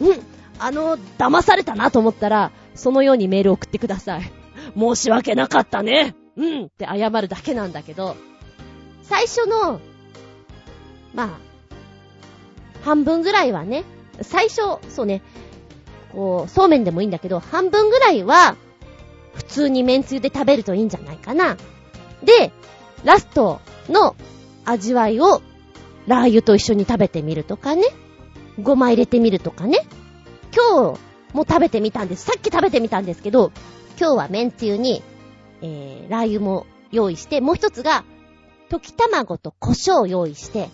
[0.00, 0.22] うん、
[0.58, 4.32] あの、騙されたなと思ったら、そのようにメール送ってください。
[4.74, 6.16] 申し訳なかったね。
[6.38, 8.16] うんって謝るだけなんだけど、
[9.02, 9.80] 最初の、
[11.12, 11.28] まあ、
[12.82, 13.84] 半分ぐらいはね、
[14.22, 15.20] 最初、そうね、
[16.12, 18.56] こう、そうめんでもいいんだけど、半分ぐらいは、
[19.34, 21.56] 普通に麺つゆで食べるといいんじゃないかな。
[22.22, 22.52] で、
[23.04, 24.16] ラストの
[24.64, 25.42] 味わいを、
[26.06, 27.82] ラー油と一緒に食べてみるとかね。
[28.62, 29.86] ごま入れてみるとかね。
[30.54, 31.00] 今日
[31.34, 32.26] も食べてみたんです。
[32.26, 33.52] さっき食べてみたんですけど、
[33.98, 35.02] 今日は麺つゆに、
[35.62, 38.04] えー、ラー油も用意して、もう一つが、
[38.70, 40.68] 溶き卵と胡椒を用意して、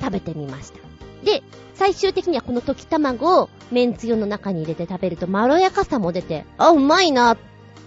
[0.00, 0.78] 食べてみました。
[1.24, 1.42] で、
[1.74, 7.38] 最終的にはこの溶き卵を麺つゆの中に入れて食べるとまろやかさも出て、あ、うまいなっ。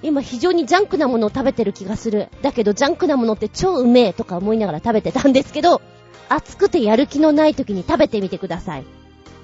[0.03, 2.29] 今非常にジャンクなものを食べてる気がする。
[2.41, 5.81] だけどジャンクなものって超うめえとか思いながら食べてたんですけど、
[6.29, 8.85] 暑くてやる気のない時に食べてみてください。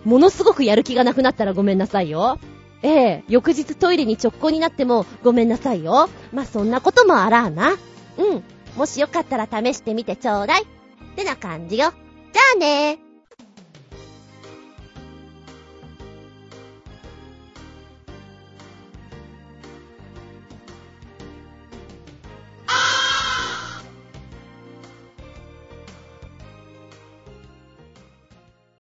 [0.06, 2.40] ものすごくやる気がなくなったらごめんなさいよ。
[2.82, 6.10] ええ翌日トイレに直行になってもごめんなさいよ。
[6.34, 7.72] まあ、そんなこともあらあな。
[7.72, 8.44] うん。
[8.76, 10.64] もしよかったら試してみてちょうだい。
[10.64, 10.66] っ
[11.16, 11.94] てな感じよ。
[12.34, 13.03] じゃあね。
[22.76, 23.03] Ah!